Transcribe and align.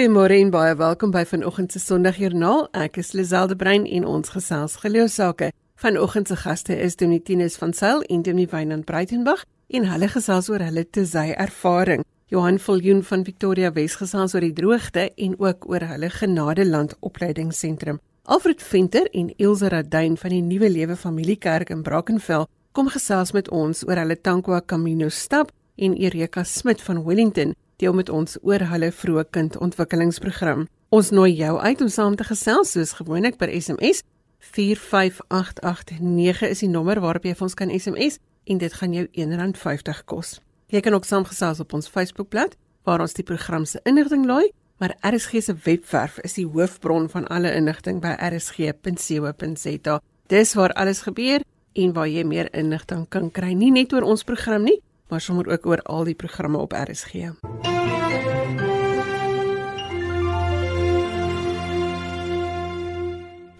Goeiemôre 0.00 0.32
en 0.40 0.48
baie 0.48 0.74
welkom 0.80 1.10
by 1.12 1.26
vanoggend 1.28 1.74
se 1.74 1.78
Sondagjoernaal. 1.78 2.62
Ek 2.72 2.94
is 2.96 3.10
Liselde 3.12 3.52
Brein 3.52 3.82
en 3.84 4.06
ons 4.08 4.30
gesels 4.32 4.78
geloofsake. 4.80 5.50
Vanoggend 5.76 6.30
se 6.30 6.38
gaste 6.40 6.72
is 6.72 6.96
Dominitines 6.96 7.58
van 7.60 7.74
Sail 7.76 8.00
en 8.08 8.22
Dominee 8.24 8.48
Wynand 8.48 8.86
Breitenberg 8.88 9.44
en 9.68 9.84
hulle 9.90 10.08
gesels 10.08 10.48
oor 10.48 10.64
hulle 10.64 10.86
tesy 10.88 11.34
ervaring. 11.36 12.06
Johan 12.32 12.56
Viljoen 12.56 13.04
van 13.04 13.28
Victoria 13.28 13.74
Wes 13.76 13.98
gesels 14.00 14.32
oor 14.32 14.48
die 14.48 14.54
droogte 14.56 15.10
en 15.20 15.36
ook 15.36 15.68
oor 15.68 15.84
hulle 15.92 16.08
Genadeland 16.16 16.96
opleidingsentrum. 17.04 18.00
Alfred 18.24 18.64
Venter 18.64 19.12
en 19.12 19.34
Ilse 19.36 19.68
Raduin 19.68 20.16
van 20.16 20.32
die 20.32 20.40
Nuwe 20.40 20.72
Lewe 20.72 20.96
Familiekerk 20.96 21.76
in 21.76 21.84
Brackenfell 21.84 22.48
kom 22.72 22.88
gesels 22.88 23.36
met 23.36 23.52
ons 23.52 23.84
oor 23.84 24.00
hulle 24.00 24.16
Tankwa 24.16 24.64
Camino 24.64 25.12
stap 25.12 25.52
en 25.76 25.92
Erika 25.92 26.44
Smit 26.44 26.80
van 26.88 27.04
Wellington 27.04 27.52
deel 27.80 27.94
met 27.96 28.08
ons 28.12 28.36
oor 28.46 28.62
hulle 28.70 28.92
vroeë 28.92 29.24
kindontwikkelingsprogram. 29.34 30.68
Ons 30.90 31.10
nooi 31.10 31.32
jou 31.34 31.58
uit 31.58 31.80
om 31.80 31.88
saam 31.88 32.16
te 32.16 32.24
gesels 32.28 32.70
soos 32.76 32.92
gewoonlik 32.98 33.36
per 33.40 33.50
SMS 33.50 34.02
45889 34.40 36.48
is 36.48 36.58
die 36.64 36.68
nommer 36.68 37.00
waarop 37.00 37.24
jy 37.24 37.34
vir 37.36 37.46
ons 37.46 37.58
kan 37.58 37.70
SMS 37.72 38.18
en 38.50 38.58
dit 38.58 38.72
gaan 38.72 38.92
jou 38.96 39.06
R1.50 39.06 40.04
kos. 40.08 40.40
Jy 40.70 40.80
kan 40.84 40.94
ook 40.96 41.04
saamgesels 41.04 41.60
op 41.60 41.72
ons 41.76 41.90
Facebookblad 41.90 42.56
waar 42.88 43.00
ons 43.04 43.14
die 43.14 43.26
program 43.26 43.64
se 43.68 43.80
inligting 43.84 44.24
laai, 44.26 44.50
maar 44.80 44.96
RSG 45.04 45.42
se 45.44 45.54
webwerf 45.64 46.18
is 46.24 46.34
die 46.38 46.48
hoofbron 46.48 47.10
van 47.12 47.28
alle 47.28 47.52
inligting 47.52 48.00
by 48.00 48.16
rsg.co.za. 48.30 50.00
Dis 50.32 50.54
waar 50.54 50.72
alles 50.72 51.04
gebeur 51.06 51.44
en 51.74 51.92
waar 51.92 52.08
jy 52.08 52.24
meer 52.24 52.48
inligting 52.54 53.08
kan 53.08 53.30
kry, 53.30 53.52
nie 53.54 53.72
net 53.74 53.92
oor 53.92 54.08
ons 54.08 54.24
program 54.24 54.64
nie, 54.66 54.80
maar 55.10 55.20
sommer 55.20 55.50
ook 55.50 55.66
oor 55.66 55.82
al 55.84 56.08
die 56.08 56.18
programme 56.18 56.58
op 56.58 56.72
RSG. 56.72 57.69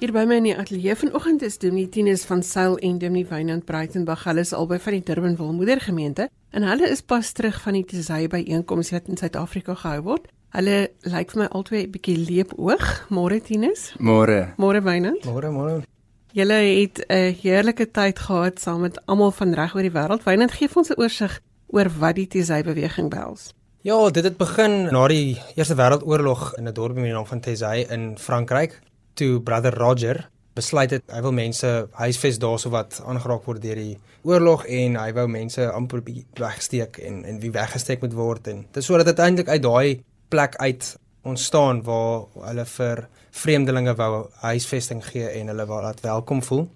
Hier 0.01 0.15
by 0.17 0.23
my 0.25 0.39
in 0.41 0.47
die 0.47 0.55
ateljee 0.57 0.95
vanoggend 0.97 1.43
is 1.45 1.59
Dominee 1.61 1.91
Tinus 1.93 2.23
van 2.25 2.41
Sail 2.41 2.79
en 2.81 2.95
Dominee 2.99 3.27
Wynand 3.29 3.67
Breitenberg. 3.69 4.23
Hulle 4.25 4.41
is 4.41 4.55
albei 4.57 4.79
van 4.81 4.95
die 4.97 5.03
Durbanville 5.05 5.53
Moedergemeente 5.53 6.31
en 6.57 6.65
hulle 6.65 6.89
is 6.89 7.03
pas 7.05 7.33
terug 7.37 7.59
van 7.61 7.77
die 7.77 7.83
Tesay 7.85 8.25
byeenkoms 8.33 8.95
wat 8.95 9.11
in 9.13 9.21
Suid-Afrika 9.21 9.77
gehou 9.83 10.01
word. 10.07 10.31
Hulle 10.57 10.79
lyk 11.05 11.35
vir 11.35 11.43
my 11.43 11.51
albei 11.53 11.83
'n 11.85 11.93
bietjie 11.93 12.17
leep 12.17 12.57
oog. 12.57 12.87
Môre 13.11 13.43
Tinus? 13.45 13.93
Môre. 14.01 14.55
Môre 14.57 14.81
Wynand? 14.81 15.21
Môre, 15.29 15.53
môre. 15.53 15.85
Julle 16.33 16.61
het 16.81 17.05
'n 17.05 17.37
heerlike 17.43 17.91
tyd 17.93 18.19
gehad 18.19 18.59
saam 18.59 18.81
met 18.81 18.97
almal 19.05 19.33
van 19.33 19.53
reg 19.53 19.75
oor 19.75 19.83
die 19.83 19.93
wêreld. 19.93 20.25
Wynand 20.25 20.53
gee 20.53 20.69
ons 20.75 20.89
'n 20.89 20.97
oorsig 20.97 21.41
oor 21.69 21.91
wat 21.99 22.17
die 22.17 22.27
Tesay 22.27 22.63
beweging 22.63 23.11
behels. 23.11 23.53
Ja, 23.83 24.11
dit 24.11 24.25
het 24.25 24.37
begin 24.37 24.93
na 24.93 25.09
die 25.09 25.39
Eerste 25.57 25.75
Wêreldoorlog 25.75 26.55
in 26.57 26.69
'n 26.69 26.73
dorp 26.73 26.95
met 26.95 27.05
die 27.05 27.13
naam 27.13 27.27
van 27.27 27.41
Tesay 27.41 27.87
in 27.91 28.19
Frankryk, 28.19 28.81
toe 29.21 29.41
brother 29.45 29.77
Roger 29.77 30.25
besluit 30.59 30.97
het 30.97 31.13
hy 31.15 31.21
wil 31.25 31.37
mense 31.37 31.69
huisves 32.01 32.41
daarso 32.43 32.73
wat 32.75 32.99
aangeraak 33.07 33.47
word 33.47 33.63
deur 33.63 33.79
die 33.79 33.99
oorlog 34.27 34.67
en 34.67 34.99
hy 35.01 35.11
wou 35.17 35.29
mense 35.31 35.69
amper 35.71 36.03
wegsteek 36.41 36.99
en 37.07 37.23
en 37.29 37.39
wie 37.45 37.53
weggesteek 37.55 38.03
moet 38.05 38.17
word 38.19 38.51
en 38.53 38.65
dit 38.67 38.83
is 38.83 38.91
sodat 38.91 39.13
dit 39.13 39.19
uiteindelik 39.19 39.53
uit 39.55 39.63
daai 39.69 40.03
plek 40.31 40.57
uit 40.59 40.95
ontstaan 41.23 41.83
waar 41.85 42.27
hulle 42.47 42.65
vir 42.65 43.07
vreemdelinge 43.31 43.95
wou 43.99 44.29
huisvesting 44.43 45.03
gee 45.05 45.29
en 45.41 45.53
hulle 45.53 45.67
wou 45.69 45.81
laat 45.83 46.01
welkom 46.05 46.43
voel. 46.43 46.67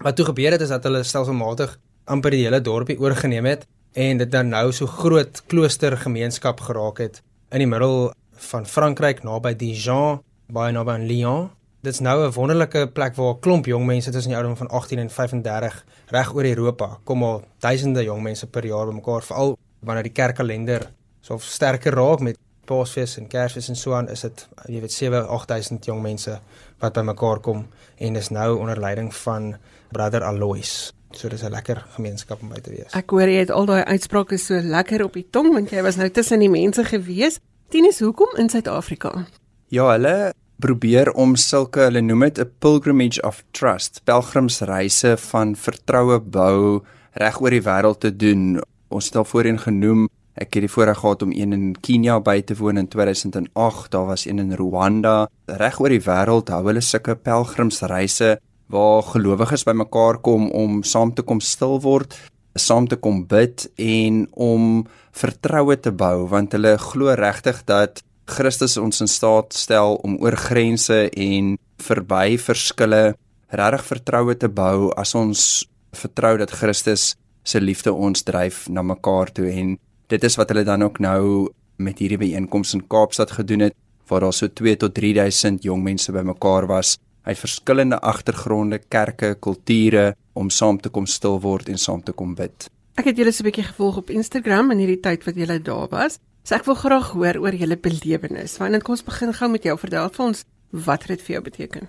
Wat 0.00 0.16
toe 0.16 0.28
gebeur 0.30 0.54
het 0.54 0.64
is 0.64 0.72
dat 0.72 0.86
hulle 0.86 1.02
stelselmatig 1.04 1.76
amper 2.10 2.34
die 2.34 2.44
hele 2.44 2.60
dorpie 2.60 2.98
oorgeneem 3.00 3.48
het 3.50 3.66
en 3.98 4.22
dit 4.22 4.30
dan 4.30 4.52
nou 4.54 4.70
so 4.72 4.86
groot 4.86 5.42
kloostergemeenskap 5.50 6.60
geraak 6.68 7.02
het 7.02 7.22
in 7.50 7.64
die 7.64 7.70
middel 7.70 8.12
van 8.50 8.66
Frankryk 8.66 9.24
naby 9.26 9.56
Dijon, 9.58 10.20
baie 10.48 10.72
naby 10.72 10.94
aan 10.94 11.08
Lyon. 11.10 11.50
Dit 11.80 11.92
is 11.92 12.00
nou 12.00 12.26
'n 12.26 12.32
wonderlike 12.32 12.90
plek 12.92 13.14
waar 13.14 13.34
'n 13.34 13.40
klomp 13.40 13.66
jong 13.66 13.86
mense 13.86 14.10
tussen 14.10 14.30
die 14.30 14.38
ouderdom 14.38 14.66
van 14.66 14.78
18 14.78 14.98
en 14.98 15.10
35 15.10 15.84
reg 16.06 16.34
oor 16.34 16.44
Europa 16.44 16.98
kom 17.04 17.22
al 17.22 17.44
duisende 17.58 18.02
jong 18.04 18.22
mense 18.22 18.46
per 18.46 18.66
jaar 18.66 18.86
bymekaar 18.86 19.22
veral 19.22 19.56
wanneer 19.78 20.02
die 20.02 20.12
kerkkalender 20.12 20.92
so 21.20 21.38
sterker 21.38 21.94
raak 21.94 22.20
met 22.20 22.38
Paasfees 22.64 23.16
en 23.16 23.26
Kersfees 23.26 23.68
en 23.68 23.76
so 23.76 23.94
aan 23.94 24.08
is 24.08 24.20
dit 24.20 24.48
jy 24.66 24.80
weet 24.80 24.92
7 24.92 25.28
8000 25.28 25.84
jong 25.84 26.02
mense 26.02 26.40
wat 26.78 26.92
bymekaar 26.92 27.40
kom 27.40 27.66
en 27.96 28.12
dis 28.12 28.28
nou 28.28 28.58
onder 28.58 28.80
leiding 28.80 29.14
van 29.14 29.56
Brother 29.90 30.24
Alois. 30.24 30.92
So 31.12 31.28
dis 31.28 31.42
'n 31.42 31.50
lekker 31.50 31.84
gemeenskap 31.96 32.42
om 32.42 32.48
by 32.48 32.60
te 32.60 32.70
wees. 32.70 32.92
Ek 32.92 33.10
hoor 33.10 33.28
jy 33.28 33.38
het 33.38 33.50
al 33.50 33.66
daai 33.66 33.84
uitsprake 33.84 34.36
so 34.38 34.54
lekker 34.54 35.04
op 35.04 35.12
die 35.12 35.26
tong 35.30 35.52
want 35.52 35.70
jy 35.70 35.82
was 35.82 35.96
nou 35.96 36.10
tussen 36.10 36.38
die 36.38 36.50
mense 36.50 36.84
gewees. 36.84 37.38
Tinus, 37.68 38.00
hoekom 38.00 38.36
in 38.36 38.48
Suid-Afrika? 38.48 39.26
Ja, 39.68 39.90
hulle 39.90 40.32
probeer 40.60 41.12
om 41.12 41.36
sulke 41.36 41.86
hulle 41.88 42.02
noem 42.04 42.28
dit 42.28 42.38
'n 42.38 42.50
pilgrimage 42.60 43.22
of 43.22 43.42
trust, 43.52 44.00
pelgrimsreise 44.04 45.16
van 45.16 45.56
vertroue 45.56 46.20
bou 46.20 46.82
reg 47.12 47.40
oor 47.40 47.50
die 47.50 47.62
wêreld 47.62 48.00
te 48.00 48.16
doen. 48.16 48.60
Ons 48.88 49.06
het 49.06 49.16
al 49.16 49.24
voorheen 49.24 49.58
genoem 49.58 50.08
Ek 50.40 50.54
het 50.54 50.64
die 50.64 50.70
voorreg 50.72 50.98
gehad 50.98 51.22
om 51.22 51.32
een 51.36 51.52
in 51.52 51.64
Kenia 51.84 52.20
by 52.20 52.40
te 52.40 52.54
woon 52.56 52.78
in 52.78 52.88
2008. 52.88 53.90
Daar 53.90 54.06
was 54.06 54.24
een 54.24 54.38
in 54.38 54.54
Rwanda. 54.56 55.28
Reg 55.44 55.80
oor 55.80 55.92
die 55.92 56.00
wêreld 56.00 56.48
hou 56.48 56.62
hulle 56.64 56.80
sulke 56.80 57.14
pelgrimsreise 57.14 58.38
waar 58.70 59.02
gelowiges 59.02 59.66
bymekaar 59.66 60.20
kom 60.22 60.48
om 60.50 60.82
saam 60.86 61.10
te 61.14 61.22
kom 61.26 61.40
stil 61.42 61.80
word, 61.82 62.14
saam 62.54 62.86
te 62.88 62.96
kom 62.96 63.24
bid 63.26 63.66
en 63.76 64.22
om 64.32 64.86
vertroue 65.12 65.76
te 65.76 65.90
bou 65.90 66.28
want 66.30 66.54
hulle 66.54 66.76
glo 66.78 67.14
regtig 67.18 67.64
dat 67.66 68.04
Christus 68.30 68.76
ons 68.80 69.02
in 69.02 69.10
staat 69.10 69.54
stel 69.56 69.98
om 70.06 70.16
oor 70.22 70.36
grense 70.38 71.08
en 71.10 71.56
verby 71.82 72.38
verskille 72.38 73.02
regtig 73.50 73.84
vertroue 73.88 74.36
te 74.38 74.48
bou 74.48 74.90
as 75.00 75.14
ons 75.18 75.64
vertrou 75.96 76.36
dat 76.38 76.54
Christus 76.54 77.14
se 77.42 77.60
liefde 77.60 77.92
ons 77.92 78.22
dryf 78.22 78.68
na 78.68 78.82
mekaar 78.86 79.32
toe 79.34 79.48
en 79.50 79.76
dit 80.10 80.24
is 80.24 80.36
wat 80.38 80.52
hulle 80.52 80.64
dan 80.68 80.86
ook 80.86 81.00
nou 81.02 81.50
met 81.80 81.98
hierdie 81.98 82.20
byeenkoms 82.20 82.74
in 82.76 82.86
Kaapstad 82.86 83.32
gedoen 83.38 83.66
het 83.68 83.76
waar 84.10 84.26
daar 84.26 84.34
so 84.34 84.48
2 84.48 84.76
tot 84.76 84.94
3000 84.94 85.64
jong 85.64 85.82
mense 85.82 86.12
bymekaar 86.12 86.66
was 86.66 86.98
uit 87.22 87.38
verskillende 87.38 88.00
agtergronde, 88.00 88.80
kerke, 88.88 89.34
kulture 89.40 90.14
om 90.32 90.50
saam 90.50 90.80
te 90.80 90.88
kom 90.88 91.06
stil 91.06 91.38
word 91.40 91.68
en 91.68 91.78
saam 91.78 92.02
te 92.02 92.12
kom 92.16 92.34
bid. 92.34 92.68
Ek 92.98 93.10
het 93.10 93.16
julle 93.16 93.32
so 93.32 93.42
'n 93.42 93.48
bietjie 93.50 93.64
gevolg 93.64 93.96
op 93.96 94.10
Instagram 94.10 94.70
in 94.72 94.78
hierdie 94.78 95.00
tyd 95.00 95.24
wat 95.24 95.36
julle 95.36 95.58
daar 95.62 95.88
was. 95.88 96.18
So 96.44 96.56
ek 96.56 96.66
wil 96.66 96.78
graag 96.78 97.12
hoor 97.14 97.38
oor 97.44 97.54
julle 97.56 97.76
belewenis. 97.76 98.56
Want 98.60 98.74
dan 98.74 98.84
kom 98.84 98.96
ons 98.96 99.06
begin 99.06 99.34
gou 99.36 99.48
met 99.52 99.66
jou. 99.66 99.76
Vertel 99.78 100.12
vir 100.16 100.26
ons 100.26 100.44
wat 100.86 101.06
dit 101.10 101.22
vir 101.26 101.36
jou 101.36 101.42
beteken. 101.50 101.88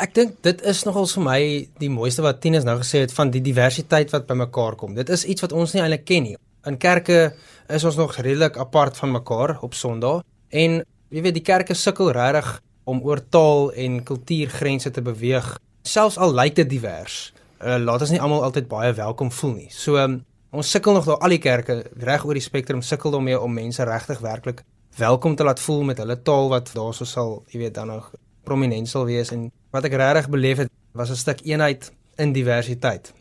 Ek 0.00 0.14
dink 0.16 0.38
dit 0.46 0.62
is 0.64 0.84
nogal 0.86 1.08
vir 1.10 1.24
my 1.26 1.40
die 1.82 1.90
mooiste 1.92 2.24
wat 2.24 2.40
Tinus 2.40 2.64
nou 2.64 2.78
gesê 2.80 3.02
het 3.04 3.12
van 3.12 3.32
die 3.34 3.42
diversiteit 3.44 4.12
wat 4.14 4.28
bymekaar 4.30 4.78
kom. 4.80 4.94
Dit 4.96 5.12
is 5.12 5.26
iets 5.28 5.44
wat 5.44 5.52
ons 5.52 5.74
nie 5.74 5.82
eintlik 5.82 6.06
ken 6.08 6.24
nie. 6.24 6.38
In 6.68 6.78
kerke 6.80 7.34
is 7.68 7.84
ons 7.88 7.98
nog 8.00 8.16
redelik 8.16 8.56
apart 8.60 8.96
van 9.00 9.12
mekaar 9.12 9.58
op 9.64 9.76
Sondag 9.76 10.22
en 10.48 10.80
jy 11.10 11.24
weet 11.24 11.36
die 11.36 11.44
kerke 11.44 11.76
sukkel 11.76 12.12
regtig 12.16 12.60
om 12.88 13.02
oor 13.04 13.20
taal 13.20 13.70
en 13.76 14.00
kultuurgrense 14.04 14.92
te 14.92 15.04
beweeg. 15.04 15.52
Selfs 15.84 16.18
al 16.20 16.32
lyk 16.36 16.56
dit 16.60 16.68
divers, 16.68 17.32
uh, 17.60 17.76
laat 17.80 18.04
ons 18.04 18.12
nie 18.12 18.20
almal 18.20 18.44
altyd 18.48 18.68
baie 18.68 18.92
welkom 18.96 19.30
voel 19.32 19.54
nie. 19.58 19.70
So 19.72 20.00
um, 20.00 20.20
ons 20.50 20.70
sukkel 20.70 20.92
nog 20.92 21.04
daar 21.06 21.18
al 21.18 21.28
die 21.28 21.42
kerke 21.42 21.84
reg 21.96 22.24
oor 22.26 22.34
die 22.34 22.42
spektrum 22.42 22.82
sukkel 22.82 23.10
daarmee 23.14 23.38
om 23.40 23.52
mense 23.54 23.84
regtig 23.86 24.18
werklik 24.18 24.64
welkom 24.98 25.36
te 25.36 25.44
laat 25.44 25.60
voel 25.60 25.82
met 25.82 25.98
hulle 26.02 26.16
taal 26.22 26.48
wat 26.50 26.72
daarso 26.74 27.06
sal, 27.06 27.36
jy 27.52 27.60
weet, 27.64 27.74
dan 27.74 27.92
nog 27.92 28.10
prominent 28.44 28.88
sal 28.88 29.06
wees. 29.06 29.30
En 29.30 29.48
wat 29.70 29.86
ek 29.86 29.94
regtig 30.00 30.30
beleef 30.32 30.64
het 30.64 30.72
was 30.92 31.10
'n 31.10 31.16
stuk 31.16 31.44
eenheid 31.46 31.92
in 32.16 32.32
diversiteit. 32.32 33.12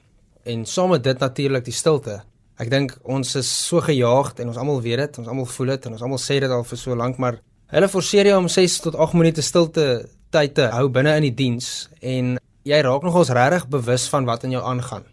En 0.44 0.66
saam 0.66 0.90
met 0.90 1.04
dit 1.04 1.20
natuurlik 1.20 1.66
die 1.66 1.74
stilte. 1.74 2.24
Ek 2.58 2.70
dink 2.70 2.98
ons 3.04 3.36
is 3.36 3.68
so 3.68 3.82
gejaagd 3.82 4.40
en 4.40 4.48
ons 4.48 4.58
almal 4.58 4.82
weet 4.82 4.98
dit, 4.98 5.18
ons 5.18 5.28
almal 5.28 5.46
voel 5.46 5.68
dit 5.68 5.86
en 5.86 5.92
ons 5.92 6.02
almal 6.02 6.18
sê 6.18 6.40
dit 6.40 6.50
al 6.50 6.64
vir 6.64 6.78
so 6.78 6.96
lank, 6.96 7.18
maar 7.18 7.40
hulle 7.68 7.88
forceer 7.88 8.26
jou 8.26 8.38
om 8.38 8.48
6 8.48 8.80
tot 8.80 8.96
8 8.96 9.14
minute 9.14 9.42
stilte 9.42 10.10
tyd 10.30 10.54
te 10.54 10.62
hou 10.62 10.90
binne 10.90 11.16
in 11.16 11.22
die 11.22 11.34
diens. 11.34 11.90
En 12.02 12.38
jy 12.64 12.82
raak 12.82 13.04
nogals 13.04 13.30
regtig 13.30 13.68
bewus 13.68 14.10
van 14.10 14.26
wat 14.26 14.44
in 14.44 14.52
jou 14.52 14.64
aangaan 14.64 15.04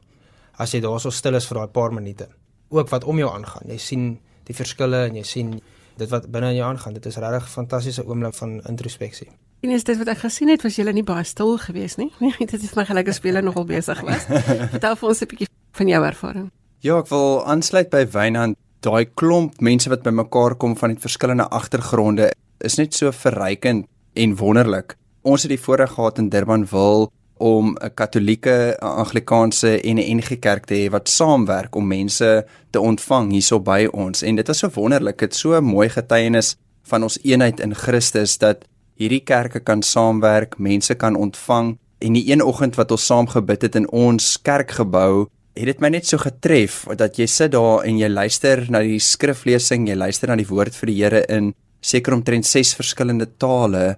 as 0.58 0.74
jy 0.74 0.80
daarso 0.80 1.10
stil 1.10 1.34
is 1.34 1.46
vir 1.46 1.60
daai 1.60 1.72
paar 1.72 1.92
minute. 1.92 2.28
Ook 2.68 2.90
wat 2.90 3.04
om 3.04 3.18
jou 3.18 3.30
aangaan. 3.30 3.68
Jy 3.68 3.78
sien 3.78 4.18
die 4.46 4.54
verskille 4.54 5.06
en 5.08 5.16
jy 5.16 5.24
sien 5.26 5.56
dit 5.96 6.10
wat 6.12 6.28
binne 6.32 6.52
in 6.52 6.60
jou 6.60 6.68
aangaan. 6.68 6.94
Dit 6.94 7.06
is 7.06 7.16
regtig 7.16 7.44
'n 7.44 7.54
fantastiese 7.58 8.06
oomblik 8.06 8.34
van 8.34 8.60
introspeksie. 8.68 9.28
En 9.60 9.70
is 9.70 9.84
dit 9.84 9.96
wat 9.98 10.08
ek 10.08 10.18
gesien 10.18 10.48
het, 10.48 10.62
was 10.62 10.76
jy 10.76 10.84
nie 10.92 11.02
baie 11.02 11.24
stil 11.24 11.56
geweest 11.58 11.96
nie? 11.96 12.12
Nee, 12.20 12.34
dit 12.38 12.62
is 12.62 12.74
my 12.74 12.84
gelyke 12.84 13.12
speler 13.12 13.42
nogal 13.42 13.64
besig 13.64 14.00
was. 14.00 14.24
Vertel 14.74 14.96
vir 14.96 15.08
ons 15.08 15.22
'n 15.22 15.26
bietjie 15.26 15.48
van 15.72 15.88
jou 15.88 16.04
ervaring. 16.04 16.50
Ja, 16.80 16.98
ek 16.98 17.08
wil 17.08 17.44
aansluit 17.46 17.90
by 17.90 18.06
Wynand. 18.06 18.56
Daai 18.80 19.06
klomp 19.14 19.60
mense 19.60 19.88
wat 19.88 20.02
bymekaar 20.02 20.54
kom 20.54 20.76
van 20.76 20.90
die 20.94 21.00
verskillende 21.00 21.48
agtergronde 21.48 22.32
is 22.60 22.76
net 22.76 22.94
so 22.94 23.10
verrykend 23.10 23.86
en 24.14 24.36
wonderlik. 24.36 24.96
Ons 25.22 25.42
het 25.42 25.50
die 25.50 25.60
voorreg 25.60 25.90
gehad 25.96 26.18
in 26.18 26.28
Durbanville 26.28 27.08
om 27.38 27.76
'n 27.76 27.94
Katolieke, 27.94 28.76
'n 28.80 28.84
Anglikaanse 28.84 29.80
en 29.80 29.98
'n 29.98 30.16
NG 30.16 30.38
Kerk 30.38 30.64
te 30.66 30.74
hê 30.74 30.90
wat 30.90 31.08
saamwerk 31.08 31.74
om 31.76 31.86
mense 31.86 32.46
te 32.70 32.80
ontvang 32.80 33.30
hierso 33.30 33.60
by 33.60 33.88
ons 33.92 34.22
en 34.22 34.36
dit 34.36 34.46
was 34.46 34.58
so 34.58 34.70
wonderlik. 34.74 35.18
Dit 35.18 35.34
so 35.34 35.56
'n 35.56 35.64
mooi 35.64 35.88
getuienis 35.88 36.56
van 36.82 37.02
ons 37.02 37.18
eenheid 37.22 37.60
in 37.60 37.74
Christus 37.74 38.38
dat 38.38 38.64
hierdie 38.94 39.24
kerke 39.24 39.60
kan 39.60 39.82
saamwerk, 39.82 40.58
mense 40.58 40.94
kan 40.94 41.16
ontvang 41.16 41.78
en 41.98 42.12
die 42.12 42.32
een 42.32 42.42
oggend 42.42 42.76
wat 42.76 42.90
ons 42.90 43.06
saam 43.06 43.26
gebid 43.26 43.62
het 43.62 43.74
in 43.74 43.90
ons 43.90 44.38
kerkgebou 44.42 45.28
het 45.56 45.70
dit 45.70 45.80
my 45.80 45.88
net 45.88 46.06
so 46.06 46.20
getref 46.20 46.84
dat 47.00 47.16
jy 47.16 47.26
sit 47.30 47.54
daar 47.54 47.84
en 47.88 47.96
jy 47.98 48.08
luister 48.12 48.66
na 48.70 48.82
die 48.84 49.00
skriflesing, 49.00 49.88
jy 49.88 49.96
luister 49.96 50.28
na 50.28 50.36
die 50.36 50.48
woord 50.48 50.76
vir 50.76 50.90
die 50.90 50.96
Here 50.98 51.22
in 51.32 51.54
seker 51.80 52.16
omtrent 52.16 52.46
6 52.46 52.74
verskillende 52.76 53.28
tale. 53.40 53.96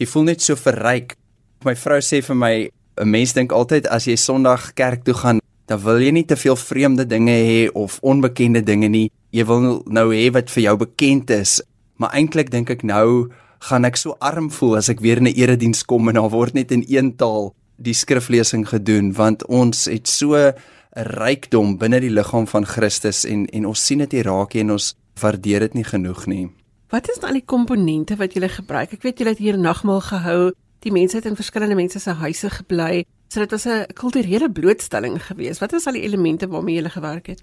Jy 0.00 0.08
voel 0.10 0.26
net 0.30 0.44
so 0.44 0.56
verryk. 0.56 1.16
My 1.64 1.72
vrou 1.74 2.00
sê 2.04 2.20
vir 2.20 2.36
my 2.36 2.70
'n 3.00 3.10
mens 3.10 3.32
dink 3.32 3.52
altyd 3.52 3.86
as 3.88 4.04
jy 4.04 4.16
Sondag 4.16 4.74
kerk 4.74 5.04
toe 5.04 5.14
gaan, 5.14 5.40
dan 5.66 5.80
wil 5.80 5.98
jy 5.98 6.10
nie 6.12 6.24
te 6.24 6.36
veel 6.36 6.56
vreemde 6.56 7.06
dinge 7.06 7.32
hê 7.32 7.70
of 7.72 7.98
onbekende 8.02 8.62
dinge 8.62 8.88
nie. 8.88 9.10
Jy 9.32 9.44
wil 9.46 9.82
nou 9.86 10.12
hê 10.12 10.30
wat 10.32 10.50
vir 10.50 10.62
jou 10.62 10.76
bekend 10.76 11.30
is. 11.30 11.62
Maar 11.96 12.12
eintlik 12.12 12.50
dink 12.50 12.70
ek 12.70 12.82
nou 12.82 13.30
gaan 13.60 13.84
ek 13.84 13.96
so 13.96 14.16
arm 14.20 14.50
voel 14.50 14.76
as 14.76 14.90
ek 14.90 15.00
weer 15.00 15.16
in 15.16 15.26
'n 15.26 15.34
erediens 15.36 15.82
kom 15.82 16.08
en 16.08 16.14
daar 16.14 16.30
word 16.30 16.54
net 16.54 16.70
in 16.70 16.84
een 16.88 17.16
taal 17.16 17.54
die 17.78 17.94
skriflesing 17.94 18.68
gedoen 18.68 19.12
want 19.12 19.46
ons 19.46 19.86
het 19.86 20.06
so 20.08 20.36
'n 20.36 20.52
rykdom 20.94 21.78
binne 21.78 22.00
die 22.00 22.10
liggaam 22.10 22.46
van 22.46 22.66
Christus 22.66 23.24
en 23.24 23.46
en 23.46 23.66
ons 23.66 23.86
sien 23.86 23.98
dit 23.98 24.12
hier 24.12 24.24
raak 24.24 24.54
en 24.54 24.70
ons 24.70 24.94
waardeer 25.20 25.60
dit 25.60 25.74
nie 25.74 25.84
genoeg 25.84 26.26
nie. 26.26 26.50
Wat 26.90 27.08
is 27.08 27.18
dan 27.18 27.32
die 27.32 27.44
komponente 27.46 28.16
wat 28.16 28.34
julle 28.34 28.48
gebruik? 28.48 28.92
Ek 28.92 29.02
weet 29.02 29.18
julle 29.18 29.30
het 29.30 29.38
hier 29.38 29.58
nagmaal 29.58 30.00
gehou. 30.00 30.52
Die 30.84 30.92
mense 30.92 31.16
het 31.16 31.24
in 31.24 31.36
verskillende 31.36 31.74
mense 31.74 31.98
se 31.98 32.12
huise 32.20 32.50
gebly. 32.50 33.04
So 33.32 33.40
dit 33.40 33.50
was 33.50 33.64
'n 33.64 33.86
kulturele 33.92 34.50
blootstelling 34.50 35.26
geweest. 35.26 35.60
Wat 35.60 35.70
was 35.70 35.86
al 35.86 35.92
die 35.92 36.02
elemente 36.02 36.48
waarmee 36.48 36.74
julle 36.74 36.90
gewerk 36.90 37.26
het? 37.26 37.42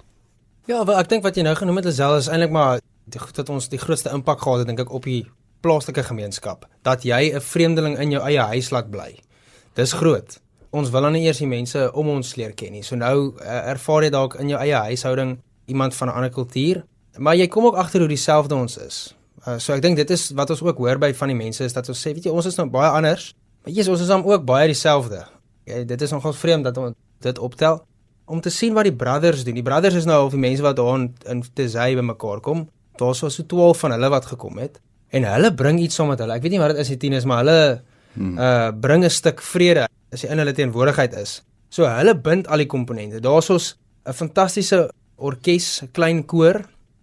Ja, 0.65 0.85
wel 0.85 0.97
ek 0.97 1.09
dink 1.09 1.23
wat 1.23 1.35
jy 1.35 1.41
nou 1.41 1.55
genoem 1.55 1.75
het 1.75 1.85
is 1.85 1.99
al 1.99 2.17
is 2.17 2.27
eintlik 2.27 2.51
maar 2.51 2.79
die 3.05 3.19
goed 3.19 3.37
wat 3.37 3.49
ons 3.49 3.69
die 3.69 3.79
grootste 3.79 4.09
impak 4.09 4.41
gehad 4.41 4.57
het 4.57 4.67
dink 4.67 4.79
ek 4.79 4.91
op 4.91 5.03
die 5.03 5.25
plaaslike 5.61 6.03
gemeenskap. 6.03 6.67
Dat 6.81 7.03
jy 7.03 7.33
'n 7.33 7.41
vreemdeling 7.41 7.97
in 7.97 8.11
jou 8.11 8.23
eie 8.23 8.39
huis 8.39 8.69
laat 8.69 8.89
bly. 8.89 9.19
Dis 9.73 9.93
groot. 9.93 10.39
Ons 10.69 10.89
wil 10.89 11.01
dan 11.01 11.11
nie 11.11 11.25
eers 11.25 11.37
die 11.37 11.47
mense 11.47 11.91
om 11.93 12.07
ons 12.07 12.35
leer 12.35 12.53
ken 12.53 12.71
nie. 12.71 12.83
So 12.83 12.95
nou 12.95 13.33
uh, 13.39 13.69
ervaar 13.69 14.03
jy 14.03 14.09
dalk 14.09 14.35
in 14.35 14.47
jou 14.47 14.59
eie 14.59 14.75
huishouding 14.75 15.39
iemand 15.65 15.95
van 15.95 16.07
'n 16.07 16.13
ander 16.13 16.29
kultuur, 16.29 16.85
maar 17.17 17.35
jy 17.35 17.47
kom 17.47 17.65
ook 17.65 17.75
agter 17.75 17.99
hoe 17.99 18.07
dieselfde 18.07 18.55
ons 18.55 18.77
is. 18.77 19.15
Uh, 19.41 19.57
so 19.57 19.73
ek 19.73 19.81
dink 19.81 19.97
dit 19.97 20.09
is 20.13 20.29
wat 20.37 20.51
ons 20.53 20.61
ook 20.61 20.77
hoor 20.77 20.99
by 21.01 21.13
van 21.17 21.31
die 21.33 21.37
mense 21.37 21.63
is 21.65 21.73
dat 21.73 21.87
ons 21.89 21.97
sê 21.97 22.13
weet 22.13 22.27
jy 22.29 22.33
ons 22.33 22.45
is 22.45 22.57
nou 22.59 22.67
baie 22.69 22.91
anders, 22.93 23.31
maar 23.63 23.73
Jesus 23.73 23.95
ons 23.95 24.03
is 24.05 24.11
dan 24.11 24.25
ook 24.25 24.45
baie 24.45 24.67
dieselfde. 24.69 25.23
Ja, 25.65 25.81
dit 25.85 26.01
is 26.01 26.13
nogal 26.13 26.33
vreemd 26.33 26.69
dat 26.69 26.77
ons 26.77 26.93
dit 27.21 27.39
optel 27.39 27.81
om 28.31 28.41
te 28.41 28.49
sien 28.53 28.73
wat 28.77 28.87
die 28.87 28.95
brothers 28.95 29.43
doen. 29.43 29.57
Die 29.57 29.65
brothers 29.65 29.97
is 29.97 30.05
nou 30.05 30.17
al 30.23 30.29
die 30.33 30.39
mense 30.39 30.63
wat 30.63 30.77
daar 30.77 31.01
in 31.33 31.43
Tesay 31.57 31.97
bymekaar 31.97 32.39
kom. 32.45 32.67
Daar 33.01 33.15
was 33.17 33.35
so 33.35 33.45
12 33.45 33.81
van 33.83 33.95
hulle 33.97 34.09
wat 34.13 34.29
gekom 34.29 34.61
het 34.61 34.79
en 35.11 35.25
hulle 35.27 35.51
bring 35.53 35.79
iets 35.81 35.97
saam 35.99 36.11
met 36.13 36.21
hulle. 36.23 36.37
Ek 36.37 36.45
weet 36.45 36.55
nie 36.55 36.61
wat 36.61 36.75
dit 36.75 36.83
is 36.83 36.91
die 36.93 36.99
tieners, 37.01 37.25
maar 37.27 37.41
hulle 37.43 37.81
hmm. 38.13 38.37
uh 38.37 38.69
bring 38.71 39.03
'n 39.03 39.09
stuk 39.09 39.41
vrede 39.41 39.87
as 40.13 40.23
jy 40.23 40.31
in 40.31 40.39
hulle 40.39 40.53
teenwoordigheid 40.53 41.17
is. 41.19 41.41
So 41.69 41.87
hulle 41.87 42.15
bind 42.15 42.47
al 42.47 42.63
die 42.63 42.69
komponente. 42.69 43.19
Daar's 43.19 43.49
ons 43.49 43.75
'n 44.05 44.13
fantastiese 44.13 44.89
orkes, 45.17 45.81
'n 45.83 45.91
klein 45.91 46.25
koor 46.25 46.61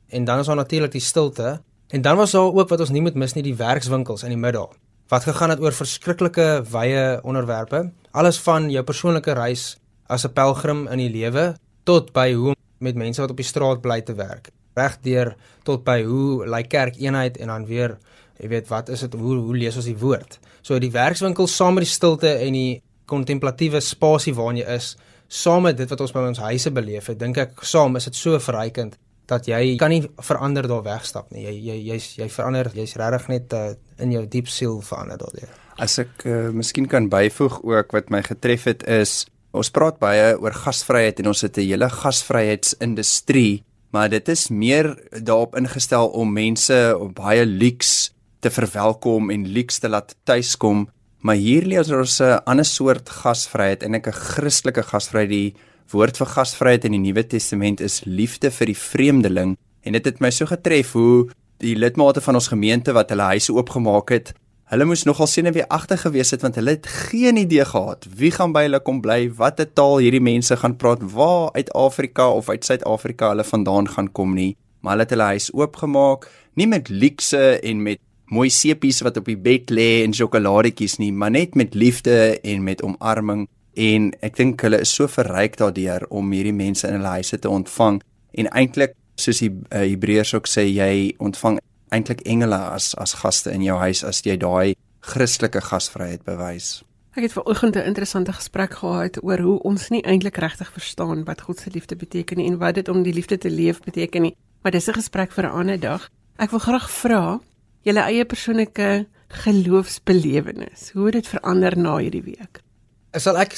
en 0.09 0.25
dan 0.25 0.41
is 0.41 0.47
daar 0.47 0.57
natuurlik 0.57 0.93
die 0.93 1.01
stilte. 1.01 1.61
En 1.89 2.03
dan 2.03 2.17
was 2.17 2.31
daar 2.31 2.53
ook 2.53 2.69
wat 2.69 2.81
ons 2.81 2.91
nie 2.93 3.01
moet 3.01 3.17
mis 3.17 3.33
nie, 3.33 3.43
die 3.43 3.57
werkswinkels 3.57 4.23
in 4.23 4.35
die 4.35 4.41
middel. 4.41 4.69
Wat 5.09 5.25
gegaan 5.25 5.55
het 5.55 5.61
oor 5.65 5.73
verskriklike 5.73 6.49
wye 6.69 7.21
onderwerpe, 7.25 7.87
alles 8.13 8.37
van 8.45 8.69
jou 8.71 8.83
persoonlike 8.85 9.33
reis 9.33 9.79
as 10.07 10.27
'n 10.27 10.33
pelgrim 10.33 10.87
in 10.87 10.99
die 10.99 11.09
lewe 11.11 11.57
tot 11.85 12.13
by 12.13 12.33
hoe 12.35 12.55
met 12.79 12.95
mense 12.95 13.21
wat 13.21 13.31
op 13.31 13.37
die 13.37 13.47
straat 13.47 13.81
bly 13.81 14.01
te 14.01 14.15
werk. 14.15 14.51
Regdeur 14.75 15.37
tot 15.63 15.85
by 15.85 16.03
hoe 16.05 16.47
lyk 16.47 16.69
kerk 16.69 16.97
eenheid 16.97 17.37
en 17.37 17.47
dan 17.47 17.67
weer, 17.67 17.99
jy 18.39 18.49
weet, 18.49 18.69
wat 18.69 18.89
is 18.89 19.01
dit 19.01 19.15
hoe 19.15 19.37
hoe 19.37 19.57
lees 19.57 19.77
ons 19.77 19.85
die 19.85 19.99
woord? 19.99 20.39
So 20.63 20.79
die 20.79 20.93
werkswinkel 20.93 21.47
saam 21.47 21.75
met 21.75 21.85
die 21.85 21.93
stilte 21.93 22.35
en 22.35 22.53
die 22.53 22.83
kontemplatiewe 23.07 23.81
spasie 23.81 24.35
waarin 24.35 24.57
jy 24.57 24.75
is, 24.75 24.97
saam 25.29 25.63
met 25.63 25.77
dit 25.77 25.89
wat 25.89 26.01
ons 26.01 26.13
by 26.13 26.21
ons 26.21 26.39
huise 26.39 26.71
beleef 26.71 27.07
het, 27.07 27.19
dink 27.19 27.37
ek 27.37 27.51
saam 27.63 27.97
is 27.97 28.05
dit 28.05 28.15
so 28.15 28.39
verrykend 28.39 28.99
dat 29.29 29.49
jy 29.49 29.77
kan 29.81 29.93
nie 29.93 30.03
verander 30.25 30.69
daar 30.69 30.85
wegstap 30.87 31.31
nie. 31.35 31.45
Jy 31.45 31.55
jy 31.69 31.79
jy's 31.93 32.11
jy 32.19 32.29
verander, 32.33 32.71
jy's 32.75 32.97
regtig 32.97 33.29
net 33.29 33.57
uh, 33.57 33.73
in 34.01 34.13
jou 34.15 34.25
diep 34.27 34.49
siel 34.49 34.81
verander 34.85 35.21
daardeur. 35.21 35.53
As 35.79 35.99
ek 36.03 36.25
uh, 36.27 36.49
miskien 36.55 36.89
kan 36.91 37.11
byvoeg 37.13 37.61
ook 37.63 37.93
wat 37.95 38.11
my 38.11 38.23
getref 38.27 38.67
het 38.71 38.87
is 38.89 39.27
ons 39.57 39.71
praat 39.73 39.99
baie 40.01 40.35
oor 40.37 40.55
gasvryheid 40.55 41.21
en 41.21 41.33
ons 41.33 41.43
het 41.45 41.59
'n 41.59 41.69
hele 41.69 41.89
gasvryheidsindustrie, 41.89 43.65
maar 43.93 44.09
dit 44.09 44.29
is 44.29 44.49
meer 44.49 44.97
daarop 45.13 45.57
ingestel 45.57 46.09
om 46.09 46.33
mense 46.33 46.97
op 46.99 47.15
baie 47.15 47.47
luks 47.47 48.13
te 48.41 48.51
verwelkom 48.51 49.31
en 49.31 49.47
luks 49.47 49.79
te 49.79 49.89
laat 49.89 50.15
tuiskom. 50.25 50.89
Maar 51.21 51.37
hier 51.37 51.65
lees 51.67 51.91
ons 51.91 52.21
'n 52.21 52.41
ander 52.45 52.65
soort 52.65 53.09
gasvryheid 53.09 53.83
en 53.83 53.95
'n 53.95 54.13
Christelike 54.13 54.83
gasvryheid 54.83 55.31
die 55.31 55.55
woord 55.93 56.21
vir 56.21 56.33
gasvryheid 56.35 56.85
in 56.85 56.97
die 56.97 57.05
Nuwe 57.07 57.25
Testament 57.27 57.81
is 57.81 58.03
liefde 58.05 58.51
vir 58.51 58.73
die 58.73 58.79
vreemdeling 58.79 59.57
en 59.83 59.97
dit 59.97 60.05
het 60.05 60.21
my 60.21 60.31
so 60.35 60.47
getref 60.47 60.93
hoe 60.99 61.29
die 61.63 61.75
lidmate 61.75 62.21
van 62.21 62.39
ons 62.39 62.51
gemeente 62.53 62.93
wat 62.95 63.11
hulle 63.11 63.33
huise 63.35 63.55
oopgemaak 63.55 64.13
het 64.15 64.35
Hulle 64.69 64.85
moes 64.85 65.07
nogal 65.09 65.31
senuweeagtig 65.33 66.03
gewees 66.05 66.35
het 66.35 66.43
want 66.45 66.59
hulle 66.61 66.75
het 66.75 66.87
geen 67.09 67.39
idee 67.41 67.65
gehad 67.65 68.05
wie 68.19 68.29
gaan 68.35 68.53
by 68.53 68.67
hulle 68.67 68.83
kom 68.85 68.99
bly, 69.01 69.31
watter 69.39 69.65
taal 69.65 69.97
hierdie 70.05 70.21
mense 70.21 70.59
gaan 70.61 70.75
praat, 70.77 71.01
waar 71.15 71.49
uit 71.55 71.71
Afrika 71.73 72.27
of 72.29 72.51
uit 72.53 72.69
Suid-Afrika 72.69 73.31
hulle 73.33 73.47
vandaan 73.49 73.89
gaan 73.89 74.11
kom 74.13 74.35
nie. 74.37 74.59
Maar 74.85 74.99
hulle 74.99 75.07
het 75.07 75.15
hulle 75.17 75.31
huis 75.33 75.49
oopgemaak, 75.57 76.29
nie 76.61 76.69
met 76.69 76.93
luukse 76.93 77.41
en 77.65 77.81
met 77.87 78.03
mooi 78.29 78.51
sepies 78.53 79.01
wat 79.07 79.17
op 79.17 79.31
die 79.33 79.39
bed 79.41 79.73
lê 79.73 80.03
en 80.03 80.13
sjokoladetjies 80.13 80.99
nie, 81.01 81.15
maar 81.17 81.33
net 81.33 81.57
met 81.57 81.73
liefde 81.73 82.37
en 82.37 82.69
met 82.69 82.85
omarming 82.85 83.47
en 83.79 84.11
ek 84.27 84.37
dink 84.37 84.63
hulle 84.67 84.81
is 84.83 84.91
so 84.91 85.07
verryk 85.07 85.57
daardeur 85.61 86.07
om 86.11 86.33
hierdie 86.35 86.57
mense 86.57 86.87
in 86.89 86.99
hulle 86.99 87.15
huise 87.21 87.39
te 87.39 87.51
ontvang 87.51 88.01
en 88.43 88.51
eintlik 88.51 88.97
soos 89.19 89.43
die 89.43 89.51
uh, 89.51 89.85
Hebreërs 89.85 90.35
ook 90.35 90.51
sê 90.51 90.67
jy 90.67 91.15
ontvang 91.23 91.61
eintlik 91.95 92.25
engele 92.27 92.59
as 92.75 92.93
as 92.99 93.15
gaste 93.23 93.55
in 93.55 93.65
jou 93.67 93.79
huis 93.79 94.05
as 94.05 94.23
jy 94.27 94.37
daai 94.37 94.75
Christelike 95.09 95.63
gasvryheid 95.65 96.25
bewys. 96.27 96.83
Ek 97.17 97.25
het 97.25 97.33
vanoggend 97.33 97.77
'n 97.77 97.87
interessante 97.91 98.33
gesprek 98.33 98.75
gehad 98.83 99.23
oor 99.23 99.39
hoe 99.39 99.59
ons 99.63 99.89
nie 99.89 100.03
eintlik 100.03 100.37
regtig 100.37 100.73
verstaan 100.73 101.25
wat 101.25 101.41
God 101.41 101.61
se 101.61 101.71
liefde 101.71 101.97
beteken 101.97 102.37
nie 102.37 102.47
en 102.47 102.59
wat 102.59 102.75
dit 102.75 102.89
om 102.89 103.03
die 103.03 103.15
liefde 103.15 103.39
te 103.39 103.51
leef 103.51 103.81
beteken 103.81 104.23
nie. 104.23 104.37
Maar 104.63 104.73
dis 104.73 104.89
'n 104.89 105.01
gesprek 105.01 105.33
vir 105.33 105.45
'n 105.45 105.51
ander 105.61 105.81
dag. 105.81 106.09
Ek 106.39 106.51
wil 106.51 106.59
graag 106.59 106.91
vra 106.91 107.41
julle 107.83 108.01
eie 108.01 108.25
persoonlike 108.25 109.07
geloofsbelewenis. 109.29 110.91
Hoe 110.93 111.05
het 111.05 111.13
dit 111.13 111.29
verander 111.29 111.79
na 111.79 111.97
hierdie 111.97 112.23
week? 112.23 112.61
Ek 113.09 113.23
sal 113.25 113.39
ek 113.41 113.55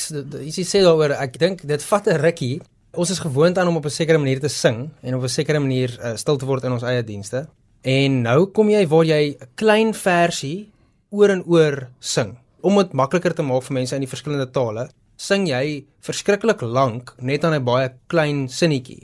jy 0.46 0.62
sê 0.62 0.78
daaroor 0.84 1.16
ek 1.18 1.38
dink 1.42 1.64
dit 1.66 1.82
vat 1.82 2.06
'n 2.06 2.20
rukkie. 2.22 2.60
Ons 2.94 3.10
is 3.10 3.18
gewoond 3.18 3.58
aan 3.58 3.68
om 3.68 3.76
op 3.76 3.86
'n 3.86 3.90
sekere 3.90 4.18
manier 4.18 4.40
te 4.40 4.48
sing 4.48 4.90
en 5.02 5.14
op 5.14 5.22
'n 5.22 5.28
sekere 5.28 5.58
manier 5.58 5.90
uh, 5.98 6.16
stil 6.16 6.36
te 6.36 6.46
word 6.46 6.64
in 6.64 6.72
ons 6.72 6.82
eie 6.82 7.02
dienste. 7.02 7.48
En 7.82 8.22
nou 8.22 8.46
kom 8.46 8.68
jy 8.70 8.86
waar 8.86 9.04
jy 9.04 9.34
'n 9.34 9.48
klein 9.56 9.94
versie 9.94 10.70
oor 11.10 11.30
en 11.30 11.42
oor 11.46 11.88
sing. 11.98 12.38
Om 12.60 12.76
dit 12.76 12.92
makliker 12.92 13.34
te 13.34 13.42
maak 13.42 13.62
vir 13.62 13.74
mense 13.74 13.94
in 13.94 14.00
die 14.00 14.14
verskillende 14.14 14.50
tale, 14.52 14.88
sing 15.16 15.48
jy 15.48 15.84
verskriklik 16.00 16.62
lank 16.62 17.14
net 17.18 17.44
aan 17.44 17.54
'n 17.54 17.64
baie 17.64 17.90
klein 18.06 18.48
sinnetjie. 18.48 19.02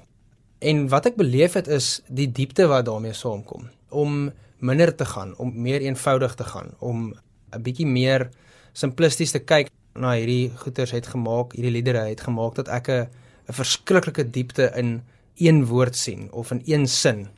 En 0.61 0.89
wat 0.89 1.07
ek 1.07 1.17
beleef 1.17 1.55
het 1.55 1.69
is 1.69 2.03
die 2.09 2.33
diepte 2.33 2.67
wat 2.69 2.85
daarmee 2.85 3.13
saamkom 3.13 3.69
om 3.91 4.33
minder 4.59 4.95
te 4.95 5.05
gaan, 5.05 5.35
om 5.39 5.53
meer 5.63 5.81
eenvoudig 5.81 6.35
te 6.35 6.45
gaan, 6.45 6.75
om 6.79 7.15
'n 7.53 7.63
bietjie 7.63 7.87
meer 7.87 8.31
simplisties 8.73 9.33
te 9.33 9.39
kyk 9.39 9.69
na 9.99 10.13
hierdie 10.13 10.51
goeters 10.57 10.91
het 10.91 11.07
gemaak, 11.07 11.53
hierdie 11.53 11.73
liedere 11.73 12.07
het 12.09 12.21
gemaak 12.21 12.55
dat 12.55 12.69
ek 12.69 12.89
'n 12.89 13.09
'n 13.49 13.53
verskriklike 13.53 14.31
diepte 14.31 14.73
in 14.75 15.03
een 15.37 15.67
woord 15.67 15.97
sien 15.97 16.33
of 16.33 16.51
in 16.51 16.63
een 16.65 16.87
sin. 16.87 17.29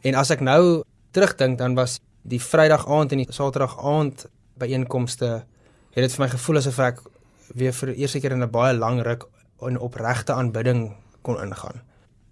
En 0.00 0.14
as 0.14 0.30
ek 0.30 0.40
nou 0.40 0.82
terugdink 1.10 1.58
dan 1.58 1.74
was 1.74 2.00
die 2.22 2.40
Vrydag 2.40 2.86
aand 2.88 3.12
en 3.12 3.18
die 3.18 3.32
Saterdag 3.32 3.76
aand 3.84 4.26
byeenkomste 4.60 5.44
het 5.90 6.04
dit 6.04 6.12
vir 6.12 6.24
my 6.24 6.30
gevoel 6.30 6.60
asof 6.60 6.78
ek 6.78 7.02
weer 7.58 7.74
vir 7.74 7.92
die 7.92 8.02
eerste 8.02 8.20
keer 8.20 8.32
in 8.32 8.42
'n 8.42 8.50
baie 8.50 8.74
lang 8.76 9.02
ruk 9.02 9.26
in 9.66 9.78
opregte 9.78 10.32
aanbidding 10.32 10.94
kon 11.22 11.40
ingaan. 11.42 11.82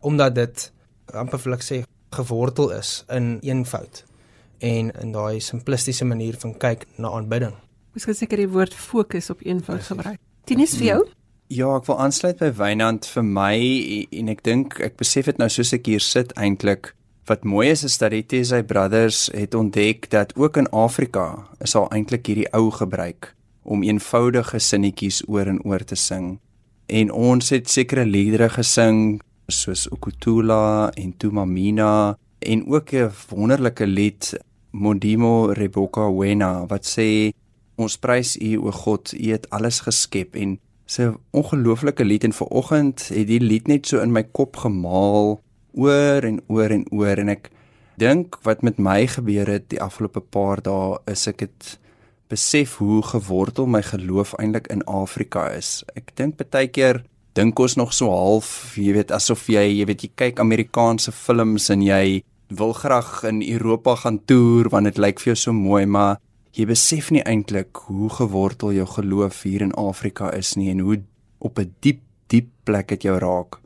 Omdat 0.00 0.34
dit 0.34 0.72
amper 1.12 1.40
wil 1.44 1.54
ek 1.54 1.62
sê 1.62 1.82
gewortel 2.10 2.70
is 2.70 3.04
in 3.08 3.38
eenvoud 3.42 4.04
en 4.58 4.90
in 4.90 5.12
daai 5.12 5.40
simplistiese 5.40 6.04
manier 6.04 6.36
van 6.38 6.56
kyk 6.58 6.86
na 6.96 7.10
aanbidding. 7.10 7.54
Miskien 7.96 8.14
seker 8.14 8.36
die 8.36 8.50
woord 8.50 8.74
fokus 8.74 9.30
op 9.30 9.40
eenvoud 9.46 9.82
gebruik. 9.82 10.20
Tinus 10.44 10.76
vir 10.76 10.86
jou? 10.86 11.00
Ja, 11.48 11.70
ek 11.78 11.86
wil 11.88 11.98
aansluit 12.04 12.38
by 12.42 12.50
Wynand 12.58 13.06
vir 13.08 13.24
my 13.24 13.56
en 14.12 14.28
ek 14.28 14.42
dink 14.44 14.80
ek 14.84 14.98
besef 15.00 15.30
dit 15.30 15.38
nou 15.40 15.48
soos 15.48 15.72
ek 15.72 15.88
hier 15.88 16.04
sit 16.04 16.34
eintlik 16.36 16.92
wat 17.28 17.44
mooi 17.44 17.68
is 17.70 17.84
is 17.84 17.96
dat 18.00 18.12
die 18.12 18.24
Tesay 18.24 18.62
Brothers 18.64 19.28
het 19.36 19.54
ontdek 19.56 20.10
dat 20.12 20.34
ook 20.36 20.56
in 20.60 20.68
Afrika 20.72 21.48
is 21.64 21.74
al 21.76 21.88
eintlik 21.92 22.28
hierdie 22.28 22.48
ou 22.56 22.68
gebruik 22.72 23.32
om 23.68 23.84
eenvoudige 23.84 24.60
sinnetjies 24.60 25.22
oor 25.28 25.48
en 25.48 25.60
oor 25.64 25.84
te 25.84 25.96
sing. 25.96 26.38
En 26.88 27.12
ons 27.12 27.50
het 27.52 27.68
sekere 27.68 28.04
liedere 28.08 28.48
gesing 28.48 29.20
soos 29.48 29.86
Ukutula 29.92 30.90
en 30.96 31.12
Tumamina 31.16 32.16
en 32.40 32.64
ook 32.68 32.92
'n 32.92 33.12
wonderlike 33.28 33.86
lied 33.86 34.36
Modimo 34.72 35.52
Reboka 35.52 36.10
Wena 36.12 36.66
wat 36.66 36.84
sê 36.84 37.32
ons 37.78 37.98
prys 38.00 38.36
U 38.36 38.56
o 38.66 38.72
God, 38.74 39.12
U 39.14 39.30
het 39.32 39.46
alles 39.54 39.82
geskep 39.86 40.36
en 40.36 40.58
sy 40.88 41.10
ongelooflike 41.36 42.04
lied. 42.04 42.24
En 42.28 42.36
vanoggend 42.36 43.08
het 43.12 43.28
die 43.28 43.42
lied 43.42 43.68
net 43.68 43.86
so 43.86 44.02
in 44.02 44.12
my 44.14 44.24
kop 44.24 44.56
gemaal 44.64 45.38
oor 45.78 46.24
en 46.26 46.40
oor 46.48 46.74
en 46.74 46.86
oor. 46.90 47.20
En 47.22 47.32
ek 47.34 47.50
dink 48.00 48.38
wat 48.46 48.64
met 48.66 48.78
my 48.78 49.02
gebeur 49.10 49.50
het 49.50 49.68
die 49.72 49.82
afgelope 49.82 50.22
paar 50.22 50.62
dae 50.64 50.96
is 51.10 51.26
ek 51.30 51.46
het 51.46 51.76
besef 52.28 52.76
hoe 52.82 53.00
gewortel 53.02 53.68
my 53.70 53.80
geloof 53.82 54.34
eintlik 54.38 54.68
in 54.72 54.84
Afrika 54.84 55.48
is. 55.56 55.82
Ek 55.96 56.12
dink 56.16 56.36
baie 56.38 56.68
keer 56.68 57.02
dink 57.38 57.58
ons 57.62 57.76
nog 57.78 57.92
so 57.94 58.10
half, 58.10 58.74
jy 58.76 58.92
weet, 58.96 59.12
asof 59.14 59.46
jy, 59.52 59.62
jy 59.78 59.84
weet, 59.86 60.02
jy 60.02 60.10
kyk 60.18 60.40
Amerikaanse 60.42 61.12
films 61.14 61.68
en 61.70 61.84
jy 61.86 62.20
wil 62.58 62.72
graag 62.74 63.22
in 63.28 63.42
Europa 63.44 63.94
gaan 64.02 64.18
toer 64.26 64.70
want 64.72 64.88
dit 64.88 64.98
lyk 64.98 65.20
vir 65.20 65.32
jou 65.32 65.38
so 65.44 65.54
mooi, 65.54 65.84
maar 65.86 66.18
jy 66.52 66.66
besef 66.66 67.10
nie 67.10 67.22
eintlik 67.22 67.76
hoe 67.88 68.10
gewortel 68.10 68.72
jou 68.72 68.86
geloof 68.86 69.42
hier 69.42 69.62
in 69.62 69.74
Afrika 69.74 70.30
is 70.32 70.56
nie 70.56 70.70
en 70.70 70.78
hoe 70.78 71.00
op 71.38 71.58
'n 71.58 71.74
diep, 71.80 72.00
diep 72.26 72.48
plek 72.64 72.88
dit 72.88 73.02
jou 73.02 73.18
raak 73.18 73.60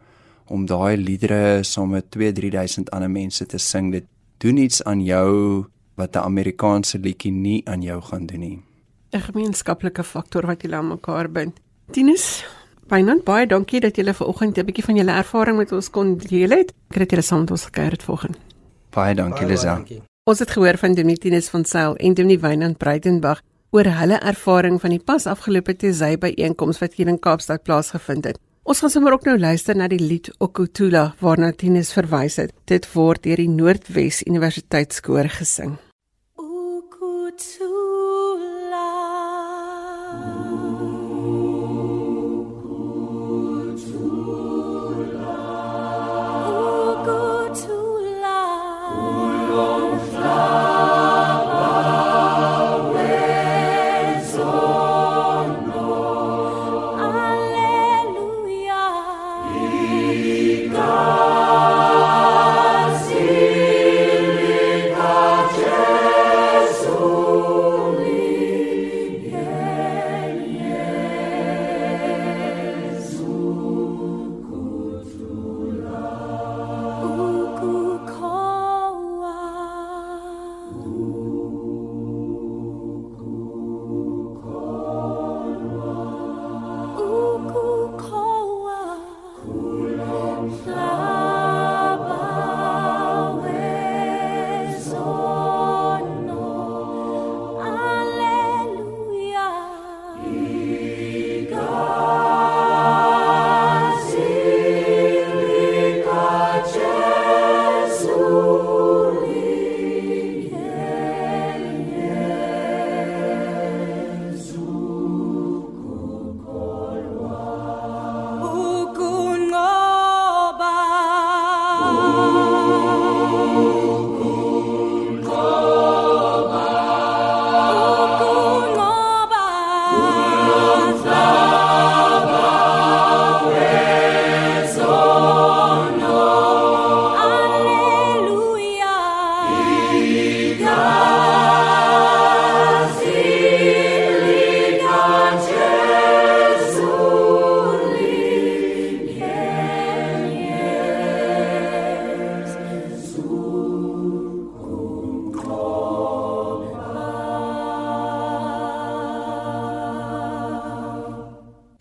om 0.47 0.67
daai 0.67 0.97
liedere 0.97 1.63
saam 1.63 1.91
met 1.91 2.11
2-3000 2.11 2.91
ander 2.91 3.11
mense 3.11 3.47
te 3.47 3.59
sing. 3.59 3.93
Dit 3.93 4.05
doen 4.39 4.57
iets 4.57 4.83
aan 4.85 5.05
jou 5.05 5.65
wat 5.97 6.17
'n 6.17 6.25
Amerikaanse 6.25 6.99
liedjie 6.99 7.33
nie 7.33 7.63
aan 7.65 7.83
jou 7.83 8.01
gaan 8.03 8.27
doen 8.27 8.41
nie. 8.41 8.63
'n 9.13 9.21
Gemeenskaplike 9.21 10.05
faktor 10.05 10.47
wat 10.47 10.63
julle 10.63 10.77
aan 10.77 10.89
mekaar 10.89 11.31
bind. 11.31 11.61
Tinus, 11.91 12.45
Wynand, 12.89 13.25
baie 13.25 13.47
dankie 13.47 13.81
dat 13.81 13.97
julle 13.97 14.15
vanoggend 14.15 14.59
'n 14.59 14.65
bietjie 14.65 14.85
van 14.85 14.97
julle 14.97 15.13
ervaring 15.13 15.57
met 15.57 15.73
ons 15.73 15.91
kon 15.91 16.17
deel 16.17 16.51
het. 16.51 16.73
Ek 16.91 16.99
het 16.99 17.11
julle 17.11 17.23
saam 17.23 17.41
met 17.41 17.51
ons 17.51 17.65
gekuier 17.65 17.91
het 17.91 18.03
vanoggend. 18.03 18.37
Baie 18.91 19.15
dankie, 19.15 19.47
Lisa. 19.47 19.83
Ons 20.23 20.39
het 20.39 20.53
gehoor 20.55 20.77
van 20.79 20.93
Domitinus 20.95 21.49
van 21.51 21.65
Sail 21.67 21.97
en 21.99 22.13
Dominie 22.15 22.39
Wynand 22.39 22.77
Breitenberg 22.79 23.41
oor 23.75 23.89
hulle 23.91 24.21
ervaring 24.23 24.77
van 24.79 24.95
die 24.95 25.03
pas 25.03 25.27
afgelope 25.27 25.75
Tesay 25.75 26.15
byeenkoms 26.15 26.79
wat 26.79 26.95
hier 26.95 27.11
in 27.11 27.19
Kaapstad 27.19 27.65
plaasgevind 27.67 28.31
het. 28.31 28.39
Ons 28.63 28.85
gaan 28.85 28.95
sommer 28.95 29.17
ook 29.17 29.27
nou 29.27 29.35
luister 29.35 29.75
na 29.75 29.91
die 29.91 29.99
lied 29.99 30.31
Okutula 30.39 31.09
waarna 31.19 31.51
Tinus 31.51 31.91
verwys 31.97 32.39
het. 32.39 32.55
Dit 32.71 32.87
word 32.95 33.27
deur 33.27 33.43
die 33.43 33.51
Noordwes 33.51 34.23
Universiteitskoor 34.23 35.27
gesing. 35.41 35.81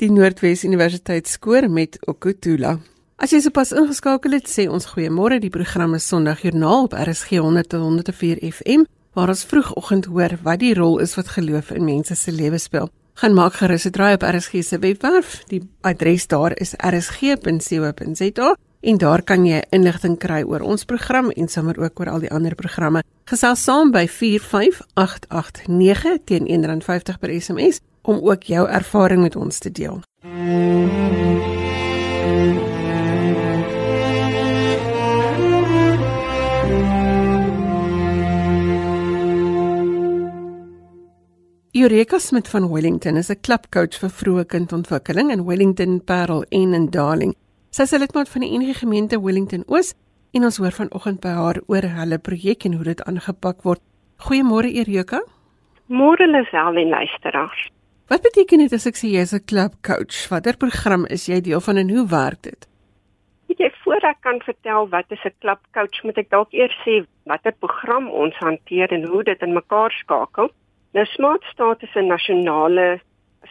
Die 0.02 0.10
Noordwes 0.10 0.64
Universiteit 0.66 1.28
skoor 1.30 1.68
met 1.70 2.00
Okutula. 2.10 2.72
As 3.22 3.36
jy 3.36 3.38
sopas 3.44 3.70
ingeskakel 3.78 4.34
het, 4.34 4.48
sê 4.50 4.64
ons 4.66 4.88
goeiemôre. 4.90 5.38
Die 5.44 5.52
program 5.54 5.94
is 5.94 6.08
Sondagjoernaal 6.10 6.88
op 6.88 6.96
RSG 6.98 7.38
100 7.38 7.70
tot 7.70 7.84
104 7.86 8.42
FM, 8.48 8.88
waar 9.14 9.30
ons 9.30 9.46
vroegoggend 9.46 10.10
hoor 10.10 10.34
wat 10.42 10.58
die 10.64 10.74
rol 10.74 10.98
is 11.06 11.14
wat 11.20 11.30
geloof 11.36 11.70
in 11.76 11.86
mense 11.86 12.18
se 12.18 12.34
lewe 12.34 12.58
speel. 12.58 12.90
Gaan 13.22 13.38
maak 13.38 13.62
gerus 13.62 13.86
'n 13.86 13.94
draai 13.94 14.18
op 14.18 14.26
RSG 14.26 14.64
se 14.64 14.80
webwerf. 14.80 15.44
Die 15.54 15.62
adres 15.82 16.28
daar 16.28 16.58
is 16.58 16.74
rsg.co.za 16.74 18.56
en 18.82 18.98
daar 18.98 19.22
kan 19.22 19.46
jy 19.46 19.62
inligting 19.70 20.18
kry 20.18 20.42
oor 20.42 20.62
ons 20.62 20.86
program 20.86 21.30
en 21.30 21.48
sommer 21.48 21.80
ook 21.80 22.00
oor 22.00 22.10
al 22.10 22.20
die 22.20 22.32
ander 22.32 22.56
programme. 22.56 23.04
Gesels 23.26 23.64
saam 23.64 23.92
by 23.92 24.08
45889 24.08 26.18
teen 26.26 26.48
R1.50 26.48 27.20
per 27.20 27.42
SMS 27.42 27.80
om 28.02 28.20
ook 28.22 28.44
jou 28.44 28.68
ervaring 28.70 29.22
met 29.22 29.36
ons 29.36 29.60
te 29.60 29.72
deel. 29.72 30.02
Eureka 41.72 42.20
Smith 42.20 42.50
van 42.50 42.72
Wellington 42.72 43.18
is 43.18 43.30
'n 43.30 43.40
klapcoach 43.42 43.96
vir 44.00 44.10
vroeë 44.10 44.46
kindontwikkeling 44.46 45.32
in 45.32 45.46
Wellington, 45.46 46.04
Parel 46.04 46.44
en 46.50 46.74
in 46.74 46.90
Darling. 46.90 47.36
Sy 47.70 47.82
is 47.82 47.92
lidmaat 47.92 48.30
van 48.30 48.42
die 48.42 48.52
enige 48.52 48.74
gemeente 48.74 49.22
Wellington 49.22 49.64
Oos 49.68 49.94
en 50.32 50.44
ons 50.44 50.58
hoor 50.58 50.72
vanoggend 50.72 51.22
by 51.22 51.30
haar 51.30 51.62
oor 51.68 51.82
hulle 51.82 52.18
projek 52.18 52.66
en 52.66 52.74
hoe 52.74 52.84
dit 52.84 53.04
aangepak 53.04 53.62
word. 53.64 53.82
Goeiemôre 54.18 54.70
Eureka. 54.76 55.22
Môre 55.88 56.28
Lisel 56.28 56.78
en 56.78 56.90
luisteraars. 56.90 57.70
Wat 58.12 58.22
beteken 58.22 58.60
dit 58.60 58.74
as 58.76 58.84
ek 58.90 58.98
sê 59.00 59.10
jy's 59.16 59.32
'n 59.32 59.46
club 59.48 59.74
coach? 59.88 60.28
Watter 60.32 60.58
program 60.64 61.06
is 61.16 61.28
jy 61.32 61.40
deel 61.42 61.62
van 61.68 61.78
en 61.78 61.90
hoe 61.96 62.04
werk 62.12 62.42
dit? 62.44 62.68
Weet 63.48 63.64
jy 63.64 63.70
voor 63.84 64.04
ek 64.10 64.20
kan 64.28 64.42
vertel 64.44 64.90
wat 64.96 65.08
is 65.16 65.24
'n 65.24 65.40
club 65.40 65.62
coach, 65.72 66.04
moet 66.04 66.18
ek 66.18 66.30
dalk 66.30 66.52
eers 66.52 66.76
sê 66.84 67.06
watter 67.24 67.56
program 67.64 68.10
ons 68.10 68.36
hanteer 68.36 68.92
en 68.92 69.08
hoe 69.08 69.24
dit 69.24 69.42
in 69.42 69.54
mekaar 69.54 69.92
skakel. 69.92 70.52
Nou 70.94 71.06
Smart 71.06 71.44
Start 71.54 71.84
is 71.84 71.96
'n 71.96 72.08
nasionale 72.08 73.00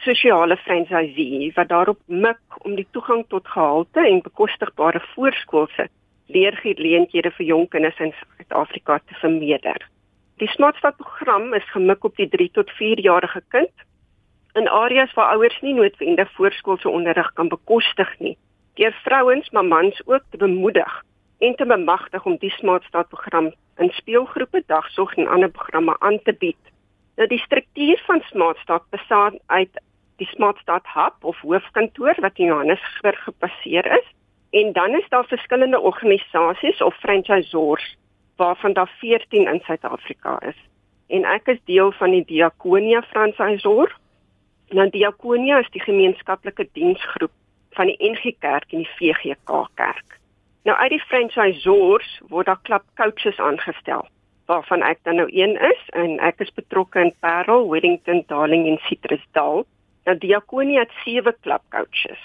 sosiale 0.05 0.57
franchisee 0.57 1.51
wat 1.55 1.69
daarop 1.69 1.99
mik 2.05 2.45
om 2.65 2.75
die 2.75 2.87
toegang 2.91 3.25
tot 3.29 3.47
gehalte 3.47 3.99
en 3.99 4.21
bekostigbare 4.21 5.01
voorskoolse 5.15 5.89
leergeleenthede 6.27 7.31
vir 7.31 7.45
jong 7.45 7.69
kinders 7.69 7.99
in 7.99 8.13
Suid-Afrika 8.13 8.99
te 9.07 9.13
vermeerder. 9.13 9.89
Die 10.37 10.49
Smart 10.49 10.75
Start 10.75 10.97
program 10.97 11.53
is 11.53 11.71
gemik 11.73 12.03
op 12.03 12.15
die 12.15 12.29
3 12.29 12.51
tot 12.51 12.69
4 12.69 12.99
jarige 12.99 13.41
kind 13.49 13.73
in 14.53 14.69
areas 14.69 15.13
waar 15.13 15.33
ouers 15.35 15.59
nie 15.61 15.73
noodwendig 15.73 16.31
voorskoolse 16.31 16.89
onderrig 16.89 17.33
kan 17.33 17.47
bekostig 17.47 18.19
nie. 18.19 18.37
Deur 18.79 18.93
vrouens, 19.03 19.49
maar 19.49 19.65
mans 19.65 20.01
ook 20.05 20.23
te 20.29 20.37
bemoedig 20.37 21.03
en 21.39 21.55
te 21.55 21.65
bemagtig 21.65 22.25
om 22.25 22.37
die 22.39 22.53
smartstad 22.57 23.07
program 23.09 23.51
in 23.77 23.89
speelgroepe, 23.89 24.63
dagsorg 24.67 25.15
en 25.17 25.27
ander 25.27 25.49
programme 25.49 25.95
aan 25.99 26.19
te 26.23 26.33
bied. 26.33 26.71
Nou 27.15 27.27
die 27.27 27.39
struktuur 27.39 28.01
van 28.05 28.21
smartstad 28.29 28.83
bestaan 28.89 29.39
uit 29.45 29.81
die 30.21 30.27
smartstad 30.27 30.85
hub 30.93 31.25
of 31.25 31.39
hoofkantoor 31.41 32.15
wat 32.21 32.37
in 32.37 32.45
Johannesburg 32.45 33.23
gebaseer 33.23 33.85
is 33.97 34.07
en 34.51 34.73
dan 34.73 34.95
is 34.95 35.09
daar 35.09 35.25
verskillende 35.25 35.79
organisasies 35.79 36.81
of 36.81 36.95
franchisors 36.95 37.97
waarvan 38.35 38.73
daar 38.73 38.91
14 38.99 39.47
in 39.53 39.59
Suid-Afrika 39.59 40.39
is. 40.41 40.57
En 41.07 41.25
ek 41.25 41.47
is 41.47 41.59
deel 41.65 41.91
van 41.91 42.11
die 42.11 42.23
Diakonia 42.25 43.01
franchisor. 43.01 43.91
Nou 44.71 44.87
Diakonia 44.89 45.59
is 45.59 45.69
die 45.73 45.83
gemeenskaplike 45.83 46.67
diensgroep 46.77 47.33
van 47.75 47.89
die 47.91 47.97
NG 48.11 48.35
Kerk 48.39 48.71
en 48.71 48.85
die 48.85 48.93
VGK 48.95 49.65
Kerk. 49.75 50.17
Nou 50.63 50.77
uit 50.77 50.93
die 50.93 51.03
franchisors 51.09 52.09
word 52.31 52.47
daar 52.47 52.61
klap 52.67 52.85
coaches 52.99 53.39
aangestel 53.39 54.07
waarvan 54.51 54.81
ek 54.83 54.99
dan 55.07 55.15
nou 55.15 55.27
een 55.31 55.53
is 55.63 55.81
en 55.95 56.17
ek 56.19 56.41
is 56.43 56.51
betrokke 56.55 56.99
in 56.99 57.13
Parel, 57.23 57.69
Wellington, 57.71 58.23
Darling 58.27 58.65
en 58.67 58.79
Citrusdal. 58.87 59.63
Nou 60.07 60.15
Diakonia 60.19 60.83
het 60.83 60.95
sewe 61.05 61.31
klap 61.39 61.63
coaches 61.71 62.23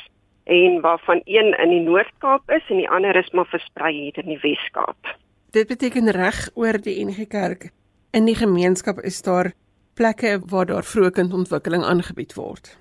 en 0.51 0.81
waarvan 0.83 1.23
een 1.25 1.55
in 1.55 1.71
die 1.71 1.83
Noord-Kaap 1.83 2.51
is 2.51 2.67
en 2.71 2.83
die 2.83 2.91
ander 2.91 3.17
is 3.19 3.31
maar 3.31 3.47
versprei 3.51 3.93
hier 3.95 4.19
in 4.23 4.31
die 4.31 4.41
Wes-Kaap. 4.43 5.15
Dit 5.55 5.71
beteken 5.71 6.11
reg 6.15 6.49
oor 6.55 6.79
die 6.83 6.99
NG 7.05 7.27
Kerk 7.31 7.71
in 8.17 8.27
die 8.27 8.37
gemeenskap 8.39 9.03
is 9.05 9.19
daar 9.23 9.53
plekke 9.97 10.39
waar 10.53 10.67
daar 10.69 10.85
vroeë 10.85 11.11
kindontwikkeling 11.19 11.85
aangebied 11.85 12.35
word. 12.37 12.77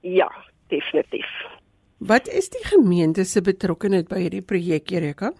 Ja, 0.00 0.30
definitief. 0.72 1.30
Wat 1.98 2.28
is 2.28 2.48
die 2.48 2.64
gemeente 2.64 3.24
se 3.28 3.42
betrokkeheid 3.44 4.08
by 4.08 4.22
hierdie 4.22 4.44
projek, 4.46 4.90
Erika? 4.94 5.32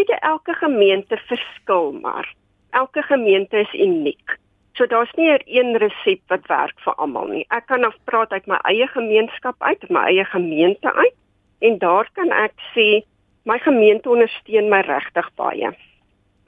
Jy 0.00 0.16
elke 0.24 0.54
gemeente 0.56 1.18
verskil 1.28 1.92
maar. 2.00 2.28
Elke 2.72 3.02
gemeente 3.02 3.58
is 3.60 3.74
uniek. 3.74 4.38
So 4.78 4.86
daar's 4.86 5.12
nie 5.16 5.28
'n 5.28 5.42
een 5.44 5.76
resep 5.76 6.20
wat 6.28 6.46
werk 6.46 6.78
vir 6.80 6.94
almal 6.94 7.26
nie. 7.26 7.46
Ek 7.50 7.66
kan 7.66 7.84
af 7.84 7.96
praat 8.04 8.30
uit 8.32 8.46
my 8.46 8.58
eie 8.64 8.86
gemeenskap 8.86 9.56
uit, 9.58 9.90
my 9.90 10.04
eie 10.06 10.24
gemeente 10.24 10.94
uit 10.94 11.16
en 11.58 11.78
daar 11.78 12.08
kan 12.12 12.30
ek 12.32 12.54
sê 12.74 13.04
my 13.44 13.58
gemeente 13.58 14.08
ondersteun 14.08 14.68
my 14.68 14.80
regtig 14.80 15.30
baie. 15.34 15.76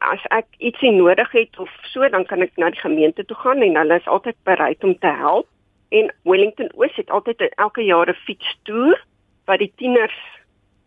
As 0.02 0.22
ek 0.34 0.46
ietsie 0.58 0.90
nodig 0.90 1.30
het 1.32 1.58
of 1.62 1.70
so, 1.92 2.08
dan 2.08 2.24
kan 2.26 2.42
ek 2.42 2.56
na 2.58 2.70
die 2.74 2.80
gemeente 2.80 3.24
toe 3.24 3.36
gaan 3.36 3.62
en 3.62 3.76
hulle 3.78 3.98
is 4.00 4.10
altyd 4.10 4.36
bereid 4.44 4.84
om 4.84 4.98
te 4.98 5.12
help. 5.22 5.48
En 5.90 6.10
Wellington 6.24 6.70
Oos 6.74 6.94
het 6.96 7.10
altyd 7.10 7.44
elke 7.56 7.84
jaar 7.84 8.08
'n 8.10 8.22
fietstoer 8.26 8.98
wat 9.46 9.58
die 9.58 9.72
tieners 9.76 10.18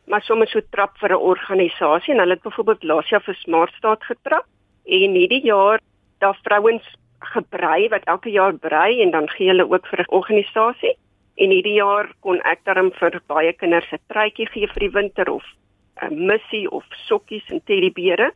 maar 0.05 0.22
sommer 0.22 0.48
so 0.48 0.62
trap 0.72 0.98
vir 1.01 1.12
'n 1.12 1.25
organisasie 1.31 2.13
en 2.13 2.19
hulle 2.19 2.34
het 2.34 2.43
byvoorbeeld 2.43 2.84
laas 2.84 3.10
jaar 3.10 3.24
vir 3.24 3.36
Smart 3.36 3.74
Stad 3.74 4.03
getrap 4.03 4.45
en 4.86 5.15
hierdie 5.19 5.45
jaar 5.45 5.79
daar 6.19 6.38
vrouens 6.43 6.86
gebrei 7.19 7.89
wat 7.89 8.03
elke 8.03 8.29
jaar 8.29 8.53
brei 8.53 9.01
en 9.01 9.12
dan 9.12 9.29
gee 9.29 9.48
hulle 9.48 9.69
ook 9.69 9.88
vir 9.88 10.00
'n 10.00 10.13
organisasie 10.19 10.95
en 11.36 11.50
hierdie 11.50 11.77
jaar 11.81 12.13
kon 12.19 12.39
ek 12.41 12.60
daarom 12.63 12.91
vir 12.91 13.22
baie 13.27 13.53
kinders 13.53 13.91
'n 13.91 14.00
truitjie 14.07 14.48
gee 14.48 14.67
vir 14.67 14.79
die 14.79 14.95
winter 15.00 15.31
of 15.31 15.43
'n 16.01 16.25
missie 16.25 16.69
of 16.72 16.86
sokkies 17.07 17.50
en 17.50 17.62
teddybeere 17.63 18.31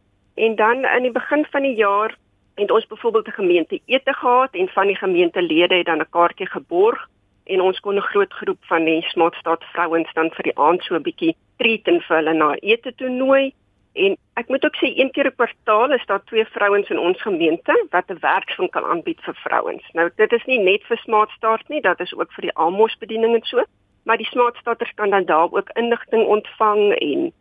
en 0.46 0.56
dan 0.56 0.86
in 0.86 1.02
die 1.02 1.12
begin 1.12 1.46
van 1.52 1.62
die 1.62 1.76
jaar 1.76 2.18
het 2.56 2.72
ons 2.72 2.88
byvoorbeeld 2.88 3.28
'n 3.28 3.40
gemeente 3.42 3.80
ete 3.86 4.14
gehad 4.14 4.52
en 4.52 4.68
van 4.68 4.88
die 4.88 4.96
gemeentelede 4.96 5.76
het 5.76 5.86
dan 5.86 6.02
'n 6.02 6.10
kaartjie 6.10 6.50
geborg 6.50 7.08
en 7.44 7.62
ons 7.62 7.80
kon 7.80 7.96
'n 7.96 8.10
groot 8.12 8.34
groep 8.34 8.62
van 8.72 8.84
die 8.84 9.02
Smartstad 9.02 9.64
vrouens 9.64 10.14
dan 10.14 10.30
vir 10.32 10.44
die 10.44 10.58
aand 10.58 10.84
so 10.84 10.96
'n 10.96 11.08
bietjie 11.08 11.36
treat 11.58 11.88
en 11.88 12.02
vir 12.02 12.16
hulle 12.16 12.34
na 12.34 12.56
ete 12.56 12.96
toe 12.96 13.10
nooi 13.10 13.54
en 13.94 14.18
ek 14.34 14.48
moet 14.48 14.66
ook 14.66 14.76
sê 14.76 14.88
een 14.96 15.12
keer 15.12 15.28
'n 15.28 15.36
kwartaal 15.36 15.92
is 15.92 16.06
daar 16.06 16.24
twee 16.24 16.46
vrouens 16.46 16.90
in 16.90 17.00
ons 17.00 17.22
gemeente 17.22 17.86
wat 17.90 18.10
'n 18.10 18.20
werkswinkel 18.20 18.86
aanbied 18.92 19.22
vir 19.22 19.36
vrouens. 19.36 19.86
Nou 19.94 20.10
dit 20.16 20.32
is 20.32 20.46
nie 20.46 20.60
net 20.60 20.84
vir 20.84 20.98
Smartstad 20.98 21.68
nie, 21.68 21.82
dit 21.82 22.00
is 22.00 22.14
ook 22.14 22.32
vir 22.34 22.42
die 22.42 22.56
Amos 22.56 22.98
bediening 22.98 23.36
en 23.36 23.44
so, 23.44 23.64
maar 24.04 24.18
die 24.18 24.32
Smartstaders 24.34 24.94
kan 24.96 25.10
dan 25.10 25.26
daar 25.26 25.52
ook 25.52 25.70
inligting 25.74 26.26
ontvang 26.26 26.94
en 26.94 27.34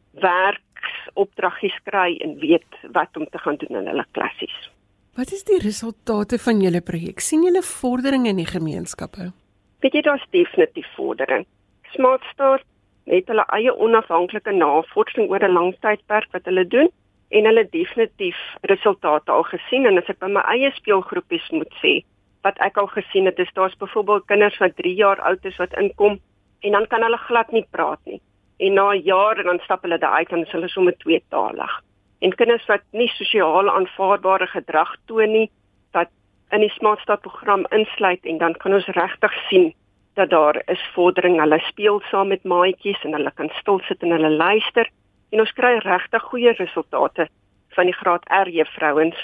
werksopdraggies 0.78 1.76
kry 1.84 2.18
en 2.22 2.38
weet 2.38 2.66
wat 2.92 3.16
om 3.16 3.26
te 3.26 3.38
gaan 3.38 3.56
doen 3.56 3.80
in 3.80 3.86
hulle 3.86 4.04
klassies. 4.12 4.70
Wat 5.16 5.32
is 5.32 5.44
die 5.44 5.58
resultate 5.58 6.38
van 6.38 6.60
julle 6.60 6.80
projek? 6.80 7.20
sien 7.20 7.42
julle 7.42 7.62
vordering 7.62 8.26
in 8.26 8.36
die 8.36 8.46
gemeenskappe? 8.46 9.32
Weet 9.80 9.94
jy 9.94 10.02
daar's 10.02 10.26
definitief 10.30 10.86
vordering. 10.96 11.46
Smart 11.94 12.22
Start 12.32 12.64
het 13.06 13.26
hulle 13.26 13.44
eie 13.56 13.72
onafhanklike 13.72 14.52
navorsing 14.52 15.30
oor 15.30 15.42
'n 15.42 15.52
lang 15.52 15.74
tydperk 15.80 16.28
wat 16.32 16.44
hulle 16.44 16.66
doen 16.66 16.90
en 17.30 17.44
hulle 17.44 17.68
definitief 17.70 18.36
resultate 18.62 19.32
al 19.32 19.42
gesien 19.42 19.86
en 19.86 19.98
as 19.98 20.08
ek 20.08 20.18
by 20.18 20.28
my 20.28 20.42
eie 20.54 20.70
speelgroepies 20.76 21.50
moet 21.50 21.72
sê 21.82 22.04
wat 22.42 22.58
ek 22.60 22.76
al 22.76 22.86
gesien 22.86 23.26
het 23.26 23.38
is 23.38 23.52
daar's 23.54 23.76
byvoorbeeld 23.76 24.26
kinders 24.26 24.58
wat 24.58 24.76
3 24.76 24.94
jaar 24.94 25.20
oud 25.20 25.44
is 25.44 25.56
wat 25.56 25.72
inkom 25.72 26.20
en 26.60 26.72
dan 26.72 26.86
kan 26.86 27.02
hulle 27.02 27.16
glad 27.16 27.52
nie 27.52 27.66
praat 27.70 28.00
nie 28.04 28.20
en 28.58 28.74
na 28.74 28.94
jaar 28.94 29.42
dan 29.42 29.60
stap 29.64 29.82
hulle 29.82 29.98
daai 29.98 30.24
uit 30.24 30.32
en 30.32 30.46
hulle 30.50 30.70
is 30.70 30.72
sommer 30.72 30.96
tweetalig 31.04 31.74
en 32.18 32.34
kinders 32.34 32.66
wat 32.66 32.82
nie 32.90 33.08
sosiaal 33.14 33.70
aanvaarbare 33.70 34.46
gedrag 34.50 34.94
toon 35.06 35.32
nie 35.32 35.48
wat 35.96 36.10
in 36.50 36.64
die 36.64 36.72
Smart 36.74 37.00
Stad 37.04 37.22
program 37.22 37.66
insluit 37.70 38.24
en 38.24 38.38
dan 38.38 38.56
kan 38.62 38.74
ons 38.74 38.88
regtig 38.96 39.34
sien 39.48 39.72
dat 40.18 40.30
daar 40.30 40.62
is 40.66 40.82
vordering. 40.94 41.38
Hulle 41.40 41.58
speel 41.68 42.00
saam 42.10 42.28
met 42.28 42.42
maatjies 42.42 43.02
en 43.06 43.14
hulle 43.14 43.30
kan 43.34 43.50
stil 43.60 43.80
sit 43.86 44.02
en 44.02 44.14
hulle 44.16 44.30
luister 44.30 44.90
en 45.30 45.44
ons 45.44 45.52
kry 45.60 45.76
regtig 45.84 46.22
goeie 46.30 46.54
resultate 46.58 47.28
van 47.76 47.90
die 47.90 47.98
graad 48.00 48.24
R 48.42 48.50
juffrouens 48.50 49.18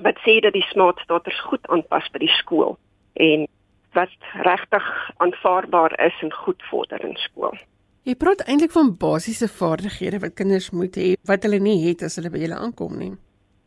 wat 0.00 0.20
sê 0.24 0.38
dat 0.40 0.56
die 0.56 0.64
Smart 0.70 1.02
Staders 1.04 1.40
goed 1.50 1.66
aanpas 1.68 2.08
by 2.14 2.22
die 2.24 2.36
skool 2.38 2.78
en 3.20 3.44
wat 3.92 4.30
regtig 4.46 4.86
aanvaarbaar 5.18 5.98
is 6.06 6.16
en 6.24 6.32
goed 6.32 6.62
vorder 6.70 7.04
in 7.04 7.18
skool. 7.26 7.58
Jy 8.08 8.14
praat 8.16 8.40
eintlik 8.48 8.72
van 8.72 8.94
basiese 8.96 9.44
vaardighede 9.52 10.22
wat 10.22 10.36
kinders 10.38 10.70
moet 10.72 10.94
hê 10.96 11.08
wat 11.28 11.42
hulle 11.44 11.58
nie 11.60 11.82
het 11.82 12.00
as 12.06 12.14
hulle 12.16 12.30
by 12.32 12.40
julle 12.40 12.56
aankom 12.56 12.94
nie. 12.96 13.10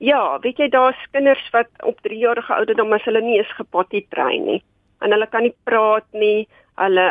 Ja, 0.01 0.39
weet 0.41 0.57
jy 0.57 0.71
daar's 0.73 0.97
kinders 1.13 1.43
wat 1.53 1.69
op 1.85 2.01
3 2.01 2.17
jarige 2.17 2.55
ouderdom 2.55 2.95
as 2.97 3.05
hulle 3.05 3.21
nie 3.21 3.37
eens 3.37 3.51
gepotty 3.59 4.01
train 4.15 4.47
nie 4.49 4.63
en 5.05 5.13
hulle 5.13 5.27
kan 5.29 5.45
nie 5.45 5.53
praat 5.69 6.07
nie, 6.17 6.47
hulle 6.81 7.05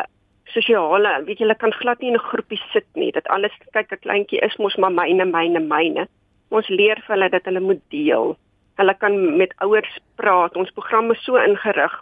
sosiale, 0.50 1.14
weet 1.28 1.38
jy 1.38 1.46
hulle 1.46 1.58
kan 1.62 1.76
glad 1.78 2.02
nie 2.02 2.10
in 2.10 2.18
'n 2.18 2.26
groepie 2.32 2.60
sit 2.72 2.88
nie. 2.98 3.12
Dit 3.12 3.28
alles 3.28 3.54
kyk 3.72 3.92
'n 3.92 4.02
kleintjie 4.02 4.42
is 4.42 4.58
mos 4.58 4.76
maar 4.76 4.90
myne, 4.90 5.24
myne, 5.24 5.60
myne. 5.60 6.08
Ons 6.50 6.68
leer 6.68 6.98
vir 7.06 7.14
hulle 7.14 7.30
dat 7.30 7.44
hulle 7.44 7.60
moet 7.60 7.82
deel. 7.90 8.36
Hulle 8.78 8.94
kan 8.94 9.36
met 9.36 9.54
ouers 9.60 9.98
praat. 10.16 10.56
Ons 10.56 10.70
program 10.70 11.10
is 11.12 11.24
so 11.24 11.36
ingerig 11.36 11.94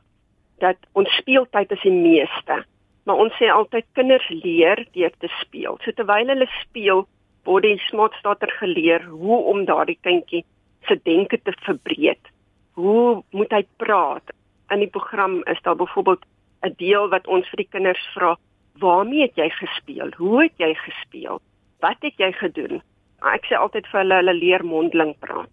dat 0.61 0.77
ons 0.95 1.17
speeltyd 1.21 1.73
is 1.73 1.83
die 1.83 1.93
meeste 1.93 2.65
maar 3.05 3.23
ons 3.25 3.37
sê 3.39 3.49
altyd 3.51 3.87
kinders 3.99 4.29
leer 4.29 4.85
deur 4.93 5.13
te 5.19 5.31
speel. 5.41 5.79
So 5.85 5.93
terwyl 5.97 6.33
hulle 6.33 6.49
speel, 6.61 7.07
word 7.49 7.65
die 7.65 7.79
smartstater 7.89 8.53
geleer 8.59 9.07
hoe 9.09 9.39
om 9.53 9.65
daardie 9.69 9.99
kindjie 10.05 10.45
se 10.89 10.99
denke 11.05 11.41
te 11.41 11.55
verbreek. 11.65 12.31
Hoe 12.79 13.23
moet 13.37 13.53
hy 13.53 13.65
praat? 13.83 14.35
In 14.71 14.85
die 14.85 14.91
program 14.93 15.41
is 15.51 15.61
daar 15.65 15.77
byvoorbeeld 15.77 16.25
'n 16.63 16.75
deel 16.77 17.09
wat 17.09 17.27
ons 17.27 17.49
vir 17.49 17.57
die 17.65 17.73
kinders 17.73 18.07
vra, 18.15 18.37
"Waarmee 18.79 19.23
het 19.23 19.37
jy 19.37 19.51
gespeel? 19.51 20.11
Hoe 20.17 20.43
het 20.43 20.57
jy 20.57 20.75
gespeel? 20.75 21.41
Wat 21.81 21.97
het 22.01 22.15
jy 22.17 22.33
gedoen?" 22.33 22.83
Ek 23.21 23.45
sê 23.45 23.57
altyd 23.57 23.87
vir 23.87 24.01
hulle, 24.01 24.15
hulle 24.15 24.35
leer 24.35 24.65
mondeling 24.65 25.19
praat. 25.19 25.51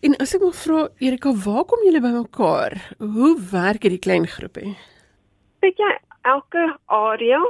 En 0.00 0.16
as 0.16 0.34
ek 0.34 0.40
mag 0.40 0.54
vra, 0.54 0.88
Erika, 0.98 1.32
waar 1.32 1.64
kom 1.64 1.82
julle 1.84 2.00
bymekaar? 2.00 2.72
Hoe 2.98 3.34
werk 3.50 3.82
hierdie 3.82 4.00
klein 4.00 4.26
groepie? 4.26 4.76
Weet 5.60 5.76
jy, 5.76 5.92
elke 6.22 6.76
area 6.86 7.40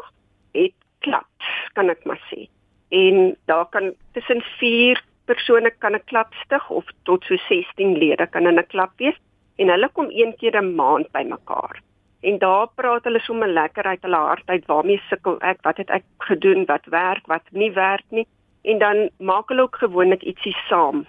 het 0.52 0.74
klubs, 0.98 1.50
kan 1.72 1.90
ek 1.90 2.04
maar 2.04 2.20
sê. 2.30 2.48
En 2.90 3.36
daar 3.46 3.66
kan 3.70 3.94
tussen 4.12 4.42
4 4.58 5.02
persone 5.24 5.70
kan 5.78 5.94
'n 5.94 6.04
klub 6.04 6.34
stig 6.44 6.70
of 6.70 6.84
tot 7.04 7.24
so 7.24 7.36
16 7.36 7.98
lede 7.98 8.26
kan 8.26 8.46
in 8.46 8.58
'n 8.58 8.66
klub 8.66 8.90
wees 8.96 9.18
en 9.56 9.68
hulle 9.68 9.88
kom 9.88 10.08
een 10.10 10.34
keer 10.36 10.56
'n 10.56 10.74
maand 10.74 11.12
bymekaar. 11.12 11.80
En 12.20 12.38
daar 12.38 12.68
praat 12.74 13.04
hulle 13.04 13.20
sommer 13.20 13.48
lekker 13.48 13.84
uit 13.84 14.02
hulle 14.02 14.16
hart 14.16 14.46
uit 14.46 14.66
waarmee 14.66 15.00
sukkel 15.08 15.40
ek, 15.40 15.62
wat 15.62 15.76
het 15.76 15.90
ek 15.90 16.04
gedoen, 16.18 16.64
wat 16.64 16.84
werk, 16.84 17.26
wat 17.26 17.42
nie 17.50 17.72
werk 17.72 18.04
nie. 18.08 18.26
En 18.62 18.78
dan 18.78 19.08
maak 19.18 19.48
hulle 19.48 19.62
ook 19.62 19.76
gewoonlik 19.76 20.22
ietsie 20.22 20.56
saam 20.68 21.06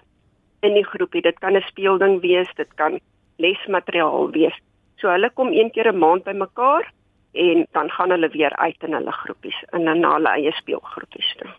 in 0.61 0.73
die 0.73 0.85
groepie. 0.85 1.21
Dit 1.21 1.39
kan 1.39 1.55
'n 1.55 1.61
speelding 1.61 2.21
wees, 2.21 2.47
dit 2.55 2.73
kan 2.75 2.99
lesmateriaal 3.37 4.31
wees. 4.31 4.57
So 4.95 5.09
hulle 5.09 5.29
kom 5.29 5.51
een 5.51 5.71
keer 5.71 5.91
'n 5.91 5.97
maand 5.97 6.23
bymekaar 6.23 6.91
en 7.33 7.65
dan 7.71 7.89
gaan 7.89 8.11
hulle 8.11 8.29
weer 8.29 8.55
uit 8.55 8.83
in 8.87 8.93
hulle 8.93 9.11
groepies 9.11 9.57
in 9.71 9.83
na 9.83 10.13
hulle 10.13 10.33
eie 10.35 10.51
speelgroepies 10.51 11.35
toe. 11.39 11.49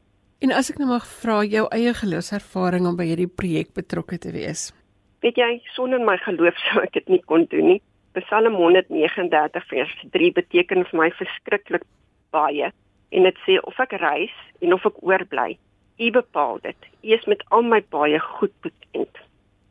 En 0.42 0.52
as 0.52 0.70
ek 0.72 0.78
nou 0.82 0.88
mag 0.90 1.06
vra 1.06 1.42
jou 1.46 1.66
eie 1.70 1.94
geloofservaring 1.94 2.86
om 2.86 2.96
by 2.98 3.06
hierdie 3.06 3.30
projek 3.30 3.72
betrokke 3.74 4.18
te 4.18 4.32
wees. 4.34 4.72
Weet 5.22 5.38
jy, 5.38 5.50
sonder 5.76 6.02
my 6.02 6.16
geloof 6.24 6.58
sou 6.66 6.82
ek 6.82 6.96
dit 6.98 7.08
nie 7.08 7.22
kon 7.30 7.46
doen 7.50 7.74
nie. 7.74 7.80
Psalm 8.18 8.56
139 8.58 9.68
vers 9.70 9.92
3 10.12 10.32
beteken 10.36 10.84
vir 10.88 10.98
my 10.98 11.10
verskriklik 11.16 11.84
baie 12.34 12.72
en 13.12 13.28
dit 13.28 13.38
sê 13.46 13.58
of 13.62 13.78
ek 13.80 13.94
reis 14.02 14.34
en 14.60 14.74
of 14.74 14.84
ek 14.88 14.98
oorbly, 15.04 15.54
U 16.00 16.10
bepaal 16.10 16.58
dit. 16.62 16.88
U 17.04 17.12
is 17.14 17.24
met 17.30 17.42
al 17.48 17.62
my 17.62 17.82
baie 17.94 18.18
goed 18.18 18.54
bekend. 18.66 19.18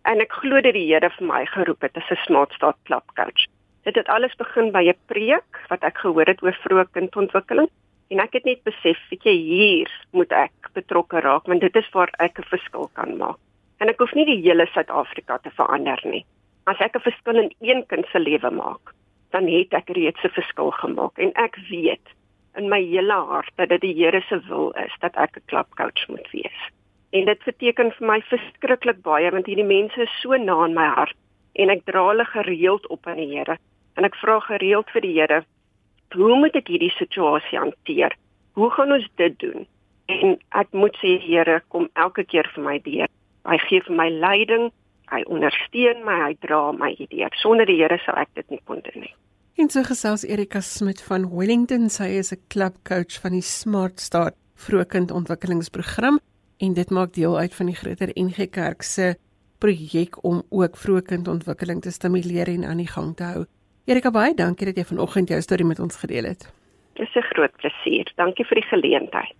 En 0.08 0.22
ek 0.24 0.34
glo 0.42 0.62
dat 0.62 0.78
die 0.78 0.86
Here 0.88 1.10
vir 1.18 1.28
my 1.28 1.42
geroep 1.50 1.82
het 1.82 1.98
as 1.98 2.12
'n 2.12 2.24
smartstart 2.26 2.78
klapcoach. 2.88 3.48
Dit 3.84 3.96
het 3.96 4.08
alles 4.08 4.36
begin 4.38 4.72
by 4.72 4.84
'n 4.90 5.00
preek 5.06 5.62
wat 5.70 5.84
ek 5.84 5.98
gehoor 5.98 6.26
het 6.30 6.44
oor 6.44 6.58
vroeë 6.64 6.86
kindontwikkeling 6.94 7.70
en 8.10 8.20
ek 8.20 8.34
het 8.34 8.46
net 8.46 8.64
besef, 8.64 9.00
weet 9.10 9.24
jy, 9.24 9.34
hier 9.34 9.92
moet 10.12 10.32
ek 10.32 10.70
betrokke 10.74 11.20
raak 11.20 11.48
want 11.48 11.62
dit 11.62 11.76
is 11.76 11.90
waar 11.94 12.14
ek 12.20 12.40
'n 12.40 12.52
verskil 12.54 12.90
kan 12.94 13.18
maak. 13.18 13.40
En 13.80 13.90
ek 13.90 13.98
hoef 13.98 14.14
nie 14.14 14.26
die 14.26 14.42
hele 14.42 14.68
Suid-Afrika 14.68 15.38
te 15.38 15.50
verander 15.50 16.00
nie. 16.04 16.26
As 16.66 16.80
ek 16.80 16.96
'n 16.96 17.00
verskil 17.10 17.36
in 17.36 17.52
een 17.60 17.86
kind 17.88 18.06
se 18.06 18.20
lewe 18.20 18.52
maak, 18.52 18.94
dan 19.32 19.48
het 19.48 19.74
ek 19.74 19.90
reeds 19.90 20.24
'n 20.24 20.30
verskil 20.30 20.72
gemaak 20.72 21.18
en 21.18 21.32
ek 21.34 21.56
weet 21.70 22.08
in 22.56 22.70
my 22.70 22.82
hele 22.84 23.14
hart 23.14 23.52
dat 23.56 23.70
dit 23.70 23.82
die 23.82 23.94
Here 23.94 24.22
se 24.22 24.40
wil 24.48 24.72
is 24.72 24.96
dat 25.00 25.16
ek 25.16 25.38
'n 25.38 25.46
klapcoach 25.46 26.08
moet 26.08 26.32
wees. 26.32 26.60
En 27.12 27.26
dit 27.26 27.44
beteken 27.44 27.92
vir 27.92 28.08
my 28.08 28.22
verskriklik 28.22 29.02
baie 29.02 29.32
want 29.32 29.46
hierdie 29.46 29.66
mense 29.66 30.02
is 30.02 30.22
so 30.22 30.38
na 30.38 30.66
in 30.66 30.74
my 30.74 30.88
hart 30.88 31.18
en 31.54 31.70
ek 31.74 31.86
dra 31.86 32.04
hulle 32.08 32.26
gereeld 32.26 32.88
op 32.88 33.08
aan 33.08 33.20
die 33.22 33.30
Here. 33.32 33.58
En 34.00 34.08
ek 34.08 34.16
vra 34.22 34.40
gereeld 34.40 34.90
vir 34.94 35.02
die 35.02 35.14
Here, 35.20 35.42
hoe 36.16 36.36
moet 36.40 36.56
ek 36.56 36.68
hierdie 36.72 36.94
situasie 36.98 37.60
hanteer? 37.60 38.16
Hoe 38.60 38.70
gaan 38.76 38.92
ons 38.92 39.08
dit 39.16 39.40
doen? 39.40 39.68
En 40.12 40.38
ek 40.60 40.72
moet 40.76 40.96
sê 41.04 41.18
Here, 41.24 41.62
kom 41.70 41.90
elke 41.94 42.24
keer 42.24 42.48
vir 42.56 42.64
my 42.64 42.78
deur. 42.84 43.12
Hy 43.48 43.58
gee 43.68 43.82
vir 43.88 43.96
my 43.96 44.10
leiding, 44.10 44.70
hy 45.12 45.24
ondersteun 45.28 46.06
my, 46.08 46.18
hy 46.28 46.36
dra 46.44 46.72
my 46.76 46.94
hierdeur. 46.96 47.34
Sonder 47.42 47.68
die 47.68 47.80
Here 47.82 48.00
sou 48.06 48.16
ek 48.20 48.32
dit 48.40 48.56
nie 48.56 48.62
kon 48.66 48.84
doen 48.86 49.08
nie. 49.08 49.14
En 49.60 49.70
so 49.70 49.84
gesels 49.84 50.24
Erika 50.24 50.62
Smit 50.64 51.02
van 51.04 51.28
Wellington, 51.30 51.90
sy 51.90 52.08
is 52.20 52.32
'n 52.32 52.40
klubcoach 52.48 53.20
van 53.22 53.32
die 53.32 53.44
Smart 53.44 54.00
Start 54.00 54.36
vroegkind 54.56 55.12
ontwikkelingsprogram 55.12 56.20
en 56.58 56.74
dit 56.74 56.90
maak 56.90 57.14
deel 57.14 57.38
uit 57.38 57.54
van 57.56 57.66
die 57.66 57.76
groter 57.76 58.10
NG 58.16 58.50
Kerk 58.50 58.82
se 58.82 59.16
projek 59.62 60.18
om 60.26 60.42
ook 60.50 60.78
vroegkind 60.78 61.28
ontwikkeling 61.28 61.82
te 61.82 61.92
stimuleer 61.94 62.50
en 62.50 62.66
aan 62.66 62.82
die 62.82 62.90
gang 62.90 63.14
te 63.16 63.24
hou. 63.24 63.46
Erika 63.86 64.12
baie 64.12 64.34
dankie 64.34 64.66
dat 64.70 64.78
jy 64.78 64.86
vanoggend 64.90 65.30
jou 65.30 65.42
storie 65.42 65.66
met 65.66 65.80
ons 65.80 66.02
gedeel 66.02 66.34
het. 66.34 66.50
Dit 66.98 67.08
is 67.08 67.16
'n 67.16 67.28
groot 67.34 67.56
plesier. 67.62 68.12
Dankie 68.16 68.46
vir 68.46 68.56
die 68.56 68.68
geleentheid. 68.70 69.38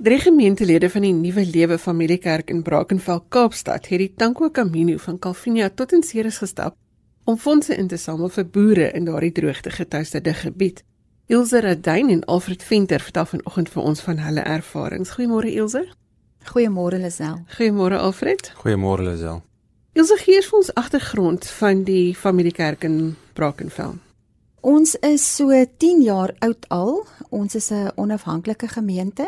Drie 0.04 0.20
gemeentelede 0.20 0.90
van 0.90 1.00
die 1.00 1.12
Nuwe 1.12 1.46
Lewe 1.46 1.78
Familiekerk 1.78 2.50
in 2.50 2.62
Brackenfell, 2.62 3.20
Kaapstad, 3.28 3.88
het 3.88 3.98
die 3.98 4.14
Tankwa 4.16 4.50
Camino 4.50 4.98
van 4.98 5.18
Calvinia 5.18 5.70
tot 5.70 5.92
in 5.92 6.02
Ceres 6.02 6.38
gestap 6.38 6.76
om 7.24 7.38
fondse 7.38 7.74
in 7.74 7.86
te 7.88 7.96
samel 7.96 8.28
vir 8.28 8.46
boere 8.46 8.90
in 8.92 9.04
daardie 9.04 9.32
droogte 9.32 9.70
getuisterde 9.70 10.34
gebied. 10.34 10.84
Ilse 11.26 11.60
Radyn 11.60 12.10
en 12.10 12.24
Alfred 12.24 12.62
Venter 12.62 13.00
vertel 13.00 13.26
vanoggend 13.26 13.68
vir 13.68 13.82
ons 13.82 14.00
van 14.00 14.18
hulle 14.18 14.40
ervarings. 14.40 15.14
Goeiemôre 15.16 15.52
Ilse. 15.52 15.86
Goeiemôre 16.44 17.00
Lisel. 17.00 17.38
Goeiemôre 17.56 17.98
Alfred. 17.98 18.52
Goeiemôre 18.60 19.02
Lisel. 19.02 19.42
Ilse 19.92 20.16
gee 20.20 20.42
vir 20.42 20.58
ons 20.58 20.74
agtergrond 20.74 21.46
van 21.60 21.84
die 21.84 22.14
familiekerk 22.14 22.84
in 22.84 23.16
Brackenfell. 23.32 23.94
Ons 24.60 24.94
is 25.00 25.24
so 25.36 25.52
10 25.78 26.02
jaar 26.02 26.34
oud 26.38 26.68
al. 26.68 27.06
Ons 27.30 27.54
is 27.54 27.70
'n 27.70 27.92
onafhanklike 27.94 28.68
gemeente 28.68 29.26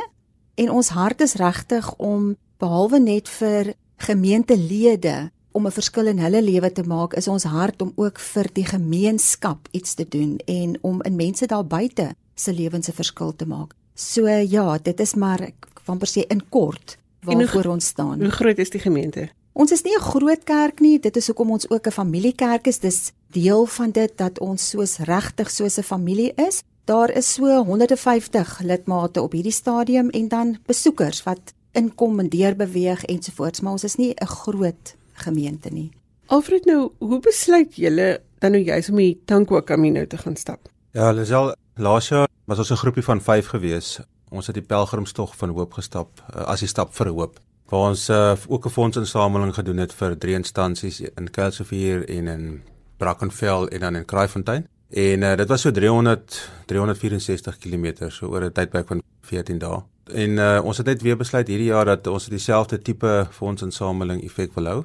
en 0.55 0.71
ons 0.71 0.89
hart 0.89 1.21
is 1.21 1.35
regtig 1.35 1.95
om 1.97 2.37
behalwe 2.59 2.99
net 2.99 3.29
vir 3.29 3.75
gemeentelede 3.97 5.31
om 5.57 5.67
'n 5.67 5.73
verskil 5.73 6.07
in 6.07 6.19
hulle 6.19 6.43
lewe 6.43 6.73
te 6.73 6.83
maak, 6.83 7.15
is 7.15 7.29
ons 7.29 7.45
hart 7.45 7.83
om 7.83 7.93
ook 7.97 8.19
vir 8.19 8.47
die 8.53 8.65
gemeenskap 8.65 9.69
iets 9.71 9.95
te 9.95 10.07
doen 10.09 10.39
en 10.45 10.79
om 10.81 11.03
in 11.03 11.17
mense 11.17 11.47
daar 11.47 11.67
buite 11.67 12.15
se 12.35 12.53
lewens 12.53 12.89
'n 12.89 12.93
verskil 12.93 13.37
te 13.37 13.47
maak. 13.47 13.75
So 13.95 14.29
ja, 14.29 14.79
dit 14.79 15.01
is 15.01 15.15
maar 15.15 15.51
van 15.85 15.99
per 15.99 16.07
se 16.07 16.27
in 16.27 16.49
kort 16.49 16.99
waarvoor 17.21 17.67
ons 17.67 17.87
staan. 17.87 18.21
Hoe 18.21 18.31
groot 18.31 18.59
is 18.59 18.71
die 18.71 18.81
gemeente? 18.81 19.29
Ons 19.53 19.73
is 19.73 19.83
nie 19.83 19.97
'n 19.97 20.01
groot 20.01 20.45
kerk 20.45 20.81
nie, 20.81 21.01
dit 21.01 21.17
is 21.17 21.27
hoekom 21.27 21.51
ons 21.51 21.71
ook 21.71 21.87
'n 21.87 21.91
familiekerk 21.91 22.67
is. 22.67 22.79
Dis 22.79 23.13
deel 23.31 23.67
van 23.67 23.91
dit 23.91 24.13
dat 24.17 24.39
ons 24.39 24.69
soos 24.69 24.99
regtig 24.99 25.51
soos 25.51 25.79
'n 25.79 25.83
familie 25.83 26.33
is. 26.49 26.63
Daar 26.85 27.11
is 27.11 27.33
so 27.33 27.65
150 27.65 28.61
lidmate 28.63 29.23
op 29.23 29.33
hierdie 29.33 29.53
stadium 29.53 30.11
en 30.11 30.29
dan 30.29 30.59
besoekers 30.67 31.23
wat 31.23 31.55
inkom 31.73 32.21
en 32.21 32.29
deur 32.29 32.57
beweeg 32.57 33.05
ensovoorts, 33.05 33.61
maar 33.61 33.73
ons 33.73 33.85
is 33.85 33.97
nie 33.97 34.15
'n 34.15 34.27
groot 34.27 34.97
gemeente 35.27 35.73
nie. 35.73 35.91
Alfred 36.27 36.65
nou, 36.67 36.91
hoe 36.99 37.21
besluit 37.23 37.77
julle 37.79 38.21
dan 38.43 38.57
nou 38.57 38.63
jy's 38.63 38.91
om 38.91 38.99
die 39.01 39.15
Tankwa 39.31 39.63
Camino 39.63 40.07
te 40.07 40.19
gaan 40.19 40.37
stap? 40.37 40.71
Ja, 40.97 41.13
Lisel, 41.15 41.53
laas 41.79 42.09
jaar 42.09 42.29
was 42.47 42.59
ons 42.59 42.71
'n 42.71 42.83
groepie 42.83 43.03
van 43.03 43.21
5 43.21 43.47
gewees. 43.47 44.01
Ons 44.31 44.47
het 44.47 44.55
die 44.55 44.67
pelgrimstog 44.67 45.37
van 45.37 45.51
hoop 45.51 45.73
gestap, 45.73 46.09
uh, 46.35 46.43
as 46.47 46.61
die 46.61 46.69
stap 46.69 46.95
vir 46.95 47.09
hoop. 47.09 47.41
Waar 47.71 47.89
ons 47.91 48.09
uh, 48.09 48.35
ook 48.49 48.67
'n 48.67 48.71
fondsinsameling 48.71 49.55
gedoen 49.55 49.77
het 49.77 49.93
vir 49.93 50.19
drie 50.19 50.35
instansies 50.35 51.01
in 51.01 51.31
Kelsrivier 51.31 52.09
en 52.09 52.29
in 52.29 52.63
Brackenfell 52.97 53.67
en 53.67 53.81
dan 53.81 53.97
in 53.97 54.05
Kraaifontein. 54.05 54.67
En 54.91 55.23
uh, 55.23 55.37
dit 55.37 55.49
was 55.49 55.61
so 55.61 55.71
300 55.71 56.51
364 56.67 57.59
km 57.59 58.11
so 58.11 58.27
oor 58.27 58.45
'n 58.45 58.53
tydperk 58.53 58.87
van 58.87 59.03
14 59.21 59.59
dae. 59.59 59.83
En 60.05 60.31
uh, 60.31 60.61
ons 60.65 60.77
het 60.77 60.87
net 60.87 61.03
weer 61.03 61.17
besluit 61.17 61.49
hierdie 61.49 61.67
jaar 61.67 61.85
dat 61.85 62.07
ons 62.07 62.29
dieselfde 62.29 62.79
tipe 62.79 63.27
fondsinsameling 63.31 64.23
effek 64.23 64.55
wil 64.55 64.67
hou. 64.67 64.85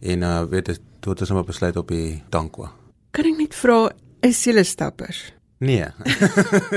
En 0.00 0.22
uh 0.22 0.42
weet 0.50 0.64
dit 0.64 0.80
tot 1.00 1.20
ons 1.20 1.30
maar 1.30 1.44
besluit 1.44 1.76
op 1.76 1.88
die 1.88 2.22
Tankwa. 2.28 2.72
Kan 3.10 3.24
ek 3.24 3.38
net 3.38 3.54
vra 3.54 3.90
is 4.20 4.44
julle 4.44 4.64
stappers? 4.64 5.32
Nee. 5.58 5.86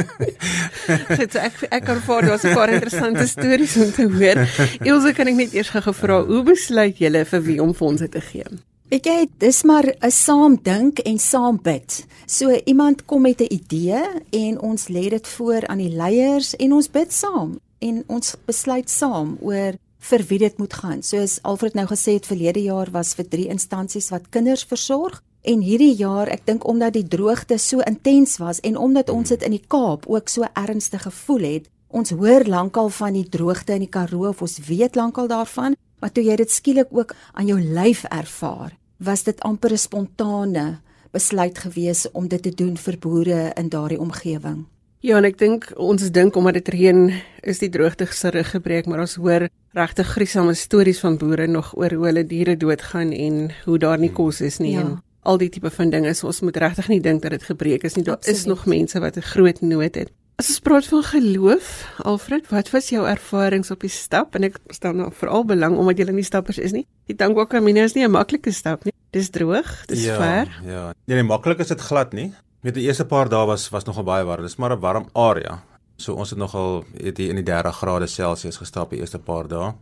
Dit 1.19 1.35
ek 1.35 1.65
ek 1.67 1.83
kan 1.83 1.99
voor 2.05 2.21
daar's 2.21 2.45
'n 2.47 2.53
paar 2.55 2.71
interessante 2.71 3.27
stories 3.27 3.75
om 3.75 3.91
te 3.91 4.07
hoor. 4.07 4.39
Elsje 4.79 5.13
kan 5.13 5.27
ek 5.27 5.35
net 5.35 5.53
eers 5.53 5.69
gou 5.69 5.81
gevra 5.81 6.23
hoe 6.23 6.43
besluit 6.43 6.97
julle 6.97 7.25
vir 7.25 7.41
wie 7.43 7.61
om 7.61 7.73
fondse 7.73 8.09
te 8.09 8.21
gee? 8.21 8.45
Ek 8.89 9.05
het 9.05 9.29
dis 9.37 9.63
maar 9.63 9.85
'n 9.99 10.11
saam 10.11 10.59
dink 10.63 10.99
en 10.99 11.19
saam 11.19 11.59
bid. 11.61 12.05
So 12.25 12.49
iemand 12.65 13.05
kom 13.05 13.21
met 13.21 13.41
'n 13.41 13.53
idee 13.53 14.01
en 14.29 14.59
ons 14.59 14.87
lê 14.87 15.09
dit 15.09 15.27
voor 15.27 15.67
aan 15.67 15.77
die 15.77 15.95
leiers 15.95 16.55
en 16.55 16.73
ons 16.73 16.89
bid 16.89 17.13
saam 17.13 17.59
en 17.79 18.03
ons 18.07 18.35
besluit 18.45 18.89
saam 18.89 19.37
oor 19.41 19.73
vir 19.99 20.23
wie 20.29 20.39
dit 20.39 20.57
moet 20.57 20.73
gaan. 20.73 21.01
Soos 21.03 21.39
Alfred 21.43 21.75
nou 21.75 21.85
gesê 21.87 22.15
het 22.17 22.27
verlede 22.27 22.61
jaar 22.63 22.91
was 22.91 23.13
vir 23.17 23.27
drie 23.27 23.47
instansies 23.51 24.09
wat 24.13 24.29
kinders 24.29 24.63
versorg 24.63 25.21
en 25.41 25.61
hierdie 25.63 25.95
jaar 25.95 26.27
ek 26.31 26.45
dink 26.47 26.65
omdat 26.67 26.95
die 26.97 27.07
droogte 27.07 27.57
so 27.57 27.83
intens 27.87 28.37
was 28.39 28.59
en 28.59 28.77
omdat 28.77 29.09
ons 29.09 29.29
dit 29.29 29.43
in 29.43 29.55
die 29.55 29.65
Kaap 29.67 30.07
ook 30.07 30.29
so 30.29 30.47
ernstig 30.53 31.03
gevoel 31.07 31.45
het. 31.47 31.69
Ons 31.89 32.11
hoor 32.13 32.45
lankal 32.45 32.89
van 32.89 33.15
die 33.17 33.27
droogte 33.27 33.73
in 33.73 33.85
die 33.87 33.91
Karoo 33.91 34.29
of 34.29 34.41
ons 34.41 34.59
weet 34.67 34.95
lankal 34.95 35.27
daarvan, 35.27 35.75
maar 35.99 36.11
toe 36.11 36.23
jy 36.23 36.35
dit 36.35 36.51
skielik 36.51 36.91
ook 36.91 37.15
aan 37.33 37.47
jou 37.49 37.59
lyf 37.59 38.03
ervaar, 38.09 38.75
was 38.97 39.23
dit 39.23 39.39
amper 39.41 39.73
'n 39.73 39.77
spontane 39.77 40.79
besluit 41.11 41.57
gewees 41.57 42.11
om 42.11 42.27
dit 42.27 42.41
te 42.41 42.51
doen 42.53 42.77
vir 42.77 42.97
boere 42.97 43.51
in 43.55 43.69
daardie 43.69 43.99
omgewing. 43.99 44.65
Ja, 44.99 45.15
en 45.15 45.23
ek 45.23 45.37
dink 45.39 45.69
ons 45.79 46.09
dink 46.11 46.35
omdat 46.35 46.57
dit 46.59 46.69
reën 46.75 47.05
is 47.47 47.61
die 47.61 47.69
droogte 47.71 48.03
se 48.11 48.31
rug 48.35 48.49
gebreek, 48.51 48.85
maar 48.85 48.99
ons 48.99 49.15
hoor 49.15 49.45
regtig 49.77 50.09
gruisame 50.11 50.55
stories 50.59 50.99
van 50.99 51.15
boere 51.17 51.45
nog 51.47 51.71
oor 51.77 51.93
hoe 51.95 52.09
hulle 52.09 52.25
diere 52.27 52.57
doodgaan 52.59 53.13
en 53.15 53.45
hoe 53.63 53.77
daar 53.79 53.99
nie 54.01 54.11
kos 54.11 54.41
is 54.41 54.59
nie 54.59 54.73
ja. 54.73 54.81
en 54.83 54.97
al 55.23 55.39
die 55.39 55.49
tipe 55.53 55.71
van 55.71 55.93
dinge. 55.93 56.11
So 56.17 56.27
ons 56.27 56.41
moet 56.43 56.57
regtig 56.59 56.89
nie 56.91 56.99
dink 56.99 57.23
dat 57.23 57.31
dit 57.31 57.45
gebreek 57.47 57.85
is 57.87 57.95
nie. 57.95 58.03
Daar 58.03 58.17
Absoluut. 58.19 58.37
is 58.37 58.45
nog 58.49 58.65
mense 58.65 58.99
wat 58.99 59.15
'n 59.15 59.29
groot 59.31 59.61
nood 59.61 59.95
het. 59.95 60.11
As 60.39 60.49
ons 60.49 60.59
praat 60.59 60.85
van 60.85 61.03
geloof, 61.03 61.87
Alfred, 62.03 62.49
wat 62.49 62.69
was 62.71 62.89
jou 62.89 63.07
ervarings 63.07 63.71
op 63.71 63.79
die 63.79 63.89
stap? 63.89 64.35
En 64.35 64.43
ek 64.43 64.59
stel 64.67 64.93
nou 64.93 65.11
veral 65.11 65.45
belang 65.45 65.77
omdat 65.77 65.97
jy 65.97 66.11
nie 66.11 66.23
stappers 66.23 66.57
is 66.57 66.71
nie. 66.71 66.87
Die 67.05 67.15
Tankwa 67.15 67.45
Camino 67.45 67.83
is 67.83 67.93
nie 67.93 68.03
'n 68.03 68.11
maklike 68.11 68.51
stap 68.51 68.83
nie. 68.83 68.93
Dis 69.11 69.29
droog, 69.29 69.85
dis 69.85 70.03
ja, 70.03 70.15
ver. 70.15 70.61
Ja. 70.65 70.93
Nee, 71.05 71.15
nee, 71.15 71.23
maklik 71.23 71.59
is 71.59 71.67
dit 71.67 71.81
glad 71.81 72.13
nie. 72.13 72.33
Met 72.59 72.75
die 72.75 72.83
eerste 72.83 73.05
paar 73.07 73.29
dae 73.31 73.45
was 73.47 73.69
was 73.71 73.85
nogal 73.87 74.03
baie 74.03 74.25
warm. 74.27 74.43
Dis 74.43 74.57
maar 74.59 74.73
'n 74.75 74.79
warm 74.79 75.05
area. 75.13 75.63
So 75.95 76.13
ons 76.13 76.29
het 76.29 76.39
nogal 76.39 76.83
het 76.93 77.19
in 77.19 77.35
die 77.35 77.43
30 77.43 77.75
grade 77.75 78.07
Celsius 78.07 78.57
gestap 78.57 78.89
die 78.89 78.99
eerste 78.99 79.19
paar 79.19 79.47
dae. 79.47 79.73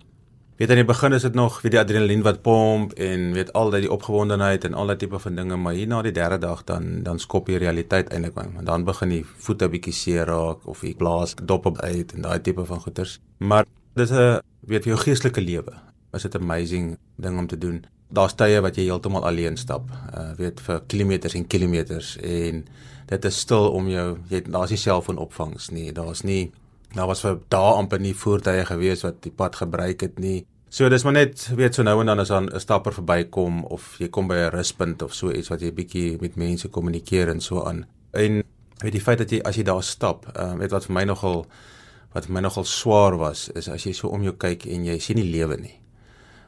Weet 0.58 0.70
aan 0.70 0.76
die 0.76 0.86
begin 0.86 1.14
is 1.14 1.22
dit 1.22 1.34
nog 1.34 1.62
weet 1.62 1.72
die 1.72 1.80
adrenalien 1.80 2.22
wat 2.22 2.42
pomp 2.42 2.94
en 2.94 3.34
weet 3.34 3.54
al 3.54 3.70
daai 3.70 3.88
opgewondenheid 3.88 4.64
en 4.64 4.74
al 4.74 4.86
daai 4.86 4.98
tipe 4.98 5.20
van 5.20 5.36
dinge, 5.36 5.56
maar 5.56 5.74
hier 5.74 5.88
na 5.88 6.02
die 6.02 6.12
derde 6.12 6.38
dag 6.38 6.64
dan 6.64 7.04
dan 7.04 7.20
skop 7.20 7.46
die 7.46 7.58
realiteit 7.58 8.10
eintlik 8.10 8.38
aan. 8.38 8.54
Want 8.54 8.66
dan 8.66 8.84
begin 8.84 9.10
die 9.10 9.26
voete 9.38 9.70
bietjie 9.70 9.94
seer 9.94 10.26
raak 10.26 10.68
of 10.68 10.80
die 10.80 10.96
blaas 10.96 11.36
dop 11.36 11.66
op 11.66 11.78
uit 11.78 12.14
en 12.14 12.22
daai 12.22 12.42
tipe 12.42 12.66
van 12.66 12.80
goeters. 12.80 13.20
Maar 13.38 13.66
dis 13.94 14.12
'n 14.12 14.40
weet 14.60 14.84
vir 14.84 14.94
jou 14.94 14.98
geestelike 14.98 15.42
lewe. 15.42 15.74
Is 16.14 16.22
dit 16.22 16.36
amazing 16.36 16.98
ding 17.16 17.40
om 17.40 17.48
te 17.48 17.58
doen. 17.58 17.86
Daar's 18.10 18.36
tye 18.36 18.62
wat 18.62 18.78
jy 18.78 18.84
heeltemal 18.88 19.26
alleen 19.26 19.58
stap, 19.58 19.90
uh 20.14 20.32
weet 20.38 20.60
vir 20.60 20.84
kilometers 20.88 21.36
en 21.36 21.48
kilometers 21.48 22.18
en 22.18 22.64
dit 23.08 23.26
is 23.26 23.40
stil 23.40 23.72
om 23.72 23.88
jou 23.88 24.18
jy 24.30 24.42
daar's 24.48 24.70
nie 24.70 24.80
selfoonopvangs 24.80 25.72
nie. 25.72 25.92
Daar's 25.92 26.24
nie 26.24 26.52
Daar 26.96 27.08
was 27.08 27.22
vir 27.22 27.40
dae 27.52 27.74
amper 27.76 28.00
nie 28.00 28.14
voertuie 28.16 28.64
gewees 28.66 29.04
wat 29.04 29.20
die 29.26 29.34
pad 29.36 29.58
gebruik 29.60 30.02
het 30.06 30.20
nie. 30.24 30.46
So 30.70 30.90
dis 30.90 31.04
maar 31.04 31.16
net 31.18 31.44
weet 31.56 31.76
so 31.76 31.84
nou 31.84 32.00
en 32.00 32.10
dan 32.12 32.20
as 32.20 32.32
dan 32.32 32.50
'n 32.50 32.60
stapper 32.60 32.94
verbykom 32.94 33.64
of 33.64 33.96
jy 34.00 34.08
kom 34.10 34.28
by 34.28 34.36
'n 34.36 34.52
ruspunt 34.52 35.02
of 35.02 35.14
so 35.14 35.32
iets 35.32 35.50
wat 35.50 35.62
jy 35.62 35.72
bietjie 35.72 36.18
met 36.22 36.36
mense 36.36 36.68
kommunikeer 36.68 37.30
en 37.30 37.42
so 37.42 37.64
aan. 37.64 37.86
En 38.12 38.44
weet 38.80 38.92
die 38.92 39.02
feit 39.02 39.18
dat 39.18 39.30
jy 39.32 39.42
as 39.42 39.56
jy 39.56 39.64
daar 39.64 39.84
stap, 39.84 40.26
ehm 40.36 40.54
uh, 40.54 40.58
weet 40.58 40.72
wat 40.72 40.86
vir 40.86 40.94
my 40.94 41.04
nogal 41.04 41.46
wat 42.14 42.26
vir 42.26 42.34
my 42.34 42.40
nogal 42.40 42.64
swaar 42.64 43.18
was 43.18 43.50
is 43.50 43.70
as 43.70 43.84
jy 43.84 43.92
so 43.94 44.08
om 44.08 44.24
jou 44.24 44.34
kyk 44.34 44.66
en 44.66 44.86
jy 44.86 45.00
sien 45.00 45.16
nie 45.16 45.32
lewe 45.32 45.58
nie. 45.58 45.80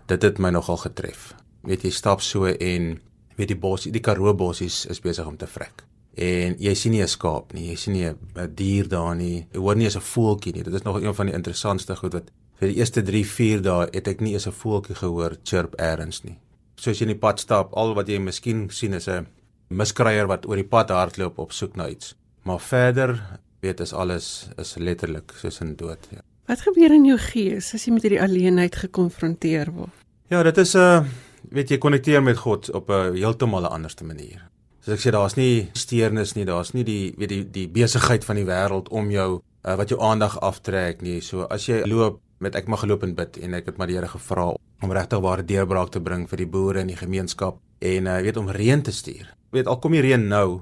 Dit 0.06 0.22
het 0.22 0.40
my 0.40 0.50
nogal 0.50 0.78
getref. 0.78 1.34
Weet 1.62 1.84
jy 1.84 1.90
stap 1.92 2.22
so 2.22 2.46
en 2.46 3.00
weet 3.36 3.48
die 3.48 3.60
bos, 3.60 3.84
die 3.84 4.02
Karoo 4.02 4.34
bossies 4.34 4.86
is 4.86 5.00
besig 5.00 5.28
om 5.28 5.38
te 5.38 5.48
vrek 5.48 5.86
en 6.20 6.56
jy 6.60 6.74
sien 6.76 6.92
nie 6.92 7.02
'n 7.02 7.08
skaap 7.08 7.54
nie, 7.54 7.70
jy 7.70 7.76
sien 7.76 7.94
nie 7.94 8.06
'n 8.06 8.56
dier 8.56 8.88
daar 8.88 9.16
nie. 9.16 9.48
Jy 9.54 9.60
hoor 9.60 9.76
nie 9.76 9.86
eens 9.86 9.96
'n 9.96 10.02
voeltjie 10.02 10.54
nie. 10.54 10.64
Dit 10.64 10.74
is 10.74 10.84
nog 10.84 11.02
een 11.02 11.16
van 11.16 11.26
die 11.26 11.36
interessantste 11.36 11.96
goed 11.96 12.14
wat 12.14 12.32
vir 12.60 12.68
die 12.68 12.78
eerste 12.78 13.02
3, 13.02 13.26
4 13.26 13.62
dae 13.62 13.88
het 13.92 14.08
ek 14.08 14.22
nie 14.22 14.34
eens 14.34 14.48
'n 14.48 14.52
voeltjie 14.52 14.96
gehoor 14.96 15.38
chirp 15.44 15.80
eers 15.80 16.24
nie. 16.24 16.38
Soos 16.76 17.00
jy 17.00 17.08
in 17.08 17.14
die 17.14 17.20
pad 17.20 17.40
stap, 17.40 17.74
al 17.74 17.94
wat 17.94 18.08
jy 18.08 18.20
miskien 18.20 18.70
sien 18.70 18.94
is 18.94 19.08
'n 19.08 19.28
miskryer 19.70 20.28
wat 20.28 20.46
oor 20.46 20.56
die 20.56 20.64
pad 20.68 20.90
hardloop 20.90 21.40
op 21.40 21.52
soek 21.52 21.76
na 21.76 21.88
iets. 21.88 22.16
Maar 22.44 22.60
verder 22.60 23.40
weet 23.62 23.80
is 23.80 23.94
alles 23.94 24.50
is 24.58 24.76
letterlik 24.78 25.32
soos 25.38 25.62
in 25.62 25.76
dood. 25.76 26.08
Ja. 26.12 26.22
Wat 26.48 26.62
gebeur 26.62 26.92
in 26.92 27.06
jou 27.06 27.18
gees 27.18 27.74
as 27.74 27.86
jy 27.86 27.94
met 27.94 28.02
hierdie 28.02 28.22
alleenheid 28.22 28.76
gekonfronteer 28.76 29.72
word? 29.72 29.94
Ja, 30.28 30.44
dit 30.44 30.58
is 30.58 30.74
'n 30.74 30.78
uh, 30.78 31.06
weet 31.42 31.70
jy 31.70 31.78
konnekteer 31.78 32.24
met 32.24 32.38
God 32.38 32.72
op 32.72 32.90
'n 32.90 33.16
heeltemal 33.16 33.62
'n 33.62 33.74
anderste 33.74 34.04
manier. 34.04 34.50
Soos 34.80 34.94
ek 34.94 35.00
sê 35.00 35.12
daar's 35.12 35.36
nie 35.36 35.70
steurnis 35.74 36.36
nie, 36.36 36.46
daar's 36.46 36.74
nie 36.74 36.84
die 36.84 37.14
weet 37.18 37.30
die 37.30 37.44
die 37.52 37.68
besigheid 37.68 38.26
van 38.26 38.36
die 38.36 38.46
wêreld 38.46 38.90
om 38.90 39.12
jou 39.12 39.42
uh, 39.66 39.76
wat 39.76 39.90
jou 39.90 40.00
aandag 40.02 40.40
aftrek 40.40 41.02
nie. 41.02 41.22
So 41.22 41.44
as 41.50 41.66
jy 41.66 41.84
loop 41.86 42.20
met 42.40 42.56
ek 42.56 42.68
mag 42.68 42.80
geloop 42.80 43.04
en 43.04 43.16
bid 43.16 43.38
en 43.44 43.54
ek 43.54 43.66
het 43.66 43.78
maar 43.78 43.88
die 43.88 43.96
Here 43.96 44.08
gevra 44.08 44.54
om 44.82 44.92
regtig 44.96 45.20
ware 45.20 45.44
deurbraak 45.44 45.92
te 45.92 46.00
bring 46.00 46.28
vir 46.30 46.38
die 46.38 46.48
boere 46.48 46.80
in 46.80 46.88
die 46.88 47.00
gemeenskap 47.00 47.60
en 47.80 48.08
uh, 48.08 48.22
weet 48.24 48.38
om 48.38 48.50
reën 48.50 48.82
te 48.82 48.92
stuur. 48.92 49.34
Weet 49.52 49.68
al 49.68 49.80
kom 49.80 49.92
die 49.92 50.02
reën 50.02 50.28
nou, 50.28 50.62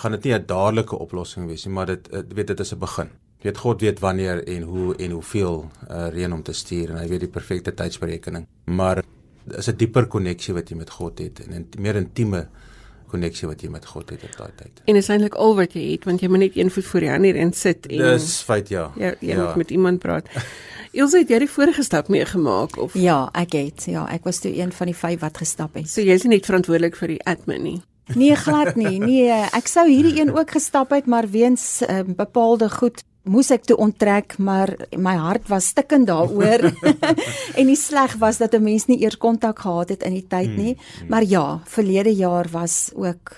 gaan 0.00 0.12
dit 0.12 0.24
nie 0.24 0.34
'n 0.34 0.46
dadelike 0.46 0.96
oplossing 0.96 1.46
wees 1.46 1.66
nie, 1.66 1.74
maar 1.74 1.86
dit 1.86 2.08
uh, 2.12 2.22
weet 2.34 2.46
dit 2.46 2.60
is 2.60 2.72
'n 2.72 2.78
begin. 2.78 3.10
Weet 3.42 3.58
God 3.58 3.80
weet 3.80 4.00
wanneer 4.00 4.44
en 4.48 4.62
hoe 4.62 4.96
en 4.96 5.10
hoeveel 5.10 5.70
uh, 5.90 6.08
reën 6.08 6.32
om 6.32 6.42
te 6.42 6.52
stuur 6.52 6.90
en 6.90 6.96
hy 6.96 7.08
weet 7.08 7.20
die 7.20 7.28
perfekte 7.28 7.74
tydsberekening. 7.74 8.46
Maar 8.64 9.02
is 9.58 9.68
'n 9.68 9.76
dieper 9.76 10.06
koneksie 10.06 10.54
wat 10.54 10.68
jy 10.70 10.76
met 10.76 10.90
God 10.90 11.18
het 11.18 11.40
en 11.40 11.54
'n 11.54 11.68
meer 11.78 11.96
intieme 11.96 12.48
koneksie 13.10 13.48
wat 13.48 13.62
jy 13.62 13.70
met 13.70 13.86
God 13.86 14.10
het 14.10 14.22
op 14.22 14.36
daai 14.38 14.50
tyd. 14.56 14.82
En 14.84 14.96
is 14.96 15.08
eintlik 15.08 15.34
al 15.34 15.56
wat 15.58 15.72
jy 15.72 15.92
het 15.92 16.04
want 16.04 16.20
jy 16.20 16.28
moet 16.28 16.44
net 16.44 16.56
een 16.56 16.70
voet 16.70 16.84
voor 16.84 17.00
die 17.00 17.10
ander 17.10 17.36
en 17.36 17.52
sit 17.52 17.86
en 17.86 17.98
Dis 17.98 18.42
feit 18.46 18.68
ja. 18.68 18.90
Ja, 18.96 19.14
jy 19.20 19.34
ja. 19.34 19.44
moet 19.44 19.56
met 19.56 19.70
iemand 19.70 19.98
praat. 19.98 20.28
Ilse 21.00 21.18
het 21.22 21.28
jy 21.30 21.38
die 21.38 21.50
vorige 21.50 21.82
stap 21.82 22.08
meegemaak 22.08 22.76
of 22.82 22.94
Ja, 22.98 23.28
ek 23.38 23.52
het. 23.52 23.86
Ja, 23.86 24.06
ek 24.10 24.24
was 24.26 24.40
toe 24.42 24.50
een 24.56 24.72
van 24.72 24.90
die 24.90 24.96
vyf 24.96 25.20
wat 25.20 25.38
gestap 25.38 25.74
het. 25.78 25.88
So 25.90 26.02
jy 26.02 26.16
is 26.18 26.26
nie 26.26 26.36
net 26.36 26.46
verantwoordelik 26.46 26.96
vir 26.98 27.14
die 27.14 27.22
admin 27.30 27.62
nie. 27.62 27.78
Nee, 28.14 28.34
glad 28.34 28.74
nie. 28.74 28.98
Nee, 28.98 29.30
ek 29.54 29.68
sou 29.70 29.86
hierdie 29.86 30.18
een 30.18 30.32
ook 30.34 30.50
gestap 30.50 30.90
het, 30.90 31.06
maar 31.06 31.28
weens 31.30 31.82
uh, 31.86 32.02
bepaalde 32.02 32.70
goed 32.70 33.04
moes 33.22 33.50
ek 33.50 33.66
toe 33.68 33.76
onttrek, 33.76 34.38
maar 34.38 34.72
my 34.96 35.14
hart 35.20 35.48
was 35.48 35.66
stikkend 35.66 36.06
daaroor. 36.06 36.70
en 37.58 37.66
die 37.66 37.76
sleg 37.76 38.16
was 38.18 38.38
dat 38.38 38.54
'n 38.54 38.62
mens 38.62 38.86
nie 38.86 39.00
eers 39.02 39.18
kontak 39.18 39.58
gehad 39.58 39.88
het 39.88 40.02
in 40.02 40.14
die 40.14 40.26
tyd 40.26 40.56
nie. 40.56 40.74
Hmm, 40.74 40.98
hmm. 40.98 41.08
Maar 41.08 41.24
ja, 41.24 41.60
verlede 41.64 42.14
jaar 42.14 42.46
was 42.50 42.90
ook 42.94 43.36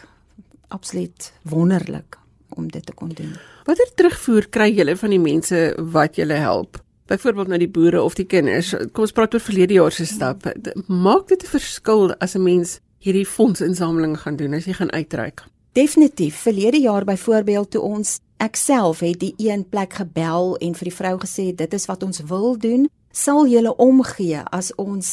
absoluut 0.69 1.33
wonderlik 1.43 2.19
om 2.49 2.71
dit 2.71 2.87
te 2.87 2.93
kon 2.93 3.09
doen. 3.09 3.37
Watter 3.65 3.91
terugvoer 3.95 4.49
kry 4.49 4.71
julle 4.75 4.97
van 4.97 5.11
die 5.11 5.21
mense 5.21 5.75
wat 5.79 6.17
julle 6.17 6.35
help? 6.35 6.81
Byvoorbeeld 7.07 7.49
nou 7.49 7.59
die 7.59 7.71
boere 7.71 8.03
of 8.03 8.15
die 8.15 8.27
kinders. 8.27 8.75
Kom 8.93 9.07
ons 9.07 9.13
praat 9.13 9.35
oor 9.35 9.41
verlede 9.41 9.75
jaar 9.75 9.93
se 9.93 10.07
stap. 10.07 10.47
Maak 10.87 11.29
dit 11.29 11.43
'n 11.43 11.47
verskil 11.47 12.15
as 12.19 12.35
'n 12.35 12.43
mens 12.43 12.81
hierdie 12.99 13.27
fondsinsameling 13.27 14.19
gaan 14.21 14.37
doen 14.37 14.55
as 14.55 14.65
jy 14.65 14.73
gaan 14.73 14.93
uitreik? 14.93 15.43
Definitief. 15.73 16.37
Verlede 16.37 16.81
jaar 16.81 17.05
byvoorbeeld 17.05 17.71
toe 17.71 17.81
ons 17.81 18.21
ek 18.43 18.59
self 18.59 19.03
het 19.07 19.21
die 19.23 19.35
een 19.39 19.63
plek 19.69 19.95
gebel 20.01 20.57
en 20.59 20.75
vir 20.75 20.89
die 20.91 20.97
vrou 20.97 21.15
gesê 21.23 21.53
dit 21.55 21.75
is 21.75 21.87
wat 21.87 22.03
ons 22.03 22.25
wil 22.27 22.57
doen, 22.59 22.89
sal 23.13 23.47
julle 23.47 23.75
omgee 23.77 24.41
as 24.51 24.73
ons 24.83 25.13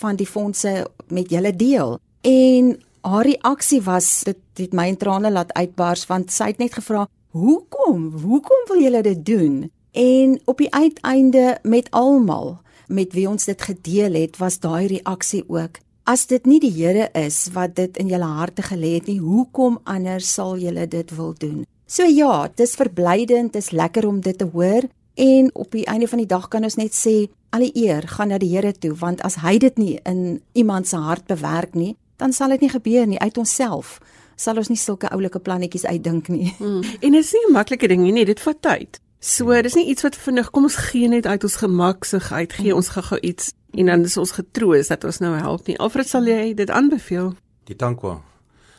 van 0.00 0.18
die 0.18 0.26
fondse 0.26 0.72
met 1.06 1.30
julle 1.30 1.52
deel. 1.54 1.98
En 2.26 2.74
haar 3.04 3.28
reaksie 3.28 3.82
was 3.84 4.08
dit 4.26 4.40
het 4.58 4.74
my 4.74 4.88
in 4.90 4.98
trane 4.98 5.30
laat 5.30 5.52
uitbars 5.54 6.06
want 6.10 6.32
sy 6.32 6.50
het 6.50 6.58
net 6.58 6.74
gevra, 6.74 7.06
"Hoekom? 7.30 8.10
Hoekom 8.22 8.66
wil 8.68 8.82
julle 8.82 9.02
dit 9.02 9.26
doen?" 9.26 9.70
En 9.92 10.40
op 10.44 10.58
die 10.58 10.74
uiteinde 10.74 11.58
met 11.62 11.90
almal 11.90 12.58
met 12.88 13.12
wie 13.12 13.28
ons 13.28 13.44
dit 13.44 13.62
gedeel 13.62 14.12
het, 14.14 14.36
was 14.36 14.58
daai 14.58 14.86
reaksie 14.86 15.44
ook 15.48 15.78
As 16.04 16.26
dit 16.26 16.44
nie 16.44 16.58
die 16.60 16.72
Here 16.72 17.08
is 17.16 17.48
wat 17.54 17.76
dit 17.76 17.96
in 17.96 18.10
julle 18.12 18.26
harte 18.28 18.60
gelê 18.62 18.90
het 18.94 19.06
nie, 19.06 19.20
hoekom 19.24 19.78
anders 19.84 20.34
sal 20.34 20.58
julle 20.60 20.84
dit 20.86 21.14
wil 21.16 21.32
doen? 21.32 21.64
So 21.86 22.02
ja, 22.08 22.48
dis 22.56 22.74
verblydend, 22.80 23.52
dis 23.52 23.70
lekker 23.70 24.06
om 24.08 24.20
dit 24.20 24.38
te 24.38 24.46
hoor 24.52 24.86
en 25.14 25.50
op 25.54 25.70
die 25.70 25.84
einde 25.86 26.08
van 26.08 26.18
die 26.18 26.28
dag 26.28 26.48
kan 26.48 26.64
ons 26.64 26.78
net 26.80 26.96
sê 26.96 27.28
alle 27.54 27.68
eer 27.76 28.08
gaan 28.08 28.32
na 28.32 28.38
die 28.40 28.50
Here 28.56 28.72
toe 28.72 28.94
want 28.98 29.22
as 29.22 29.36
hy 29.44 29.58
dit 29.62 29.76
nie 29.78 29.98
in 30.08 30.40
iemand 30.52 30.88
se 30.88 30.96
hart 30.96 31.26
bewerk 31.30 31.74
nie, 31.74 31.94
dan 32.16 32.32
sal 32.32 32.54
dit 32.56 32.64
nie 32.64 32.72
gebeur 32.72 33.06
nie 33.06 33.20
uit 33.20 33.38
onsself. 33.38 34.00
Sal 34.36 34.58
ons 34.58 34.70
nie 34.72 34.80
sulke 34.80 35.10
oulike 35.14 35.38
plannetjies 35.38 35.84
uitdink 35.86 36.28
nie. 36.28 36.54
Hmm. 36.58 36.82
En 37.00 37.12
dit 37.12 37.20
is 37.20 37.32
nie 37.32 37.46
'n 37.48 37.52
maklike 37.52 37.88
ding 37.88 38.02
nie, 38.02 38.24
dit 38.24 38.40
vat 38.40 38.62
tyd. 38.62 39.00
So, 39.20 39.62
dis 39.62 39.74
nie 39.74 39.86
iets 39.88 40.02
wat 40.02 40.16
vinnig 40.16 40.50
kom 40.50 40.62
ons 40.62 40.76
gee 40.76 41.08
net 41.08 41.26
uit 41.26 41.44
ons 41.44 41.56
gemaksigheid, 41.56 42.52
gee 42.52 42.74
ons 42.74 42.88
gou-gou 42.88 43.20
iets 43.20 43.52
en 43.72 43.86
dan 43.86 44.04
is 44.04 44.16
ons 44.16 44.32
getroos 44.32 44.88
dat 44.88 45.04
ons 45.04 45.18
nou 45.18 45.36
help 45.36 45.66
nie. 45.66 45.78
Alfred 45.78 46.08
sal 46.08 46.26
jy 46.26 46.54
dit 46.54 46.70
aanbeveel? 46.70 47.34
Die 47.64 47.76
tankwa. 47.76 48.22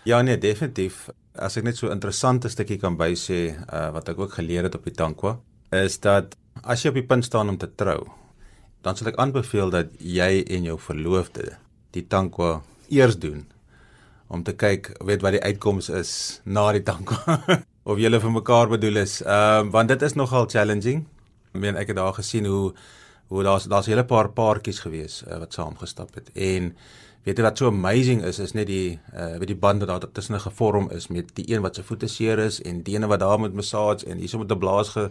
Ja 0.04 0.22
nee, 0.22 0.38
definitief. 0.38 1.10
As 1.38 1.58
ek 1.58 1.64
net 1.64 1.78
so 1.78 1.88
'n 1.88 1.98
interessante 1.98 2.50
stukkie 2.50 2.78
kan 2.78 2.98
bysê, 2.98 3.56
uh, 3.74 3.92
wat 3.92 4.10
ek 4.10 4.20
ook 4.20 4.34
geleer 4.34 4.64
het 4.64 4.76
op 4.76 4.84
die 4.84 4.94
tankwa, 4.94 5.40
is 5.72 5.98
dat 6.00 6.36
as 6.64 6.84
jy 6.84 6.90
op 6.90 6.96
die 6.96 7.08
punt 7.08 7.26
staan 7.26 7.50
om 7.50 7.58
te 7.58 7.68
trou, 7.76 8.08
dan 8.82 8.96
sal 8.96 9.08
ek 9.08 9.20
aanbeveel 9.20 9.70
dat 9.70 9.88
jy 10.00 10.44
en 10.48 10.64
jou 10.64 10.78
verloofde 10.80 11.58
die 11.92 12.08
tankwa 12.08 12.62
eers 12.90 13.18
doen 13.18 13.46
om 14.28 14.44
te 14.44 14.54
kyk 14.54 14.96
weet 15.04 15.22
wat 15.22 15.32
die 15.32 15.44
uitkoms 15.44 15.90
is 15.90 16.42
na 16.46 16.72
die 16.72 16.84
tankwa. 16.84 17.40
of 17.86 18.00
julle 18.02 18.20
vir 18.20 18.34
mekaar 18.34 18.70
bedoel 18.70 19.04
is. 19.04 19.20
Ehm 19.22 19.68
uh, 19.68 19.72
want 19.72 19.92
dit 19.94 20.02
is 20.02 20.16
nogal 20.18 20.48
challenging. 20.50 21.06
Ek 21.54 21.62
meen 21.62 21.78
ek 21.78 21.92
het 21.94 22.00
daar 22.00 22.14
gesien 22.18 22.46
hoe 22.50 22.74
hoe 23.30 23.44
daar's 23.44 23.66
daar's 23.70 23.88
'n 23.88 23.94
hele 23.94 24.06
paar 24.06 24.30
paartjies 24.30 24.80
gewees 24.80 25.24
uh, 25.28 25.38
wat 25.40 25.54
saam 25.54 25.78
gestap 25.78 26.16
het 26.16 26.30
en 26.34 26.76
weet 27.26 27.38
jy 27.38 27.44
wat 27.44 27.58
so 27.58 27.68
amazing 27.68 28.22
is 28.24 28.40
is 28.40 28.54
net 28.54 28.68
die 28.68 29.00
uh 29.14 29.38
weet 29.42 29.52
die 29.54 29.62
band 29.66 29.84
wat 29.84 29.90
daar 29.90 30.12
tussen 30.12 30.40
gevorm 30.40 30.92
is 30.92 31.08
met 31.08 31.34
die 31.36 31.48
een 31.52 31.62
wat 31.62 31.76
se 31.76 31.84
voete 31.84 32.08
seer 32.08 32.40
is 32.40 32.62
en 32.62 32.84
die 32.84 32.96
ene 32.96 33.08
wat 33.08 33.20
daar 33.20 33.40
met 33.40 33.54
massage 33.54 34.06
en 34.06 34.18
hierso 34.18 34.38
met 34.38 34.52
'n 34.52 34.60
blaas 34.60 34.90
ge 34.90 35.10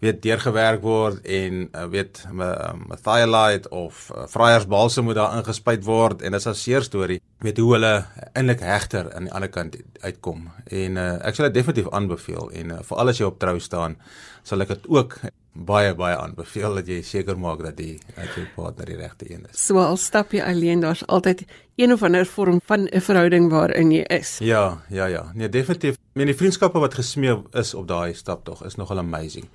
weet 0.00 0.22
deurgewerk 0.24 0.80
word 0.84 1.26
en 1.28 1.66
uh, 1.76 1.84
weet 1.92 2.24
'n 2.32 2.40
um, 2.40 2.86
thiolite 3.04 3.68
of 3.68 4.10
uh, 4.14 4.24
vryersbalse 4.26 5.02
moet 5.02 5.14
daar 5.14 5.36
ingespuit 5.36 5.84
word 5.84 6.22
en 6.22 6.32
dit 6.32 6.40
is 6.40 6.46
'n 6.46 6.54
seer 6.54 6.82
storie. 6.82 7.20
Weet 7.38 7.58
hoe 7.58 7.72
hulle 7.72 8.04
eintlik 8.32 8.60
hegter 8.60 9.14
aan 9.14 9.28
die 9.28 9.32
ander 9.32 9.48
kant 9.48 9.76
uitkom. 10.00 10.48
En 10.64 10.96
uh, 10.96 11.26
ek 11.26 11.34
sal 11.34 11.44
dit 11.44 11.54
definitief 11.54 11.90
aanbeveel 11.90 12.50
en 12.50 12.70
uh, 12.70 12.78
veral 12.82 13.08
as 13.08 13.18
jy 13.18 13.26
op 13.26 13.38
trou 13.38 13.58
staan 13.58 13.96
sal 14.42 14.60
ek 14.60 14.68
dit 14.68 14.88
ook 14.88 15.20
baie 15.52 15.94
baie 15.94 16.16
aanbeveel 16.16 16.74
dat 16.78 16.88
jy 16.88 17.00
seker 17.02 17.38
maak 17.38 17.62
dat 17.64 17.76
die 17.76 17.98
dat 18.14 18.36
jou 18.36 18.46
partner 18.54 18.86
die 18.86 18.96
regte 18.96 19.26
een 19.30 19.46
is. 19.50 19.58
So 19.66 19.78
al 19.82 19.96
stap 19.96 20.32
jy 20.32 20.42
alleen 20.46 20.80
daar's 20.80 21.02
altyd 21.06 21.44
een 21.76 21.92
of 21.92 22.02
ander 22.02 22.26
vorm 22.26 22.60
van 22.64 22.88
'n 22.88 23.00
verhouding 23.00 23.50
waarin 23.50 23.90
jy 23.90 24.04
is. 24.08 24.38
Ja, 24.38 24.82
ja, 24.88 25.06
ja. 25.06 25.32
Nee, 25.34 25.48
definitief. 25.48 25.94
Ek 25.94 26.14
meen 26.14 26.26
die 26.26 26.36
vriendskappe 26.36 26.78
wat 26.78 26.94
gesmee 26.94 27.36
is 27.52 27.74
op 27.74 27.88
daai 27.88 28.14
stap 28.14 28.44
tog 28.44 28.64
is 28.64 28.76
nogal 28.76 28.98
amazing. 28.98 29.48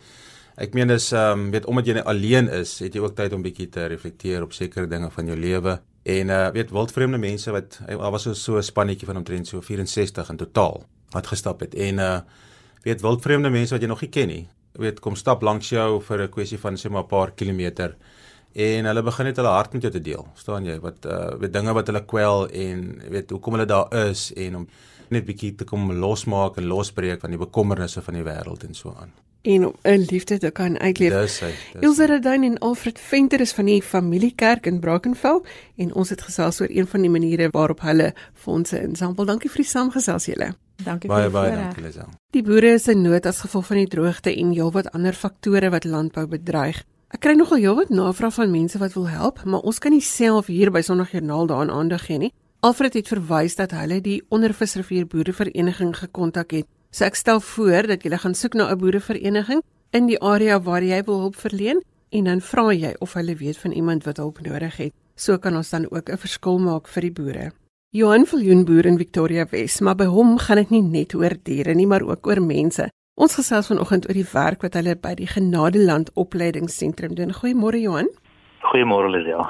Ek 0.56 0.74
meen 0.74 0.88
dis 0.88 1.12
ehm 1.12 1.40
um, 1.40 1.52
weet 1.52 1.66
omdat 1.66 1.86
jy 1.86 2.00
alleen 2.00 2.48
is, 2.50 2.80
het 2.80 2.94
jy 2.94 3.02
ook 3.02 3.16
tyd 3.16 3.34
om 3.34 3.42
bietjie 3.42 3.70
te 3.70 3.86
reflekteer 3.86 4.44
op 4.44 4.54
sekere 4.54 4.88
dinge 4.88 5.10
van 5.12 5.26
jou 5.26 5.38
lewe. 5.38 5.82
En 6.04 6.30
uh 6.30 6.50
weet 6.54 6.72
wildvreemde 6.72 7.18
mense 7.18 7.52
wat 7.52 7.80
daar 7.88 8.12
was 8.12 8.24
so 8.24 8.34
so 8.34 8.58
'n 8.58 8.64
spannetjie 8.64 9.08
van 9.08 9.18
omtrent 9.18 9.48
so 9.48 9.62
64 9.62 10.30
in 10.30 10.38
totaal 10.38 10.84
wat 11.10 11.28
gestap 11.28 11.60
het. 11.60 11.76
En 11.76 11.98
uh 11.98 12.20
weet 12.84 13.02
wildvreemde 13.02 13.50
mense 13.50 13.74
wat 13.74 13.82
jy 13.82 13.88
nog 13.88 14.02
nie 14.02 14.10
ken 14.10 14.28
nie. 14.28 14.48
Weet 14.78 15.00
kom 15.00 15.16
stap 15.16 15.42
langs 15.42 15.70
jou 15.70 16.02
vir 16.02 16.22
'n 16.22 16.30
kwessie 16.30 16.58
van 16.58 16.76
sê 16.76 16.90
maar 16.90 17.04
'n 17.04 17.08
paar 17.08 17.32
kilometer 17.32 17.96
en 18.56 18.88
hulle 18.88 19.04
begin 19.04 19.28
net 19.30 19.40
hulle 19.42 19.52
hart 19.52 19.74
met 19.76 19.84
jou 19.84 19.92
te 19.92 20.02
deel. 20.02 20.24
Verstaan 20.34 20.66
jy? 20.66 20.80
Wat 20.84 21.06
uh 21.12 21.36
weet 21.42 21.54
dinge 21.54 21.74
wat 21.76 21.92
hulle 21.92 22.06
kwel 22.08 22.48
en 22.48 23.02
weet 23.12 23.34
hoekom 23.36 23.58
hulle 23.58 23.68
daar 23.68 23.92
is 24.08 24.30
en 24.46 24.62
om 24.62 24.68
net 25.14 25.26
bietjie 25.28 25.52
te 25.60 25.68
kom 25.68 25.92
losmaak 25.92 26.58
en 26.58 26.70
losbreek 26.72 27.22
van 27.22 27.36
die 27.36 27.42
bekommernisse 27.42 28.02
van 28.02 28.18
die 28.18 28.26
wêreld 28.26 28.64
en 28.68 28.74
so 28.74 28.96
aan. 28.96 29.12
En 29.46 29.68
om 29.68 29.74
'n 29.84 30.06
liefde 30.10 30.38
te 30.38 30.50
kan 30.50 30.80
uitleef. 30.80 31.12
Dis 31.12 31.40
hy. 31.40 31.54
Ilse 31.82 32.06
Redyn 32.06 32.44
en 32.44 32.58
Alfred 32.58 33.00
Venter 33.00 33.42
is 33.42 33.54
van 33.54 33.66
die 33.66 33.82
familiekerk 33.82 34.66
in 34.66 34.80
Brackenfell 34.80 35.42
en 35.76 35.94
ons 35.94 36.10
het 36.10 36.22
gesels 36.22 36.62
oor 36.62 36.70
een 36.70 36.88
van 36.88 37.02
die 37.02 37.10
maniere 37.10 37.50
waarop 37.52 37.82
hulle 37.82 38.14
fondse 38.34 38.82
insamel. 38.82 39.26
Dankie 39.26 39.50
vir 39.50 39.62
die 39.62 39.70
saamgesels 39.70 40.26
julle. 40.26 40.56
Dankie 40.84 41.10
baie 41.10 41.30
vir 41.30 41.32
baie 41.32 41.52
die 41.52 41.62
dankie 41.62 41.84
Lisel. 41.84 42.10
Die 42.36 42.44
boere 42.44 42.74
is 42.76 42.88
in 42.88 43.02
nood 43.02 43.26
as 43.26 43.42
gevolg 43.46 43.66
van 43.70 43.78
die 43.78 43.88
droogte 43.88 44.34
en 44.36 44.52
heelwat 44.52 44.92
ander 44.94 45.14
faktore 45.14 45.70
wat 45.72 45.86
landbou 45.86 46.28
bedreig. 46.28 46.84
Ek 47.14 47.22
kry 47.24 47.36
nogal 47.38 47.62
heelwat 47.62 47.90
navrae 47.90 48.32
van 48.32 48.52
mense 48.52 48.80
wat 48.82 48.96
wil 48.98 49.08
help, 49.08 49.44
maar 49.46 49.64
ons 49.64 49.80
kan 49.80 49.94
nie 49.94 50.04
self 50.04 50.48
hier 50.52 50.72
by 50.72 50.82
Sondagjoernaal 50.84 51.48
daaraan 51.48 51.72
aandag 51.72 52.06
gee 52.10 52.18
nie. 52.20 52.32
Alfred 52.66 52.98
het 52.98 53.08
verwys 53.08 53.56
dat 53.56 53.72
hulle 53.78 54.02
die 54.02 54.22
Ondervisrivier 54.34 55.06
Boerevereniging 55.08 55.94
gekontak 55.96 56.52
het. 56.52 56.68
So 56.92 57.06
ek 57.06 57.16
stel 57.16 57.40
voor 57.40 57.88
dat 57.88 58.04
jy 58.04 58.18
gaan 58.18 58.36
soek 58.36 58.54
na 58.56 58.72
'n 58.72 58.80
boerevereniging 58.80 59.62
in 59.92 60.08
die 60.08 60.20
area 60.20 60.60
waar 60.60 60.84
jy 60.84 61.04
wil 61.04 61.20
hulp 61.20 61.36
verleen 61.36 61.84
en 62.10 62.24
dan 62.24 62.42
vra 62.42 62.74
jy 62.74 62.96
of 63.00 63.14
hulle 63.14 63.36
weet 63.36 63.58
van 63.58 63.72
iemand 63.72 64.04
wat 64.04 64.18
hulp 64.18 64.40
nodig 64.42 64.78
het. 64.78 64.94
So 65.16 65.38
kan 65.38 65.56
ons 65.56 65.70
dan 65.70 65.92
ook 65.92 66.10
'n 66.10 66.18
verskil 66.18 66.60
maak 66.60 66.88
vir 66.88 67.02
die 67.02 67.12
boere. 67.12 67.52
Johan 67.96 68.26
Viljoenboer 68.28 68.86
in 68.86 68.98
Victoria 69.00 69.46
Wes, 69.52 69.78
maar 69.80 69.96
by 69.96 70.10
hom 70.12 70.34
gaan 70.44 70.60
dit 70.60 70.72
nie 70.74 70.82
net 70.84 71.14
oor 71.16 71.32
diere 71.48 71.72
nie, 71.80 71.86
maar 71.88 72.04
ook 72.04 72.28
oor 72.28 72.42
mense. 72.44 72.90
Ons 73.16 73.38
gesels 73.40 73.70
vanoggend 73.72 74.10
oor 74.10 74.18
die 74.20 74.26
werk 74.34 74.66
wat 74.68 74.76
hulle 74.76 74.98
by 75.00 75.14
die 75.16 75.30
Genadeland 75.32 76.12
Opleidingsentrum 76.20 77.14
doen. 77.16 77.32
Goeiemôre 77.38 77.80
Johan. 77.80 78.10
Goeiemôre 78.66 79.14
Lisel. 79.14 79.46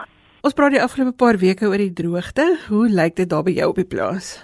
Ons 0.45 0.53
praat 0.53 0.75
die 0.75 0.83
afgelope 0.83 1.15
paar 1.17 1.41
weke 1.41 1.71
oor 1.71 1.81
die 1.81 1.89
droogte. 2.03 2.45
Hoe 2.67 2.83
lyk 2.85 3.17
dit 3.17 3.33
daar 3.33 3.41
by 3.49 3.55
jou 3.57 3.71
op 3.73 3.81
die 3.81 3.87
plaas? 3.95 4.35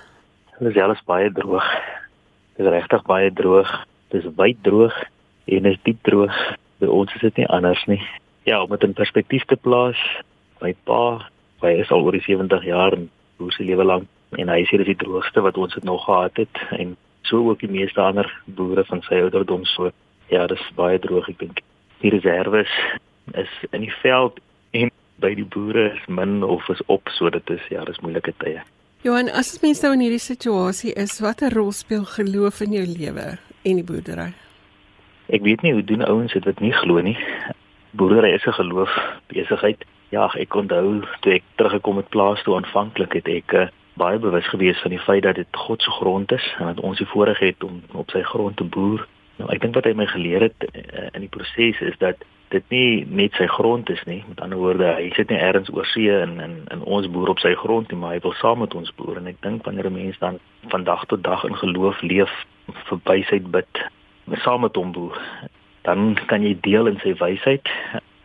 Lisel 0.57 0.97
is 0.97 1.05
baie 1.05 1.29
droog. 1.37 1.69
Dit 2.57 2.65
is 2.65 2.73
regtig 2.79 3.05
baie 3.05 3.29
droog. 3.43 3.77
Dit 4.09 4.23
is 4.25 4.35
wyd 4.41 4.65
droog 4.65 4.97
en 5.45 5.73
is 5.75 5.79
diep 5.85 6.01
droog. 6.09 6.43
By 6.81 6.89
ons 6.89 7.13
is 7.21 7.29
dit 7.29 7.43
nie 7.43 7.49
anders 7.53 7.85
nie. 7.85 8.01
Ja, 8.49 8.63
om 8.65 8.73
dit 8.73 8.89
in 8.89 8.97
perspektief 8.97 9.45
te 9.45 9.61
plaas, 9.61 10.01
my 10.65 10.73
pa, 10.89 11.03
hy 11.61 11.77
is 11.85 11.93
al 11.93 12.01
oor 12.01 12.17
die 12.17 12.25
70 12.25 12.65
jaar 12.65 12.97
en 12.97 13.11
boer 13.41 13.53
se 13.57 13.65
lewe 13.65 13.85
lank 13.89 14.37
en 14.39 14.51
hy 14.53 14.61
sê 14.63 14.77
dit 14.79 14.85
is 14.85 14.93
die 14.93 15.01
droogste 15.03 15.41
wat 15.43 15.57
ons 15.57 15.73
het 15.75 15.87
nog 15.87 16.05
gehad 16.05 16.37
het 16.39 16.61
en 16.77 16.95
so 17.27 17.49
ook 17.49 17.59
die 17.59 17.71
meeste 17.71 18.01
ander 18.01 18.29
boere 18.45 18.83
van 18.87 19.01
sy 19.07 19.21
ouderdom 19.25 19.65
so. 19.65 19.91
Ja, 20.31 20.47
dit 20.47 20.59
is 20.59 20.73
baie 20.75 20.99
droog 20.99 21.27
ek 21.31 21.39
dink. 21.39 21.61
Die 22.01 22.11
reserve 22.13 22.63
is 23.35 23.53
in 23.71 23.85
die 23.85 23.93
veld 24.01 24.39
en 24.77 24.91
by 25.21 25.33
die 25.37 25.45
boere 25.45 25.91
is 25.91 26.05
min 26.07 26.41
of 26.43 26.67
is 26.73 26.81
op 26.87 27.09
so 27.15 27.29
dit 27.29 27.49
is 27.53 27.65
ja, 27.69 27.83
dis 27.85 27.99
moeilike 28.03 28.33
tye. 28.43 28.61
Johan, 29.05 29.31
as 29.33 29.55
ons 29.55 29.63
mense 29.63 29.85
nou 29.85 29.95
in 29.97 30.05
hierdie 30.05 30.21
situasie 30.21 30.93
is, 30.99 31.19
watter 31.25 31.53
rol 31.57 31.71
speel 31.73 32.05
geloof 32.05 32.61
in 32.65 32.75
jou 32.77 32.85
lewe 32.85 33.31
en 33.65 33.79
die 33.79 33.85
boerdery? 33.85 34.29
Ek 35.33 35.41
weet 35.45 35.63
nie 35.65 35.73
hoe 35.73 35.85
doen 35.85 36.03
ouens 36.05 36.33
dit 36.35 36.45
wat 36.45 36.59
nie 36.61 36.73
glo 36.75 37.01
nie. 37.01 37.17
Boerdery 37.97 38.33
is 38.35 38.45
'n 38.45 38.59
geloof 38.59 38.91
besigheid. 39.27 39.85
Ja, 40.11 40.25
ek 40.35 40.55
onthou 40.59 41.05
toe 41.23 41.37
ek 41.37 41.45
teruggekom 41.55 42.01
het 42.01 42.09
plaas 42.11 42.41
toe 42.43 42.57
aanvanklik 42.57 43.13
het 43.15 43.29
ek 43.31 43.53
uh, 43.55 43.67
baie 43.95 44.19
bewus 44.19 44.47
gewees 44.51 44.79
van 44.83 44.91
die 44.91 44.99
feit 44.99 45.23
dat 45.23 45.37
dit 45.39 45.59
God 45.63 45.81
se 45.81 45.91
grond 45.91 46.31
is 46.35 46.47
en 46.59 46.73
dat 46.73 46.81
ons 46.83 46.99
die 46.99 47.07
voorreg 47.07 47.39
het 47.39 47.63
om 47.63 47.79
op 47.95 48.11
sy 48.11 48.19
grond 48.27 48.57
te 48.59 48.67
boer. 48.67 49.05
Nou 49.39 49.47
ek 49.55 49.61
dink 49.63 49.77
wat 49.79 49.87
hy 49.87 49.93
my 49.95 50.09
geleer 50.11 50.49
het 50.49 50.67
uh, 50.67 51.07
in 51.15 51.23
die 51.23 51.31
proses 51.31 51.79
is 51.79 51.95
dat 52.03 52.25
dit 52.51 52.75
nie 52.75 53.05
net 53.07 53.39
sy 53.39 53.47
grond 53.47 53.87
is 53.89 54.03
nie. 54.03 54.19
Met 54.27 54.41
ander 54.43 54.59
woorde, 54.59 54.89
hy 54.97 55.07
sit 55.15 55.31
nie 55.31 55.39
elders 55.39 55.71
oor 55.71 55.87
see 55.93 56.11
en 56.11 56.35
in 56.43 56.57
in 56.75 56.83
ons 56.83 57.07
boer 57.13 57.31
op 57.31 57.39
sy 57.39 57.53
grond 57.55 57.87
nie, 57.87 57.99
maar 58.01 58.17
hy 58.17 58.19
wil 58.25 58.35
saam 58.41 58.59
met 58.65 58.75
ons 58.75 58.91
boer 58.99 59.21
en 59.21 59.31
ek 59.31 59.39
dink 59.47 59.63
wanneer 59.63 59.87
'n 59.87 59.95
mens 59.95 60.19
dan 60.19 60.39
van 60.75 60.83
dag 60.83 61.05
tot 61.07 61.23
dag 61.23 61.45
in 61.47 61.55
geloof 61.55 62.01
leef, 62.01 62.33
verby 62.91 63.23
sy 63.29 63.39
bid, 63.39 63.85
saam 64.43 64.67
met 64.67 64.75
hom 64.75 64.91
boer, 64.91 65.15
dan 65.87 66.19
kan 66.27 66.43
jy 66.43 66.57
deel 66.61 66.91
in 66.91 66.99
sy 66.99 67.15
wysheid 67.15 67.71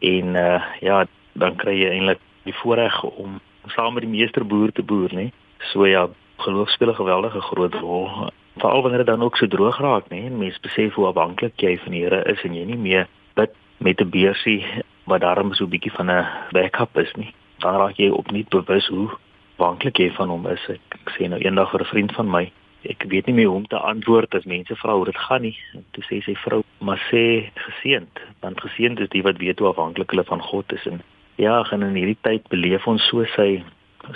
en 0.00 0.34
uh, 0.34 0.62
ja, 0.80 1.06
dan 1.38 1.56
kry 1.56 1.74
jy 1.80 1.90
eintlik 1.90 2.20
die 2.44 2.54
voorreg 2.62 3.02
om 3.02 3.40
saam 3.74 3.94
met 3.94 4.04
die 4.06 4.12
meesterboer 4.12 4.72
te 4.72 4.82
boer, 4.82 5.12
nê? 5.12 5.30
So 5.72 5.86
ja, 5.86 6.06
geloof 6.38 6.70
speel 6.70 6.90
'n 6.90 7.00
geweldige 7.02 7.40
groot 7.40 7.74
rol. 7.74 8.30
Veral 8.56 8.82
wanneer 8.82 9.04
dit 9.04 9.06
dan 9.06 9.22
ook 9.22 9.36
so 9.36 9.46
droog 9.46 9.78
raak, 9.78 10.08
nê? 10.10 10.30
Mense 10.30 10.60
besef 10.60 10.94
hoe 10.94 11.06
afhanklik 11.06 11.60
jy 11.60 11.78
van 11.78 11.92
die 11.92 12.02
Here 12.02 12.24
is 12.24 12.42
en 12.42 12.54
jy 12.54 12.64
nie 12.64 12.76
meer 12.76 13.06
bid 13.34 13.50
met 13.78 14.00
'n 14.00 14.10
beursie 14.10 14.64
wat 15.04 15.20
daarom 15.20 15.54
so 15.54 15.64
'n 15.64 15.70
bietjie 15.70 15.92
van 15.92 16.10
'n 16.10 16.26
backup 16.50 16.98
is 16.98 17.12
nie. 17.14 17.34
Dan 17.58 17.76
raak 17.76 17.96
jy 17.96 18.08
opnuut 18.08 18.48
bewus 18.48 18.86
hoe 18.86 19.08
afhanklik 19.56 19.96
jy 19.98 20.10
van 20.10 20.28
hom 20.28 20.46
is. 20.46 20.68
Ek, 20.68 20.80
ek 20.90 21.10
sê 21.16 21.28
nou 21.28 21.40
eendag 21.40 21.70
vir 21.70 21.80
'n 21.80 21.92
vriend 21.92 22.12
van 22.12 22.30
my, 22.30 22.52
ek 22.84 23.04
weet 23.08 23.26
nie 23.26 23.34
meer 23.34 23.46
hoe 23.46 23.56
om 23.56 23.66
te 23.66 23.78
antwoord 23.78 24.34
as 24.34 24.44
mense 24.44 24.76
vra 24.76 24.94
hoe 24.94 25.04
dit 25.04 25.16
gaan 25.16 25.42
nie. 25.42 25.58
En 25.74 25.84
toe 25.90 26.04
sê 26.04 26.22
sy 26.22 26.34
vrou, 26.34 26.62
"Maar 26.78 27.00
sê 27.10 27.50
geseënd, 27.54 28.20
want 28.40 28.60
geseënd 28.60 29.00
is 29.00 29.08
die 29.08 29.22
wat 29.22 29.38
weet 29.38 29.58
hoe 29.58 29.68
afhanklik 29.68 30.10
hulle 30.10 30.24
van 30.24 30.42
God 30.42 30.72
is." 30.72 30.86
En 30.86 31.02
ja, 31.36 31.62
gaan 31.64 31.82
in 31.82 31.96
hierdie 31.98 32.18
tyd 32.20 32.48
beleef 32.52 32.86
ons 32.86 33.04
so 33.10 33.24
sy 33.36 33.64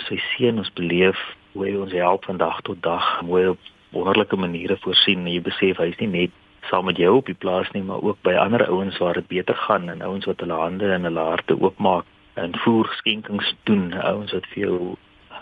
sy 0.07 0.17
seën 0.31 0.57
ons 0.57 0.71
beleef 0.77 1.19
hoe 1.53 1.65
hy 1.67 1.73
ons 1.75 1.93
help 1.93 2.25
van 2.25 2.37
dag 2.39 2.61
tot 2.67 2.79
dag, 2.83 3.07
hoe 3.27 3.39
hy 3.39 3.47
op 3.51 3.71
wonderlike 3.91 4.37
maniere 4.39 4.77
voorsien. 4.79 5.27
Jy 5.27 5.41
besef 5.43 5.81
hy's 5.83 5.97
nie 5.99 6.09
net 6.11 6.37
saam 6.69 6.85
met 6.87 6.99
jou 7.01 7.17
op 7.17 7.27
die 7.27 7.35
plaas 7.35 7.69
nie, 7.75 7.83
maar 7.83 8.03
ook 8.05 8.21
by 8.23 8.37
ander 8.39 8.63
ouens 8.69 8.97
waar 9.01 9.19
dit 9.19 9.27
beter 9.27 9.57
gaan 9.67 9.89
en 9.91 10.03
ouens 10.05 10.27
wat 10.29 10.39
hulle 10.39 10.59
hande 10.61 10.91
en 10.93 11.07
hulle 11.09 11.25
harte 11.31 11.57
oopmaak 11.59 12.07
en 12.39 12.55
voer 12.63 12.87
skenkings 13.01 13.49
doen, 13.67 13.89
ouens 13.93 14.31
wat 14.31 14.47
vir 14.53 14.63
jou 14.63 14.77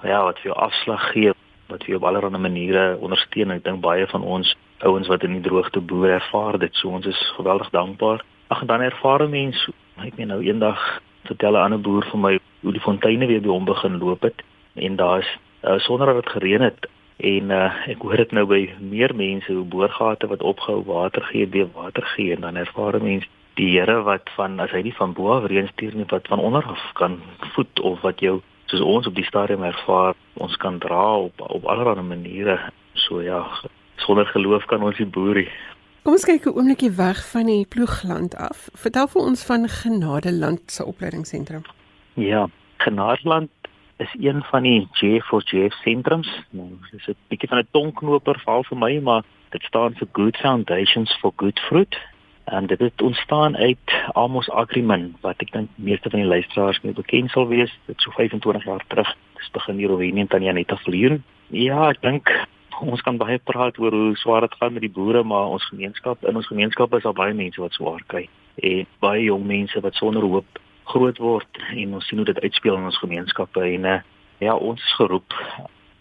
ja, 0.04 0.24
wat 0.24 0.40
vir 0.42 0.50
jou 0.50 0.58
afslag 0.58 1.04
gee, 1.14 1.36
wat 1.70 1.84
vir 1.84 1.94
jou 1.94 2.00
op 2.00 2.08
allerlei 2.10 2.42
maniere 2.42 2.86
ondersteun. 2.98 3.54
Ek 3.54 3.66
dink 3.68 3.84
baie 3.84 4.08
van 4.10 4.26
ons 4.26 4.56
ouens 4.88 5.12
wat 5.12 5.24
in 5.28 5.38
die 5.38 5.46
droogte 5.46 5.84
boer 5.84 6.18
ervaar 6.18 6.58
dit, 6.60 6.74
so 6.80 6.90
ons 6.96 7.06
is 7.06 7.20
geweldig 7.38 7.70
dankbaar. 7.76 8.24
Ag 8.50 8.64
en 8.64 8.72
dan 8.72 8.82
ervaar 8.82 9.28
mense, 9.30 9.76
ek 10.02 10.18
meen 10.18 10.32
nou 10.34 10.42
eendag 10.42 10.82
vertel 11.24 11.54
'n 11.54 11.64
ander 11.64 11.82
boer 11.82 12.06
vir 12.12 12.20
my 12.20 12.40
hoe 12.62 12.72
die 12.72 12.82
fonteine 12.82 13.28
weer 13.28 13.42
by 13.42 13.50
hom 13.50 13.66
begin 13.66 13.98
loop 13.98 14.22
het. 14.22 14.42
En 14.76 14.96
daar's 14.96 15.38
uh, 15.64 15.80
sonder 15.80 16.06
dat 16.06 16.24
dit 16.24 16.32
gereën 16.32 16.62
het 16.62 16.88
en 17.20 17.50
uh, 17.52 17.88
ek 17.92 18.00
hoor 18.00 18.16
dit 18.22 18.32
nou 18.32 18.46
by 18.48 18.62
meer 18.80 19.12
mense 19.16 19.52
hoe 19.52 19.66
boorgate 19.68 20.28
wat 20.32 20.44
opgehou 20.46 20.84
water 20.88 21.24
gee 21.32 21.48
by 21.48 21.66
water 21.76 22.06
gee 22.16 22.32
en 22.36 22.46
dan 22.46 22.56
ervaar 22.56 23.02
mense 23.04 23.28
die 23.60 23.74
Here 23.74 23.98
wat 24.08 24.30
van 24.38 24.60
as 24.64 24.72
hy 24.72 24.86
nie 24.86 24.96
van 24.96 25.14
bo 25.14 25.34
af 25.36 25.50
reën 25.52 25.68
stuur 25.74 25.98
nie 26.00 26.08
wat 26.08 26.30
van 26.32 26.40
onder 26.40 26.64
af 26.64 26.86
kan 26.96 27.18
voed 27.56 27.82
of 27.84 28.00
wat 28.08 28.24
jou 28.24 28.40
soos 28.72 28.86
ons 28.86 29.08
op 29.08 29.16
die 29.16 29.28
stadium 29.28 29.66
ervaar 29.68 30.16
ons 30.40 30.56
kan 30.64 30.80
dra 30.80 31.04
op 31.26 31.42
op 31.44 31.66
allerlei 31.66 32.06
maniere. 32.08 32.60
So 32.94 33.22
ja 33.22 33.44
sonder 34.06 34.26
geloof 34.26 34.66
kan 34.66 34.84
ons 34.84 34.98
nie 34.98 35.12
boer 35.12 35.42
nie 35.44 35.50
Kom 36.04 36.16
ons 36.16 36.24
kyk 36.24 36.46
'n 36.48 36.56
oombliekie 36.56 36.92
weg 36.96 37.20
van 37.32 37.46
die 37.46 37.66
ploegland 37.68 38.36
af. 38.36 38.70
Vertel 38.74 39.08
vir 39.08 39.22
ons 39.22 39.44
van 39.44 39.68
Genadeland 39.68 40.72
se 40.72 40.86
opleidingsentrum. 40.86 41.64
Ja, 42.14 42.48
Genadeland 42.78 43.52
is 43.98 44.16
een 44.20 44.44
van 44.44 44.64
die 44.64 44.88
J4J 44.94 45.68
sentrums. 45.84 46.30
Nou, 46.50 46.70
dis 46.92 47.08
'n 47.08 47.16
bietjie 47.28 47.50
van 47.50 47.60
'n 47.60 47.68
tongknoper 47.72 48.40
val 48.46 48.64
vir 48.64 48.78
my, 48.78 49.00
maar 49.00 49.24
dit 49.50 49.62
staan 49.64 49.94
vir 49.94 50.08
Good 50.12 50.38
Foundations 50.38 51.18
for 51.20 51.34
Good 51.36 51.60
Fruit 51.60 51.98
en 52.46 52.66
dit 52.66 52.80
het 52.80 53.02
ontstaan 53.02 53.58
uit 53.58 53.90
Amos 54.14 54.50
Agriman 54.50 55.16
wat 55.22 55.36
ek 55.38 55.52
dink 55.52 55.70
meeste 55.76 56.10
van 56.10 56.20
die 56.20 56.28
luisteraars 56.28 56.82
mee 56.82 56.94
bekend 56.94 57.30
sal 57.32 57.48
wees. 57.48 57.78
Dit 57.86 58.02
so 58.02 58.12
25 58.12 58.64
jaar 58.64 58.84
terug. 58.88 59.16
Dis 59.36 59.52
begin 59.52 59.78
hier 59.78 59.92
oor 59.92 60.04
in 60.04 60.28
Tanjanita 60.28 60.76
Vlier. 60.76 61.22
Ja, 61.48 61.90
ek 61.90 62.02
dink 62.02 62.48
ons 62.94 63.02
kan 63.02 63.18
baie 63.18 63.40
praat 63.40 63.80
oor 63.80 63.92
hoe 63.92 64.18
swaar 64.18 64.42
dit 64.42 64.56
gaan 64.60 64.74
met 64.74 64.82
die 64.82 64.94
boere, 64.94 65.24
maar 65.24 65.52
ons 65.56 65.66
gemeenskap, 65.72 66.24
in 66.26 66.36
ons 66.36 66.48
gemeenskap 66.48 66.94
is 66.94 67.04
daar 67.04 67.18
baie 67.18 67.34
mense 67.34 67.62
wat 67.62 67.74
swaar 67.74 68.04
kry 68.08 68.28
en 68.60 68.88
baie 69.00 69.24
jong 69.24 69.46
mense 69.48 69.80
wat 69.80 69.96
sonder 69.96 70.26
hoop 70.28 70.60
groot 70.90 71.18
word 71.18 71.60
en 71.76 71.94
ons 71.94 72.08
sien 72.08 72.20
hoe 72.20 72.28
dit 72.28 72.40
uitspeel 72.44 72.76
in 72.76 72.88
ons 72.90 73.02
gemeenskappe 73.04 73.62
en 73.64 73.86
uh, 73.86 74.00
ja, 74.44 74.56
ons 74.56 74.82
is 74.84 74.96
geroep 75.00 75.36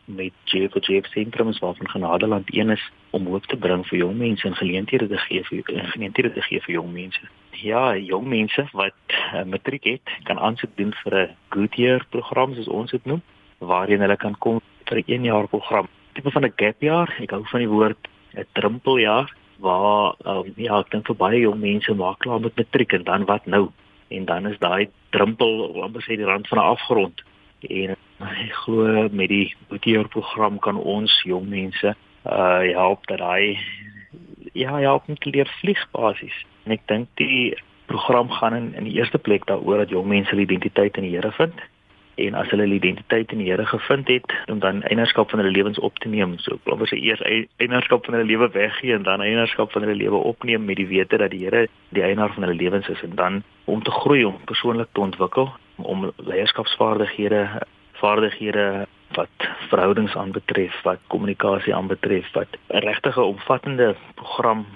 met 0.09 0.33
JFJ 0.49 1.03
sentrums 1.13 1.59
waarvan 1.61 1.91
Genadeland 1.93 2.49
een 2.55 2.71
is 2.71 2.85
om 3.11 3.27
hoop 3.27 3.45
te 3.47 3.57
bring 3.57 3.85
vir 3.87 3.99
jong 3.99 4.17
mense 4.17 4.47
en 4.49 4.57
geleenthede 4.57 5.09
te 5.09 5.21
gee 5.27 5.45
vir 5.51 5.63
geleenthede 5.93 6.33
te 6.33 6.43
gee 6.47 6.63
vir 6.65 6.75
jong 6.79 6.93
mense. 6.93 7.29
Ja, 7.61 7.97
jong 7.97 8.25
mense 8.29 8.65
wat 8.73 8.97
uh, 9.13 9.45
matriek 9.45 9.85
het, 9.85 10.15
kan 10.25 10.39
aansoek 10.39 10.73
doen 10.81 10.95
vir 11.03 11.19
'n 11.19 11.37
good 11.51 11.77
year 11.77 12.07
program 12.11 12.55
soos 12.55 12.69
ons 12.69 12.91
dit 12.91 13.05
noem, 13.05 13.23
waarin 13.59 14.01
hulle 14.01 14.17
kan 14.17 14.39
kom 14.39 14.61
vir 14.89 14.99
'n 14.99 15.13
1 15.13 15.25
jaar 15.25 15.49
program 15.49 15.89
tipe 16.19 16.31
van 16.31 16.45
'n 16.45 16.53
gap 16.57 16.81
jaar. 16.81 17.11
Ek 17.21 17.31
hou 17.31 17.45
van 17.45 17.61
die 17.61 17.69
woord 17.69 18.09
'n 18.35 18.47
drempeljaar 18.53 19.35
waar 19.59 20.15
um, 20.27 20.53
ja, 20.57 20.79
ek 20.79 20.91
dink 20.91 21.07
vir 21.07 21.17
baie 21.17 21.41
jong 21.41 21.61
mense 21.61 21.95
maak 21.95 22.19
klaar 22.19 22.41
met 22.41 22.57
matriek 22.57 22.93
en 22.93 23.05
dan 23.05 23.25
wat 23.25 23.47
nou? 23.47 23.71
En 24.09 24.25
dan 24.25 24.47
is 24.47 24.59
daai 24.59 24.89
drempel 25.11 25.83
amper 25.83 26.03
sê 26.03 26.17
die 26.17 26.25
rand 26.25 26.49
van 26.49 26.59
'n 26.59 26.71
afgrond. 26.75 27.23
En 27.61 27.97
ek 28.19 28.53
glo 28.65 29.09
met 29.11 29.29
die 29.29 29.55
Boetier 29.69 30.09
program 30.09 30.59
kan 30.59 30.77
ons 30.77 31.23
jong 31.23 31.49
mense 31.49 31.95
uh 32.27 32.63
help 32.75 33.07
dat 33.07 33.21
hy 33.21 33.59
ja, 34.53 34.79
ja, 34.79 34.95
op 34.95 35.07
'n 35.07 35.17
leer 35.31 35.51
vlieg 35.61 35.91
basis. 35.91 36.45
En 36.65 36.73
ek 36.73 36.87
dink 36.87 37.09
die 37.15 37.55
program 37.87 38.31
gaan 38.31 38.55
in 38.55 38.75
in 38.75 38.85
die 38.85 38.99
eerste 38.99 39.19
plek 39.19 39.47
daaroor 39.47 39.79
dat 39.79 39.91
jong 39.91 40.07
mense 40.07 40.31
hulle 40.31 40.43
identiteit 40.43 40.97
in 40.97 41.03
die 41.03 41.17
Here 41.17 41.33
vind 41.33 41.55
en 42.19 42.35
as 42.35 42.51
hulle 42.51 42.67
hulle 42.67 42.79
identiteit 42.81 43.33
in 43.33 43.43
die 43.43 43.49
Here 43.51 43.67
gevind 43.67 44.09
het 44.09 44.35
om 44.51 44.59
dan 44.65 44.83
eienaarskap 44.83 45.31
van 45.31 45.43
hulle 45.43 45.55
lewens 45.55 45.79
op 45.79 45.99
te 46.03 46.09
neem. 46.09 46.37
So 46.43 46.59
glo 46.65 46.79
ons 46.79 46.93
eers 46.97 47.23
eienaarskap 47.23 48.05
van 48.05 48.19
hulle 48.19 48.29
lewe 48.29 48.51
weggee 48.55 48.95
en 48.95 49.07
dan 49.07 49.23
eienaarskap 49.23 49.73
van 49.73 49.87
hulle 49.87 49.97
lewe 49.97 50.21
opneem 50.33 50.65
met 50.65 50.77
die 50.81 50.89
wete 50.91 51.21
dat 51.23 51.31
die 51.31 51.45
Here 51.45 51.67
die 51.95 52.03
eienaar 52.03 52.35
van 52.35 52.47
hulle 52.47 52.59
lewens 52.59 52.89
is 52.89 53.03
en 53.07 53.15
dan 53.15 53.43
om 53.65 53.83
te 53.83 53.91
groei 53.91 54.25
om 54.25 54.39
persoonlik 54.45 54.93
te 54.93 55.01
ontwikkel 55.01 55.53
om 55.77 56.11
leierskapsvaardighede 56.17 57.43
vaardighede 57.99 58.87
wat 59.17 59.49
verhoudings 59.71 60.15
aanbetref, 60.17 60.75
wat 60.83 61.01
kommunikasie 61.07 61.75
aanbetref, 61.75 62.29
wat 62.33 62.49
'n 62.69 62.85
regtige 62.85 63.23
omvattende 63.23 63.95
program 64.15 64.67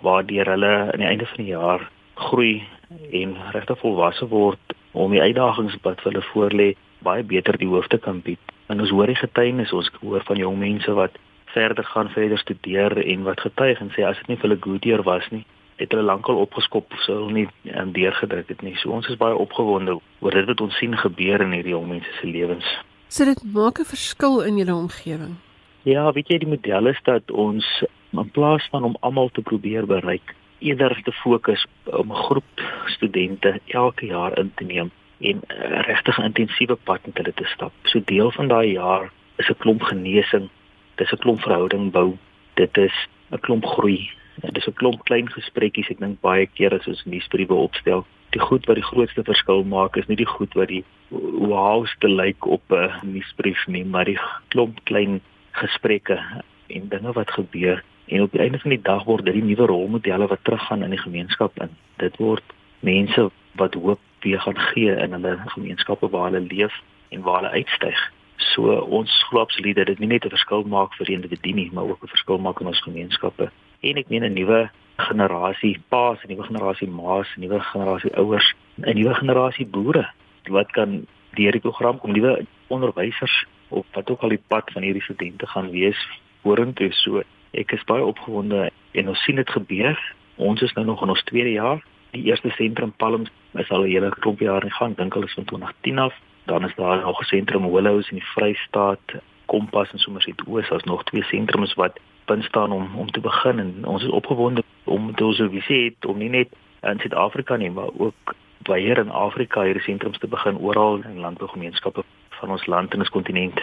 waardeur 0.00 0.46
hulle 0.46 0.74
aan 0.92 1.02
die 1.02 1.06
einde 1.06 1.26
van 1.26 1.44
die 1.44 1.52
jaar 1.52 1.88
groei 2.14 2.64
en 3.10 3.36
regtig 3.52 3.78
volwasse 3.78 4.28
word 4.28 4.75
om 4.96 5.12
die 5.12 5.22
uitdagings 5.22 5.76
wat 5.84 6.00
hulle 6.06 6.22
voorlê 6.32 6.68
baie 7.04 7.22
beter 7.22 7.58
die 7.60 7.68
hoof 7.68 7.88
te 7.92 7.98
kan 7.98 8.22
bied. 8.24 8.40
En 8.72 8.80
ons 8.80 8.90
hoor 8.90 9.12
die 9.12 9.18
getuienis, 9.18 9.72
ons 9.76 9.90
hoor 10.00 10.24
van 10.26 10.40
jong 10.40 10.58
mense 10.58 10.92
wat 10.96 11.18
verder 11.52 11.84
gaan 11.84 12.08
verder 12.14 12.38
studeer 12.38 12.96
en 13.02 13.22
wat 13.28 13.40
getuig 13.40 13.80
en 13.80 13.92
sê 13.94 14.04
as 14.08 14.18
dit 14.22 14.32
nie 14.32 14.38
vir 14.40 14.48
hulle 14.48 14.62
Goodyear 14.64 15.04
was 15.06 15.28
nie, 15.30 15.44
het 15.76 15.92
hulle 15.92 16.06
lankal 16.08 16.40
opgeskop 16.40 16.92
of 16.92 17.04
sou 17.04 17.18
hulle 17.20 17.36
nie 17.36 17.46
um, 17.76 17.92
deurgedruk 17.92 18.48
het 18.52 18.64
nie. 18.64 18.74
So 18.80 18.92
ons 18.96 19.08
is 19.12 19.20
baie 19.20 19.36
opgewonde 19.36 19.98
oor 20.24 20.36
dit 20.36 20.48
wat 20.48 20.64
ons 20.64 20.78
sien 20.80 20.96
gebeur 20.96 21.44
in 21.44 21.54
hierdie 21.56 21.76
jong 21.76 21.88
mense 21.92 22.16
se 22.20 22.28
lewens. 22.28 22.68
So 23.08 23.24
dit 23.28 23.42
maak 23.52 23.80
'n 23.80 23.92
verskil 23.92 24.40
in 24.48 24.58
julle 24.58 24.74
omgewing. 24.74 25.36
Ja, 25.84 26.12
weet 26.12 26.28
jy 26.28 26.38
die 26.38 26.50
model 26.50 26.86
is 26.86 27.00
dat 27.04 27.30
ons 27.30 27.84
in 28.10 28.30
plaas 28.30 28.66
van 28.72 28.84
om 28.84 28.96
almal 29.00 29.28
te 29.28 29.42
probeer 29.42 29.86
bereik, 29.86 30.34
eerder 30.58 31.02
te 31.02 31.12
fokus 31.12 31.66
om 31.84 32.12
'n 32.12 32.22
groep 32.26 32.62
studente 32.86 33.60
elke 33.66 34.06
jaar 34.06 34.38
in 34.38 34.52
te 34.54 34.64
neem 34.64 34.90
en 35.20 35.40
'n 35.48 35.82
regtig 35.82 36.18
intensiewe 36.18 36.74
pad 36.74 37.06
met 37.06 37.16
hulle 37.16 37.32
te 37.34 37.44
stap. 37.44 37.72
So 37.82 38.00
deel 38.04 38.30
van 38.30 38.48
daai 38.48 38.72
jaar 38.72 39.10
is 39.36 39.48
'n 39.48 39.58
klomp 39.58 39.82
genesing, 39.82 40.48
dis 40.94 41.12
'n 41.12 41.16
klomp 41.16 41.40
verhouding 41.40 41.90
bou, 41.92 42.16
dit 42.54 42.76
is 42.76 43.08
'n 43.30 43.38
klomp 43.38 43.64
groei. 43.64 44.10
Dit 44.40 44.56
is 44.56 44.66
'n 44.66 44.72
klomp 44.72 45.04
klein 45.04 45.28
gesprekkies, 45.30 45.90
ek 45.90 45.98
dink 45.98 46.20
baie 46.20 46.46
keer 46.46 46.74
as 46.74 46.86
ons 46.86 47.04
nuusbriewe 47.04 47.54
opstel. 47.54 48.06
Die 48.30 48.40
goed 48.40 48.66
wat 48.66 48.76
die 48.76 48.84
grootste 48.84 49.24
verskil 49.24 49.64
maak 49.64 49.96
is 49.96 50.06
nie 50.06 50.16
die 50.16 50.32
goed 50.36 50.54
wat 50.54 50.68
die 50.68 50.84
wowste 51.10 52.08
lyk 52.08 52.46
op 52.46 52.62
'n 52.68 52.90
nuusbrief 53.02 53.66
nie, 53.66 53.84
maar 53.84 54.04
die 54.04 54.18
klomp 54.48 54.84
klein 54.84 55.20
gesprekke 55.52 56.18
en 56.66 56.88
dinge 56.88 57.12
wat 57.12 57.30
gebeur 57.30 57.82
En 58.06 58.22
op 58.22 58.32
die 58.32 58.40
einde 58.40 58.58
van 58.58 58.70
die 58.70 58.82
dag 58.82 59.04
word 59.04 59.24
dit 59.24 59.34
die 59.34 59.42
nuwe 59.42 59.66
rolmodelle 59.66 60.26
wat 60.26 60.44
teruggaan 60.44 60.82
in 60.82 60.90
die 60.90 61.02
gemeenskap 61.02 61.58
in. 61.62 61.72
Dit 61.96 62.16
word 62.16 62.44
mense 62.80 63.30
wat 63.58 63.74
hoop 63.74 64.00
weer 64.20 64.40
gaan 64.40 64.58
gee 64.58 64.96
in 64.96 65.12
hulle 65.12 65.38
gemeenskappe 65.46 66.08
waar 66.10 66.30
hulle 66.30 66.46
leef 66.46 66.74
en 67.08 67.22
waar 67.22 67.40
hulle 67.40 67.50
uitstyg. 67.50 67.98
So 68.36 68.78
ons 68.98 69.12
glo 69.28 69.40
absoluut 69.40 69.76
dat 69.76 69.86
dit 69.86 69.98
nie 69.98 70.08
net 70.08 70.24
'n 70.24 70.34
verskil 70.36 70.62
maak 70.62 70.94
vir 70.94 71.10
individue 71.10 71.54
nie, 71.54 71.70
maar 71.72 71.84
ook 71.84 72.02
'n 72.02 72.14
verskil 72.14 72.38
maak 72.38 72.60
in 72.60 72.66
ons 72.66 72.82
gemeenskappe. 72.82 73.50
En 73.80 73.96
ek 73.96 74.08
meen 74.08 74.24
'n 74.24 74.32
nuwe 74.32 74.70
generasie 74.96 75.80
paas, 75.88 76.18
'n 76.24 76.28
nuwe 76.28 76.42
generasie 76.42 76.88
ma's, 76.88 77.28
'n 77.36 77.40
nuwe 77.40 77.60
generasie 77.60 78.16
ouers, 78.16 78.54
'n 78.78 78.94
nuwe 78.94 79.14
generasie 79.14 79.66
boere 79.66 80.08
wat 80.48 80.70
kan 80.72 81.06
deur 81.34 81.52
die 81.52 81.60
program 81.60 81.98
kom, 81.98 82.12
nuwe 82.12 82.46
onderwysers 82.66 83.44
op 83.68 83.86
wat 83.92 84.10
ook 84.10 84.20
al 84.20 84.28
die 84.28 84.42
pad 84.48 84.70
van 84.72 84.82
hierdie 84.82 85.02
studente 85.02 85.46
gaan 85.46 85.70
wees 85.70 86.08
vorentoe. 86.42 86.92
So 86.92 87.22
Ek 87.56 87.72
is 87.72 87.84
baie 87.88 88.04
opgewonde 88.04 88.70
en 88.92 89.08
ons 89.08 89.22
sien 89.24 89.38
dit 89.40 89.50
gebeur. 89.50 90.00
Ons 90.36 90.62
is 90.62 90.72
nou 90.76 90.84
nog 90.86 91.02
in 91.02 91.12
ons 91.14 91.22
tweede 91.24 91.54
jaar. 91.54 91.80
Die 92.12 92.26
eerste 92.28 92.50
sentrum 92.52 92.92
Palms 93.00 93.30
is 93.56 93.70
al 93.70 93.84
'n 93.84 93.90
hele 93.90 94.10
klomp 94.20 94.40
jare 94.40 94.64
in 94.64 94.76
gang. 94.78 94.96
Dink 94.96 95.14
hulle 95.14 95.26
is 95.26 95.34
van 95.34 95.44
2010 95.44 95.98
af. 95.98 96.14
Dan 96.44 96.64
is 96.64 96.74
daar 96.74 97.00
nog 97.00 97.20
'n 97.20 97.24
sentrum 97.24 97.70
Willows 97.70 98.10
in 98.10 98.18
die 98.18 98.26
Vrystaat, 98.34 99.06
Kompas 99.46 99.92
en 99.92 99.98
Somerset 99.98 100.46
Oos. 100.46 100.68
Daar's 100.68 100.84
nog 100.84 101.04
twee 101.04 101.22
sentrums 101.22 101.74
wat 101.74 102.00
bin 102.26 102.42
staan 102.42 102.72
om 102.72 102.96
om 102.96 103.10
te 103.10 103.20
begin 103.20 103.58
en 103.58 103.84
ons 103.84 104.02
is 104.02 104.10
opgewonde 104.10 104.62
om 104.84 105.06
dit 105.06 105.34
so 105.34 105.48
visie 105.48 105.84
het 105.84 106.06
om 106.06 106.18
nie 106.18 106.28
net 106.28 106.48
in 106.82 106.98
Suid-Afrika 106.98 107.56
nie, 107.56 107.70
maar 107.70 107.88
ook 107.98 108.34
baie 108.58 108.94
in 108.94 109.10
Afrika 109.10 109.62
hierdie 109.62 109.82
sentrums 109.82 110.18
te 110.18 110.26
begin 110.26 110.58
oral 110.58 111.02
in 111.02 111.18
landbougemeenskappe 111.18 112.04
van 112.28 112.50
ons 112.50 112.66
land 112.66 112.92
en 112.92 112.98
ons 112.98 113.14
kontinent. 113.14 113.60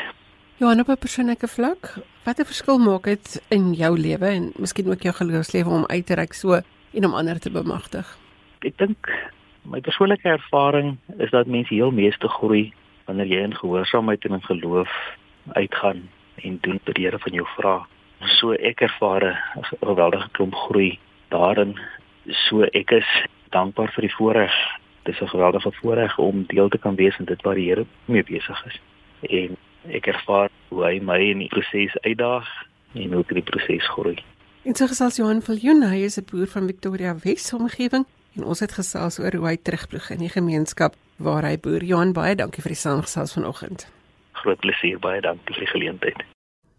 Johan 0.64 0.80
op 0.80 0.88
'n 0.88 1.06
persoonlike 1.06 1.48
vlak, 1.48 1.84
wat 2.24 2.40
'n 2.40 2.46
verskil 2.52 2.78
maak 2.78 3.04
dit 3.04 3.44
in 3.50 3.74
jou 3.74 4.00
lewe 4.00 4.26
en 4.26 4.52
miskien 4.56 4.90
ook 4.90 5.02
jou 5.02 5.14
geloofslewe 5.16 5.70
om 5.70 5.86
uit 5.86 6.06
te 6.06 6.14
reik 6.14 6.34
so 6.34 6.62
en 6.94 7.06
om 7.06 7.14
ander 7.14 7.40
te 7.40 7.52
bemagtig? 7.52 8.18
Ek 8.60 8.78
dink 8.78 9.32
my 9.62 9.80
persoonlike 9.82 10.30
ervaring 10.30 10.98
is 11.18 11.30
dat 11.30 11.48
mense 11.48 11.74
heel 11.74 11.92
meeste 11.92 12.28
groei 12.28 12.74
wanneer 13.06 13.26
jy 13.26 13.42
in 13.44 13.56
gehoorsaamheid 13.56 14.26
en 14.26 14.32
in 14.32 14.42
geloof 14.42 14.92
uitgaan 15.52 16.10
en 16.36 16.58
doen 16.62 16.80
wat 16.86 16.96
die 16.96 17.06
Here 17.06 17.20
van 17.20 17.34
jou 17.34 17.48
vra. 17.58 17.88
So 18.20 18.52
ek 18.52 18.82
ervaar 18.82 19.24
'n 19.24 19.64
geweldige 19.86 20.30
klomp 20.32 20.56
groei 20.56 21.00
daarin. 21.28 21.80
So 22.30 22.62
ek 22.62 22.92
is 22.92 23.26
dankbaar 23.50 23.92
vir 23.92 24.02
die 24.02 24.16
voorreg. 24.16 24.56
Dit 25.04 25.16
is 25.16 25.22
'n 25.22 25.36
geweldige 25.36 25.72
voorreg 25.72 26.18
om 26.18 26.46
deel 26.48 26.70
te 26.70 26.78
kan 26.78 26.96
wees 26.96 27.20
in 27.20 27.26
dit 27.26 27.42
wat 27.42 27.56
die 27.56 27.70
Here 27.70 27.86
mee 28.06 28.24
besig 28.24 28.66
is. 28.66 28.80
En 29.22 29.58
ek 29.90 30.08
ervaar 30.08 30.52
hoe 30.70 30.84
hy 30.86 31.00
my 31.04 31.20
in 31.32 31.44
die 31.44 31.50
proses 31.52 31.96
uitdaag 32.04 32.48
en 32.94 33.14
hoe 33.14 33.24
ek 33.24 33.34
die 33.40 33.46
proses 33.48 33.88
groei. 33.96 34.18
En 34.64 34.76
so 34.76 34.88
gesels 34.88 35.18
Johan 35.20 35.42
Viljoen, 35.44 35.84
hy 35.84 36.04
is 36.08 36.18
'n 36.18 36.26
boer 36.32 36.48
van 36.48 36.68
Victoria 36.68 37.16
Wes 37.24 37.54
omgewing 37.54 38.06
en 38.36 38.44
ons 38.44 38.60
het 38.60 38.72
gesels 38.72 39.20
oor 39.20 39.36
hoe 39.36 39.48
hy 39.48 39.58
terugploeg 39.58 40.10
in 40.10 40.20
die 40.20 40.30
gemeenskap 40.30 40.96
waar 41.18 41.44
hy 41.44 41.58
boer. 41.58 41.84
Johan, 41.84 42.14
baie 42.14 42.36
dankie 42.36 42.62
vir 42.62 42.72
die 42.72 42.80
saamgesels 42.80 43.34
vanoggend. 43.34 43.88
Groot 44.32 44.60
plesier, 44.60 45.00
baie 45.00 45.22
dankie 45.22 45.54
vir 45.54 45.66
die 45.66 45.74
geleentheid. 45.74 46.24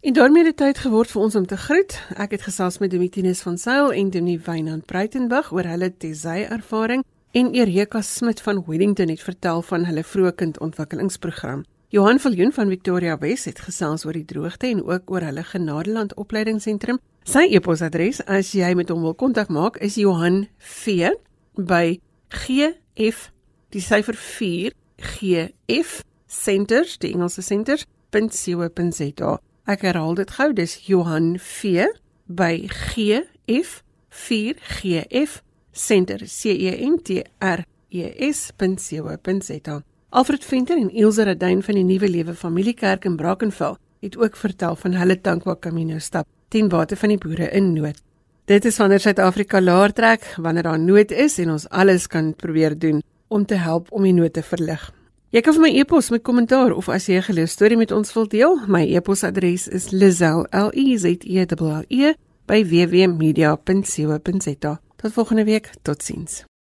En 0.01 0.13
daarmee 0.13 0.45
het 0.45 0.57
tyd 0.57 0.77
geword 0.77 1.11
vir 1.11 1.21
ons 1.21 1.35
om 1.35 1.45
te 1.45 1.57
groet. 1.57 1.95
Ek 2.17 2.31
het 2.31 2.41
gesels 2.41 2.77
met 2.77 2.91
Dimitrinus 2.91 3.41
van 3.41 3.57
Sail 3.57 3.91
en 3.91 4.09
Demi 4.09 4.39
Wynand 4.39 4.85
Breitenberg 4.85 5.51
oor 5.51 5.65
hulle 5.65 5.97
tesy 5.97 6.45
ervaring 6.49 7.03
en 7.31 7.53
Erika 7.53 8.01
Smit 8.01 8.41
van 8.41 8.63
Wellington 8.67 9.09
het 9.09 9.21
vertel 9.21 9.61
van 9.61 9.85
hulle 9.85 10.03
vroeë 10.03 10.35
kindontwikkelingsprogram. 10.35 11.65
Johan 11.95 12.19
Viljoen 12.19 12.51
van 12.51 12.67
Victoria 12.67 13.17
Wes 13.17 13.45
het 13.47 13.59
gesels 13.63 14.03
oor 14.03 14.17
die 14.17 14.25
droogte 14.27 14.67
en 14.67 14.81
ook 14.83 15.11
oor 15.11 15.23
hulle 15.23 15.43
Genadeland 15.47 16.11
opleidingsentrum. 16.19 16.97
Sy 17.23 17.45
e-posadres 17.55 18.19
as 18.27 18.49
jy 18.51 18.73
met 18.75 18.91
hom 18.91 19.05
wil 19.07 19.15
kontak 19.15 19.47
maak 19.47 19.79
is 19.79 19.95
Johan 19.95 20.41
V 20.59 21.13
by 21.55 21.95
GF 22.35 23.29
die 23.71 23.85
syfer 23.85 24.19
4 24.19 24.75
GF 24.99 26.01
Centers 26.27 26.97
die 26.99 27.13
Engelse 27.15 27.45
Centers 27.47 27.87
.co.za. 28.11 29.31
Ek 29.63 29.87
herhaal 29.87 30.19
dit 30.19 30.35
gou, 30.35 30.51
dis 30.51 30.75
Johan 30.91 31.37
V 31.39 31.87
by 32.27 32.67
GF 32.91 33.79
4 34.27 34.59
GF 34.81 35.39
Center 35.71 36.27
C 36.27 36.59
E 36.59 36.75
N 36.91 36.99
T 36.99 37.23
R 37.39 37.63
E 37.87 38.11
S.co.za. 38.33 39.83
Alfred 40.15 40.45
Venter 40.45 40.77
en 40.79 40.93
Ilse 40.95 41.25
Radyn 41.27 41.59
van 41.59 41.75
die 41.75 41.83
Nuwe 41.83 42.07
Lewe 42.07 42.31
Familiekerk 42.39 43.03
in 43.03 43.17
Brackenfell 43.19 43.73
het 43.99 44.13
ook 44.17 44.37
vertel 44.39 44.75
van 44.79 44.93
hulle 44.95 45.17
dankbaar 45.21 45.59
Camino 45.59 45.99
stap 45.99 46.27
ten 46.47 46.69
bate 46.71 46.95
van 46.95 47.09
die 47.11 47.17
boere 47.19 47.49
in 47.51 47.73
nood. 47.73 47.99
Dit 48.47 48.65
is 48.65 48.77
wanneer 48.79 48.99
Suid-Afrika 49.03 49.61
laer 49.61 49.93
trek, 49.93 50.35
wanneer 50.39 50.63
daar 50.63 50.79
nood 50.79 51.11
is 51.11 51.35
en 51.43 51.51
ons 51.57 51.67
alles 51.67 52.07
kan 52.07 52.35
probeer 52.35 52.79
doen 52.79 53.03
om 53.27 53.45
te 53.45 53.55
help 53.59 53.91
om 53.91 54.03
die 54.07 54.13
nood 54.15 54.33
te 54.33 54.43
verlig. 54.53 54.93
Jy 55.35 55.41
kan 55.43 55.53
vir 55.59 55.65
my 55.67 55.73
e-pos 55.83 56.09
met 56.15 56.23
kommentaar 56.23 56.71
of 56.71 56.87
as 56.87 57.11
jy 57.11 57.19
'n 57.19 57.27
gelees 57.27 57.51
storie 57.51 57.77
met 57.77 57.91
ons 57.91 58.13
wil 58.13 58.27
deel, 58.27 58.59
my 58.67 58.87
e-posadres 58.87 59.67
is 59.67 59.91
lizel.l.e.z.e 59.91 61.45
by 62.45 62.63
www.media.co.za. 62.63 64.79
Tot 64.95 65.13
volgende 65.13 65.43
week, 65.43 65.69
totsiens. 65.81 66.45